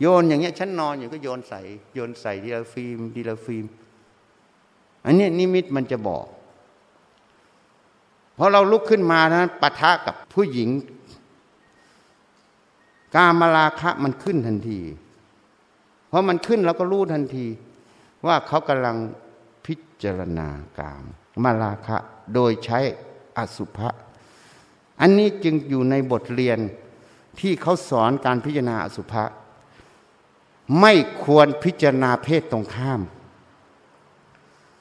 [0.00, 1.60] โยนอย่างเงี้ยฉันนอนอยู่ก็โยนใส่
[1.94, 3.64] โยนใส่ทีละฟิล์มทีละฟิล์ม
[5.04, 6.24] อันนี้นิมิตมันจะบอก
[8.42, 10.68] พอเราลุกขึ้นมานะปะทะกับผู้หญิง
[13.14, 14.80] กามราคะมันขึ้นทันที
[16.08, 17.46] เพราะมันขึ้นเราก็รู้ทันที
[18.26, 18.96] ว่าเขากำลัง
[19.66, 20.48] พิจารณา
[20.78, 21.04] กาม
[21.44, 21.96] มาราคะ
[22.34, 22.78] โดยใช้
[23.38, 23.88] อสุภะ
[25.00, 26.58] อันนี้จึงอยู่ในบทเรียน
[27.40, 29.24] ที่เขาสอนการพิจารณาอสุภะ
[30.80, 30.92] ไม่
[31.24, 33.00] ควรพิจารณาเพศตรงข้าม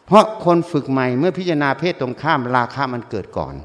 [0.10, 3.56] เพราะคนฝึกใหม่เมื่อพิจารณาเพศตรงข้ามราคะมันเกิดก่อน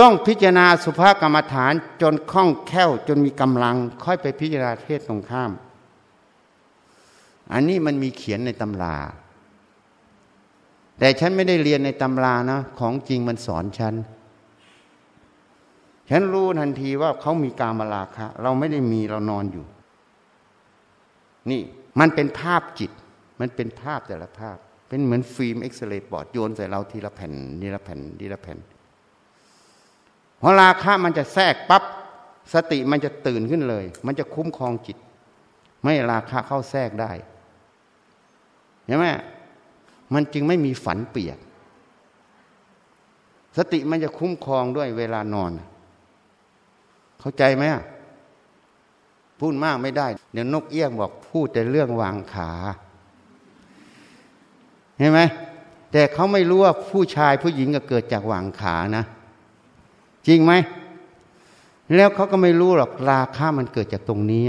[0.00, 1.72] ต้องพิจารณาสุภากรรมฐาน
[2.02, 5.52] จนคล่องแคล่วจนมีกำลัง ค่อยไปพิจารณาเพศตรงข้าม
[7.52, 8.96] อันนี้มันมีเขียนในตำรา
[10.98, 13.94] แต่ฉันไม่ได้เรียนในตำรานะของจริงมันสอนฉัน
[16.10, 19.66] ฉันรู้ทันทีว่าเขามีการมาลาคะ เราไม่ได้มีเรานอนอยู่
[21.50, 21.60] นี่
[22.00, 22.90] มันเป็นภาพจิต
[23.40, 24.56] มันเป็นภาพแต่ละภาพ
[24.88, 28.58] เป็นเหมือนฟิล์มเอ็กซเรย์บอร์ดโยนใส่เราทีละแผ่นทีละแผ่นทีละแผ่น
[30.40, 31.82] พอราคะมันจะแทรกปับ๊บ
[32.54, 34.96] สติมันจะตื่นขึ้นเลย มันจะคุ้มครองจิต
[35.82, 37.12] ไม่ราคะเข้าแทรกได้
[38.86, 39.06] เห็นไหม
[40.14, 41.38] มันจึงไม่มีฝันเปียก
[43.56, 45.52] สติมันจะคุ้มครองด้วยเวลานอน
[47.20, 47.64] เข้าใจไหม
[49.40, 52.50] พูดมากไม่ได้ เดี๋ยวนกเอี้ยงบอกพูดแต่เรื่องวางขา
[54.98, 55.20] เห็นไหม
[55.92, 59.04] แต่เขาไม่รู้ว่าผู้ชายผู้หญิงก็เกิดจากหว่างขานะ
[60.26, 60.52] จริงไหม
[61.94, 64.44] แล้วเขาก็ไม่รู้หรอกราคามันเกิดจากตรงนี้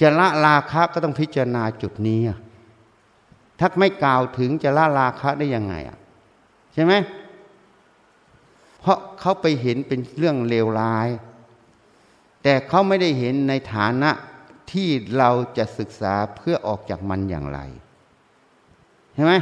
[0.00, 2.20] จะละราคาก็ต้องพิจารณาจุดนี้
[3.58, 5.98] ถ้าไม่กล่าวถึงจะละราคะได้ยังไงอะ
[6.74, 6.92] ใช่ไหม
[8.80, 11.08] เพราะเขาไปเห็นเป็นเรื่องเลวร้าย
[12.42, 14.10] แต่เขาไม่ได้เห็นในฐานะ
[14.72, 14.88] ที่
[15.18, 17.60] เราจะศึกษาเพื่อออกจากมันอย่างไร
[19.18, 19.34] ใช่ไหม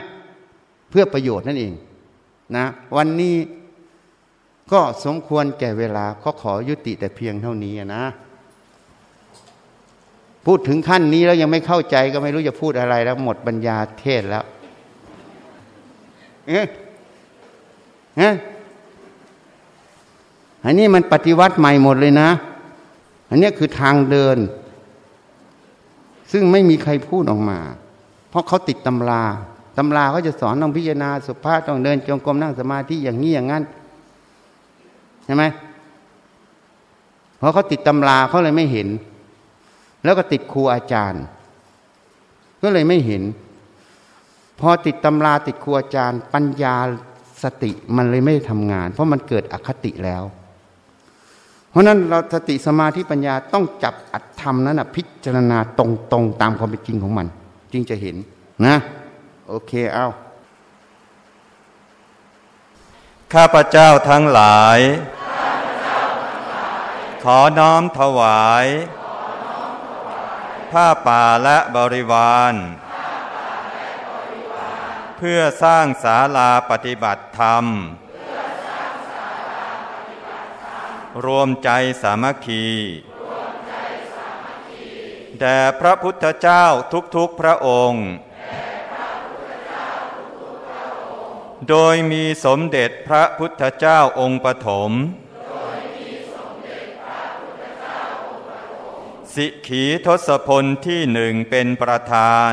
[0.90, 1.72] เพื่อประโยชน์นั่นเอง
[2.56, 2.64] นะ
[2.96, 3.36] วันนี้
[4.72, 8.04] ก็สมควรแก่เวลาก็ขอยุติแต่เพียงเท่านี้นะ
[10.46, 14.44] พูดถึงขั้นนี้แล้วยังไม่เข้าใจก็ไม่รู้จะพูดอะไรแล้วหมดปัญญาเทศแล้ว
[16.48, 16.66] เอ๊ะ
[20.64, 22.30] อันนี้มันปฏิวัติใหม่หมดเลยนะ
[23.30, 24.38] อันนี้คือทางเดิน
[26.32, 27.58] ซึ่งไม่มีใครพูดออกมา
[28.28, 29.24] เพราะเขาติดตำรา
[29.76, 33.62] ตำราเขาจะสอนต้องพิจารณาสุภาพต้องเดินจงกรมนั่งสมาธิอย่างนี้อย่างนั้น
[35.24, 35.44] ใช่ไหม
[37.38, 38.88] เพราะเขาติดตำราเขาเลยไม่เห็น
[40.04, 41.22] แล้วก็ติดครูอาจารย์
[42.62, 43.22] ก็เลยไม่เห็น
[44.60, 46.76] พอติดตำราติดครูอาจารย์ ปัญญา
[47.42, 50.22] สติมันเลยไม่ทำงาน เพราะมันเกิดอคติแล้ว
[51.70, 55.80] เพราะนั้นเราสติสมาธิปัญญาต้องจับอัตธรรมนั้นนะพิจารณาต
[56.14, 57.26] รงๆตามความเป็นจริงของมัน
[57.72, 58.16] จึงจะเห็น
[58.66, 58.76] นะ
[59.50, 60.06] โอเคเอา
[63.32, 64.78] ข้าพเจ้าทั้งหลาย
[67.24, 68.66] ขอน้อมถวาย
[70.72, 72.54] ผ้าป่าและบริวาร
[75.16, 77.64] เพื่อสร้างศาลาปฏิบัติธรรม
[81.24, 81.70] รวมใจ
[82.02, 82.66] สามัคคี
[85.40, 86.64] แด่พระพุทธเจ้า
[87.16, 94.92] ทุกๆพระองค์ แโดยมีสมเด็จพระพุทธเจ้าองค์ปฐม
[99.34, 102.52] สิขีทศพลที่หนึ่งเป็นประธาน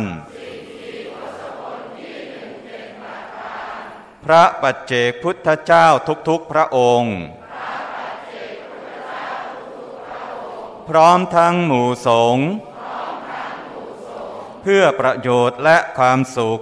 [4.25, 5.87] พระปัจเจกพุทธเจ้า
[6.29, 7.15] ทุกๆพระองค์
[10.89, 12.45] พร้อมทั้งหมู่สงฆ์
[14.61, 16.61] เพื่อประโยชน์และความสุข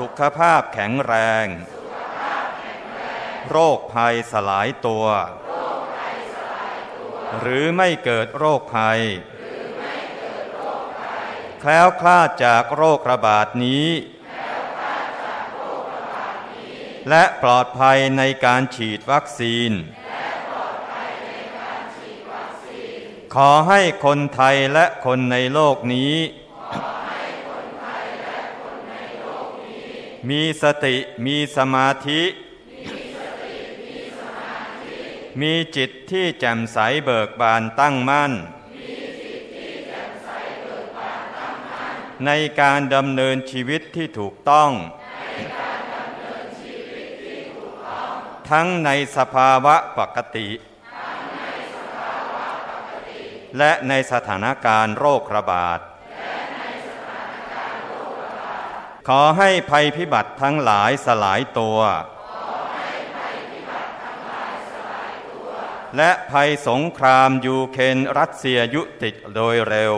[0.00, 1.14] สุขภาพแข็งแร
[1.44, 1.46] ง
[3.50, 5.06] โรคภัยสลายตัว
[7.40, 9.00] หรือไม่เกิดโรคภัย
[11.60, 13.88] แคล้วคลาดจากโรคระบาดนี้
[17.08, 19.72] และปลอดภัยในการฉีดวัคซีน
[23.34, 26.14] ขอให้คนไทยและคนในโลกนี้
[30.28, 32.22] มีสติมีสมาธิ
[35.40, 38.32] มีจิตที่แจ่มใสเบิกบานตั้งมั่น
[42.26, 42.30] ใน
[42.60, 44.70] การดำเนินชีวิตที่ถูกต้อง
[48.50, 50.48] ทั้งในสภาวะปกติ
[53.58, 55.80] และในสถานการณ์โรคระบาด
[59.12, 61.78] ขอให้ภัยพิบัติทั้งหลายสลายตัว
[65.96, 69.94] และภัยสงครามยูเครนรัสเซียยุติโดยเร็ว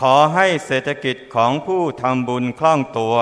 [0.00, 3.16] ขอให้เศรษฐกิจของผู้ทำบุญคล่องตัว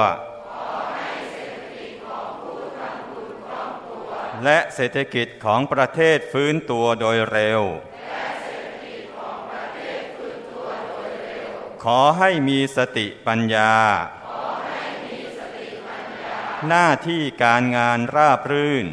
[4.45, 7.63] และเศรษฐกิจของประเทศฟื้นตัวโดยเร็ว
[11.83, 13.73] ขอให้มีสติปัญญา
[16.69, 18.87] หน้าที่การงานราบรื่น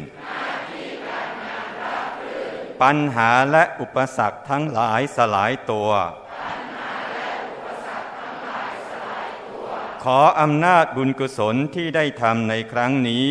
[2.82, 5.90] ปัญหาและอุปสรรคทั้งหลายสลายตัว
[10.04, 13.30] ขออำนาจบุญกุศลที่ได้ทำในครั้งนี้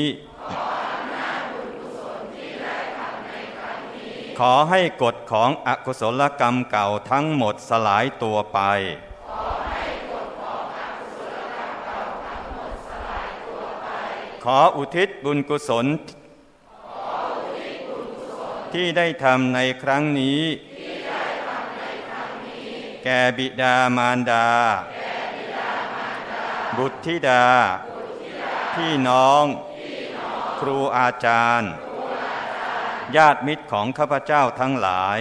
[4.39, 8.59] ขอให้กฎของอกุศลกรรมเก่าทั้งหมดสลายตัวไป
[14.55, 15.85] ออุทิศบุญกุศล
[18.73, 20.41] ที่ได้ทำในครั้งนี้
[23.03, 24.47] แก่บิดามารดา
[26.77, 27.45] บุตรธิดา
[28.75, 29.43] พี่น้อง
[30.59, 31.71] ครูอาจารย์
[33.15, 35.19] ญาติมิตรของข้าพเจ้าทั้งหลาย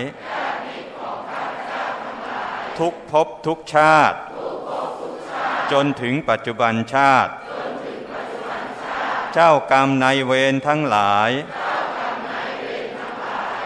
[2.78, 4.18] ทุกภพทุกชาติ
[5.72, 7.32] จนถึงปัจจุบันชาติ
[9.34, 11.30] เจ้ากรรมนายเวรทั้งหลาย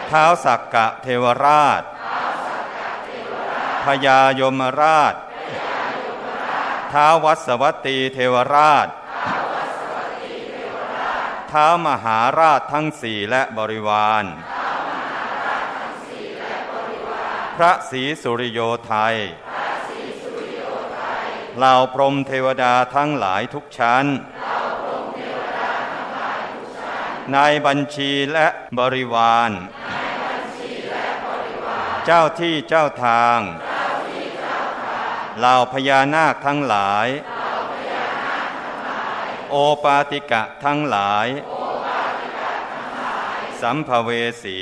[0.07, 1.83] เท้าสักกะเทวราช
[3.83, 5.15] พญายมราช
[6.91, 8.87] ท้าวัสวัตตีเทวราช
[11.51, 14.25] ท้ามหาราชทั้งสี่และบริวาร
[17.57, 19.15] พระศรีสุริโยไทย
[21.57, 24.05] เหล่าพรมเทวดาทั้งหลายทุกชั้น
[27.35, 28.47] นายบัญชีและ
[28.79, 29.51] บริวาร
[32.05, 33.39] เจ้าที่เจ้าทาง
[35.39, 37.07] เหล่าพญานาคทั้งหลาย
[39.49, 41.27] โอปาติกะทั้งหลาย
[43.61, 44.09] สัมภเว
[44.43, 44.59] สี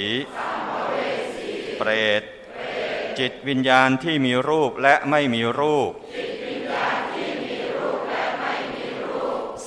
[1.78, 1.90] เปร
[2.22, 2.24] ต
[3.20, 5.92] จิตวิญญาณที่มีรูปและไม่มีรูป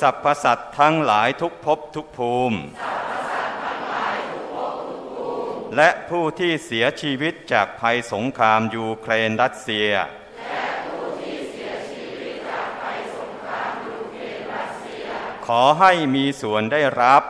[0.01, 2.59] สรรพสัตว์ทั้งหลายทุกภพทุกภูมิ
[5.77, 9.91] และผู้ที่เสียชีวิตจากภัยสงครามยูเครนรัสเซีย
[15.47, 17.23] ขอให้มีส่วนได้รับ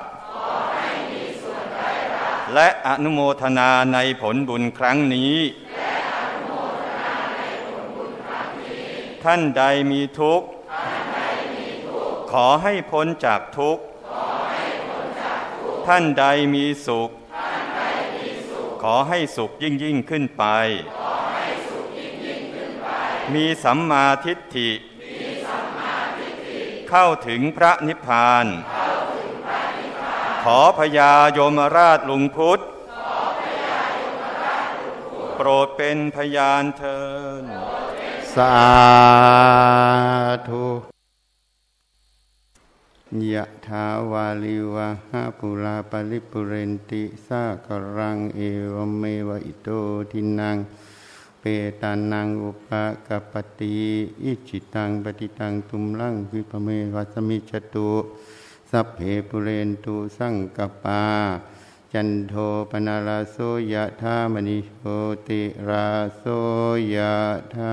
[2.54, 5.36] และอนุโมทนาในผลบุญครั้งนี้
[9.24, 10.46] ท่านใดมีทุกข์
[12.32, 13.82] ขอให้พ้นจากทุกข์
[15.86, 16.24] ท่านใด
[16.54, 17.10] มีสุข
[18.82, 20.44] ขอให้สุขยิ่งยิ่งขึ้นไป
[23.34, 24.70] มีสัมมาทิฏฐิ
[26.88, 28.46] เข้าถึงพระนิพพาน
[30.44, 32.60] ขอพญายมราชลุงพุทธ
[35.36, 37.00] โปรดเป็นพยานเทิ
[37.42, 37.44] น
[38.36, 38.56] สา
[40.48, 40.91] ธุ
[43.32, 48.40] ยะถาวาลิวะหาปุราปริปุเรนติสากรังเอ
[48.74, 49.68] วเมวะอิโต
[50.10, 50.56] ทินัง
[51.40, 51.44] เป
[51.80, 52.68] ตานังอุป
[53.06, 53.76] กปปติ
[54.22, 57.90] อิจิตังปฏิตังตุมลังวิปเมวัสมิจตุ
[58.70, 58.98] สัพเพ
[59.28, 61.02] ปุเรนตุสังกปา
[61.92, 62.34] จันโท
[62.70, 63.36] ปนาราโส
[63.72, 64.80] ยะธามณิโช
[65.26, 66.24] ติราโส
[66.94, 67.14] ยะ
[67.54, 67.56] ธ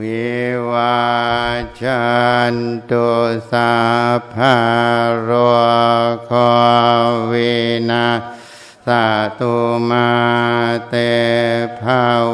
[0.00, 0.34] วิ
[0.70, 1.02] วา
[1.82, 2.04] จั
[2.52, 2.54] น
[2.90, 3.08] ตุ
[3.50, 3.74] สั
[4.18, 4.56] พพะ
[5.22, 5.30] โร
[6.26, 6.32] โค
[7.30, 7.54] วิ
[7.90, 8.08] นา
[8.86, 8.88] ส
[9.38, 9.56] ตุ
[9.88, 10.10] มา
[10.88, 10.94] เต
[11.80, 11.82] ภ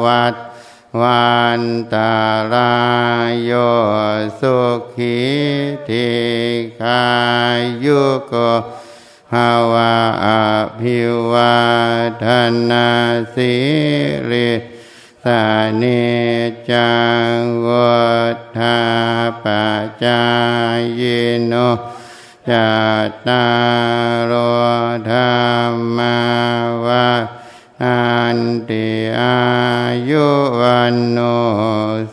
[0.05, 0.35] วัต
[1.01, 1.31] วั
[1.61, 1.63] น
[1.93, 2.15] ตา
[2.53, 2.73] ลา
[3.29, 3.53] ยโย
[4.41, 4.59] สุ
[4.95, 5.19] ขี
[5.89, 6.11] ทิ
[6.81, 7.05] คา
[7.85, 8.35] ยุโก
[9.31, 9.95] ภาวะ
[10.27, 10.29] อ
[10.79, 10.99] ภิ
[11.31, 11.57] วา
[12.23, 12.25] ท
[12.71, 12.89] นา
[13.35, 13.55] สิ
[14.31, 14.51] ริ
[15.25, 15.45] สา
[15.83, 16.03] นิ
[16.71, 16.93] จั
[17.35, 17.89] งวุ
[18.59, 18.81] ฒา
[19.45, 19.47] ป
[20.05, 20.23] จา
[21.01, 21.03] ย
[21.47, 21.55] โน
[22.49, 22.51] จ
[23.27, 23.47] ตา
[24.31, 24.35] รโอ
[25.11, 26.19] ธรรมา
[26.85, 27.09] วา
[27.85, 28.03] อั
[28.37, 28.39] น
[28.69, 28.89] ติ
[29.21, 29.41] อา
[30.11, 30.27] ยุ
[30.61, 31.19] วันโน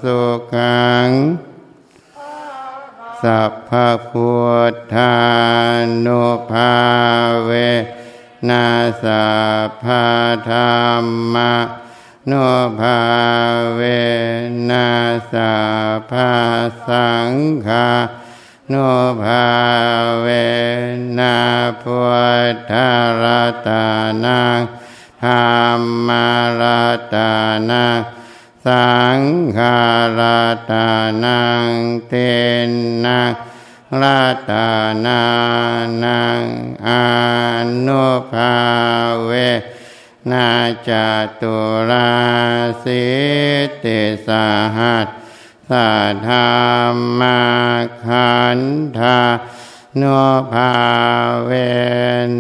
[0.02, 0.20] สุ
[0.54, 1.10] ขัง
[3.22, 4.32] สัพพะพุ
[4.72, 5.16] ทธา
[6.06, 6.76] นุภา
[7.44, 7.50] เว
[8.50, 9.28] นัสสั
[9.68, 9.86] พพ
[10.50, 10.58] ธร
[11.04, 11.06] ร
[11.36, 11.54] มะ
[12.32, 12.34] น
[12.80, 13.00] ภา
[13.76, 13.82] เว
[14.70, 15.56] นัสสั
[15.96, 16.36] พพะ
[16.88, 17.34] สัง
[17.68, 17.90] ฆา
[18.70, 18.76] โน
[19.22, 19.48] ภา
[20.22, 20.28] เว
[21.20, 21.38] นะ
[21.82, 22.00] พุ
[22.54, 22.74] ทธ
[23.22, 23.70] รัต
[24.24, 24.60] นัง
[25.24, 26.10] ธรรม
[26.62, 27.16] รัต
[27.70, 28.00] นัง
[28.66, 29.20] สัง
[29.58, 29.60] ฆ
[30.20, 30.74] รัต
[31.24, 31.68] นัง
[32.08, 32.14] เต
[33.06, 33.22] นะ
[34.02, 34.52] รัต
[35.06, 35.24] นา
[36.04, 36.44] นัง
[36.88, 36.90] อ
[37.86, 38.56] นุภา
[39.26, 39.32] เว
[40.32, 40.52] นา
[40.88, 40.92] จ
[41.42, 41.56] ตุ
[41.90, 42.12] รา
[42.84, 43.06] สิ
[43.84, 44.30] ติส
[44.78, 45.08] หัส
[45.70, 45.90] สะ
[46.28, 46.34] ธร
[46.94, 47.42] รมา
[48.06, 48.60] ขัน
[48.98, 49.20] ธา
[49.98, 50.04] โน
[50.52, 50.74] ภา
[51.46, 51.52] เว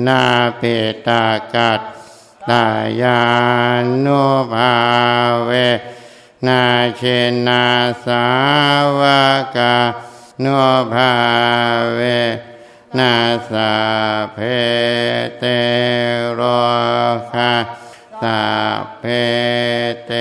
[0.07, 0.23] นา
[0.57, 0.61] เป
[1.07, 1.81] ตากัต
[2.49, 2.65] ตา
[3.01, 3.21] ยา
[4.05, 4.23] นุ
[4.53, 4.75] ภา
[5.45, 5.51] เว
[6.47, 6.63] นา
[6.97, 7.01] เช
[7.47, 7.65] นา
[8.05, 8.25] สา
[8.99, 9.01] ว
[9.55, 9.75] กา
[10.43, 10.57] นุ
[10.93, 11.13] ภา
[11.95, 11.99] เว
[12.95, 13.15] นา
[13.51, 13.73] สา
[14.33, 14.37] เพ
[15.39, 15.43] เต
[16.35, 16.41] โร
[17.33, 17.53] คา
[18.21, 18.41] สา
[18.99, 19.03] เพ
[20.05, 20.11] เต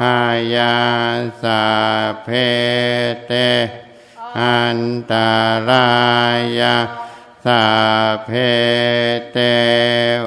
[0.00, 0.18] หา
[0.54, 0.76] ยา
[1.42, 1.62] สา
[2.24, 2.28] เพ
[3.26, 3.32] เต
[4.40, 4.80] อัน
[5.10, 5.30] ตา
[5.68, 5.90] รา
[6.60, 6.76] ยา
[7.44, 7.64] สา
[8.24, 8.30] เพ
[9.32, 9.38] เต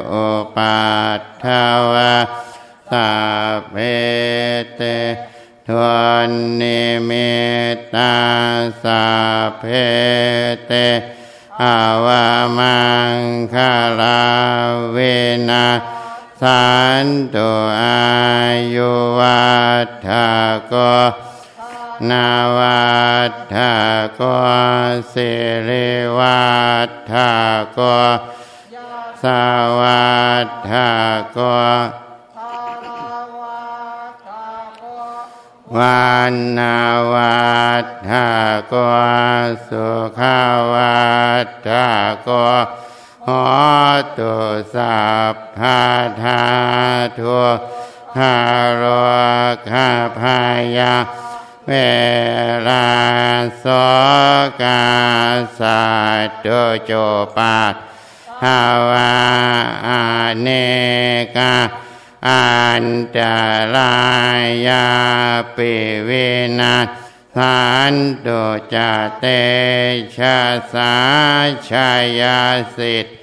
[0.07, 0.13] โอ
[0.55, 0.81] ปั
[1.19, 1.45] ตถ
[1.91, 2.15] วะ
[2.91, 3.09] สา
[3.69, 3.75] เพ
[4.75, 4.81] เต
[5.67, 5.81] ทว
[6.27, 7.33] นนิมิ
[7.93, 8.15] ตา
[8.83, 9.03] สา
[9.59, 9.63] เพ
[10.67, 10.73] เต
[11.61, 12.27] อาวา
[12.57, 12.79] มั
[13.17, 13.19] ง
[13.53, 14.23] คาลา
[14.91, 14.97] เว
[15.49, 15.67] นะ
[16.41, 16.65] สั
[17.05, 17.49] นตุ
[17.81, 18.03] อา
[18.75, 19.53] ยุวั
[19.85, 20.09] ฏฐ
[20.67, 20.73] โก
[22.09, 22.91] นาวั
[23.29, 23.55] ฏฐ
[24.15, 24.21] โก
[25.13, 25.31] สิ
[25.67, 26.43] ริวั
[26.87, 27.13] ฏฐ
[27.73, 27.79] โก
[29.23, 29.25] ส
[29.79, 30.13] วั
[30.45, 30.71] ฏฐ
[31.33, 31.39] โก
[35.77, 36.77] วันนา
[37.13, 37.43] วั
[37.83, 38.11] ฏฐ
[38.67, 38.73] โก
[39.67, 39.87] สุ
[40.19, 40.21] ข
[40.73, 41.03] วั
[41.45, 41.69] ฏฐ
[42.23, 42.29] โก
[43.27, 43.43] หอ
[44.17, 44.35] ตุ
[44.75, 45.01] สั
[45.33, 45.81] พพา
[46.21, 46.43] ธา
[47.19, 47.39] ทุ
[48.17, 48.35] หา
[48.75, 48.83] โร
[49.69, 49.89] คา
[50.19, 50.39] พา
[50.77, 50.95] ยา
[51.67, 51.71] เว
[52.67, 52.87] ลา
[53.59, 53.65] โส
[54.61, 54.83] กา
[55.59, 55.83] สั
[56.25, 56.47] ตโต
[56.85, 56.91] โจ
[57.37, 57.57] ปา
[58.41, 59.13] ภาวะ
[59.87, 60.01] อา
[60.41, 60.47] เน
[61.37, 61.53] กา
[62.27, 62.87] อัน
[63.17, 63.19] ต
[63.75, 63.95] รา
[64.67, 64.87] ยา
[65.55, 65.73] ปิ
[66.05, 66.09] เว
[66.59, 66.87] นัส
[67.37, 67.61] สั
[67.93, 67.95] น
[68.25, 68.43] ตุ
[68.73, 68.75] จ
[69.19, 69.25] เต
[70.17, 70.39] ชะ
[70.73, 70.95] สา
[71.69, 72.41] ชายา
[72.77, 73.13] สิทธิ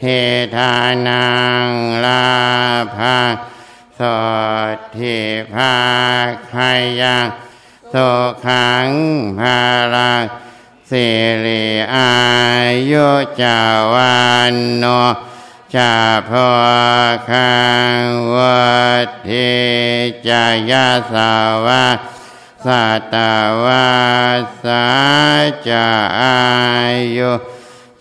[0.00, 0.06] เห
[0.56, 0.74] ทา
[1.08, 1.26] นั
[1.66, 1.68] ง
[2.04, 2.26] ลา
[2.96, 3.20] ภา
[3.98, 4.00] ส
[4.74, 5.18] ดทิ
[5.52, 5.76] ภา
[6.50, 7.26] คายัง
[7.90, 7.94] โส
[8.46, 8.88] ขัง
[9.38, 9.60] ภา
[9.94, 10.22] ลัง
[10.90, 11.06] สิ
[11.44, 12.12] ริอา
[12.90, 13.08] ยุ
[13.40, 13.58] จา
[13.92, 14.16] วั
[14.52, 14.84] นโน
[15.76, 15.96] จา
[16.28, 16.48] พอ
[17.30, 17.52] คั
[18.00, 18.04] ง
[18.36, 18.62] วั
[19.28, 19.52] ทิ
[20.28, 21.32] จายาสา
[21.66, 21.86] วา
[22.64, 23.14] สัต
[23.64, 23.90] วา
[24.62, 24.86] สา
[25.68, 25.88] จา
[26.20, 26.38] อา
[27.16, 27.32] ยุ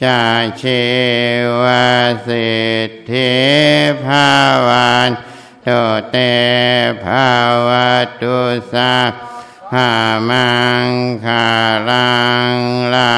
[0.03, 0.21] จา
[0.61, 0.83] ชี
[1.61, 1.63] ว
[2.27, 2.55] สิ
[2.89, 3.33] ทธิ
[4.03, 4.29] ภา
[4.67, 5.09] วัน
[5.63, 5.69] โต
[6.09, 6.17] เต
[7.03, 7.31] ภา
[7.67, 7.69] ว
[8.21, 8.37] ตุ
[8.73, 8.93] สา
[9.73, 9.91] หา
[10.29, 10.49] มั
[10.85, 10.89] ง
[11.25, 11.47] คา
[11.89, 12.15] รั
[12.53, 12.55] ง
[12.93, 13.15] ลา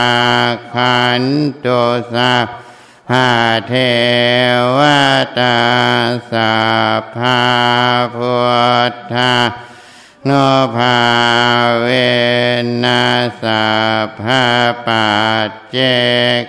[0.73, 1.23] ขัน
[1.65, 1.81] ตุ
[2.13, 2.33] สา
[3.13, 3.33] หา
[3.67, 3.73] เท
[4.77, 4.79] ว
[5.39, 5.59] ตา
[6.31, 6.55] สั
[6.99, 7.43] พพา
[8.15, 8.37] พุ
[8.91, 9.35] ทธา
[10.25, 10.31] โน
[10.75, 10.99] ภา
[11.81, 11.87] เว
[12.83, 13.65] นัสสั
[14.05, 14.45] พพะ
[14.87, 15.11] ปั
[15.47, 15.77] จเจ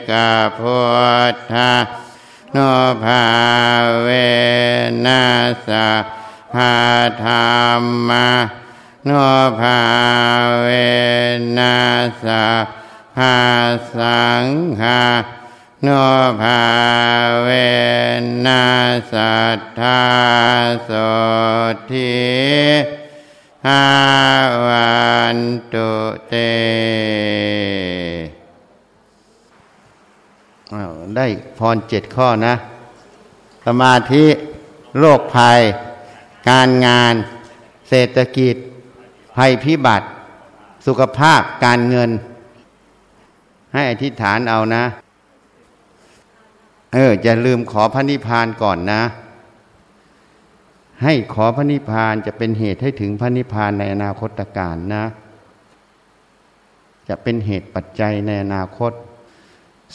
[0.09, 0.11] ก
[0.59, 0.83] พุ
[1.33, 1.73] ทธา
[2.53, 2.59] โน
[3.05, 3.25] ภา
[4.03, 4.09] เว
[5.07, 6.05] นัสสัพ
[6.55, 6.77] พะ
[7.25, 7.33] ธร
[7.81, 8.31] รมะ
[9.05, 9.11] โน
[9.61, 9.81] ภา
[10.61, 10.67] เว
[11.59, 12.65] นัสสัพ
[13.17, 13.39] พะ
[13.97, 14.45] สัง
[14.83, 15.05] ฆา
[15.85, 15.91] โน
[16.41, 16.63] ภา
[17.43, 17.49] เว
[18.47, 18.65] นั
[19.13, 20.03] สัทธา
[20.85, 20.91] โส
[21.91, 22.15] ทิ
[23.67, 23.85] หา
[24.67, 24.95] วั
[25.37, 25.39] น
[25.73, 25.91] ตุ
[26.29, 26.35] เต
[31.17, 31.27] ได้
[31.59, 32.55] พรเจ็ดข้อนะ
[33.67, 34.25] สมาธิ
[34.99, 35.61] โรคภัย
[36.49, 37.15] การงาน
[37.89, 38.57] เศรษฐกิจ
[39.37, 40.07] ภัยพิบัติ
[40.87, 42.11] สุขภาพการเงิน
[43.73, 44.85] ให้อธิษฐานเอานะ
[46.95, 49.03] เออจะลืมขอพระนิพพานก่อนนะ
[51.03, 55.05] ให้ขอพระนิพพานจะเป็นเหตุให้ถึงพระนิพพานในอนาคตการนะ
[57.09, 58.93] จะเป็นเหตุปัจจัยในอนาคต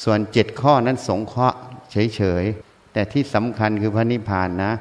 [0.04, 1.58] ส่วนเจ็ดข้อนั้นสงเคราะห์
[1.92, 4.72] เฉยๆแต่ที่สำคัญคือพระนิพพานนะ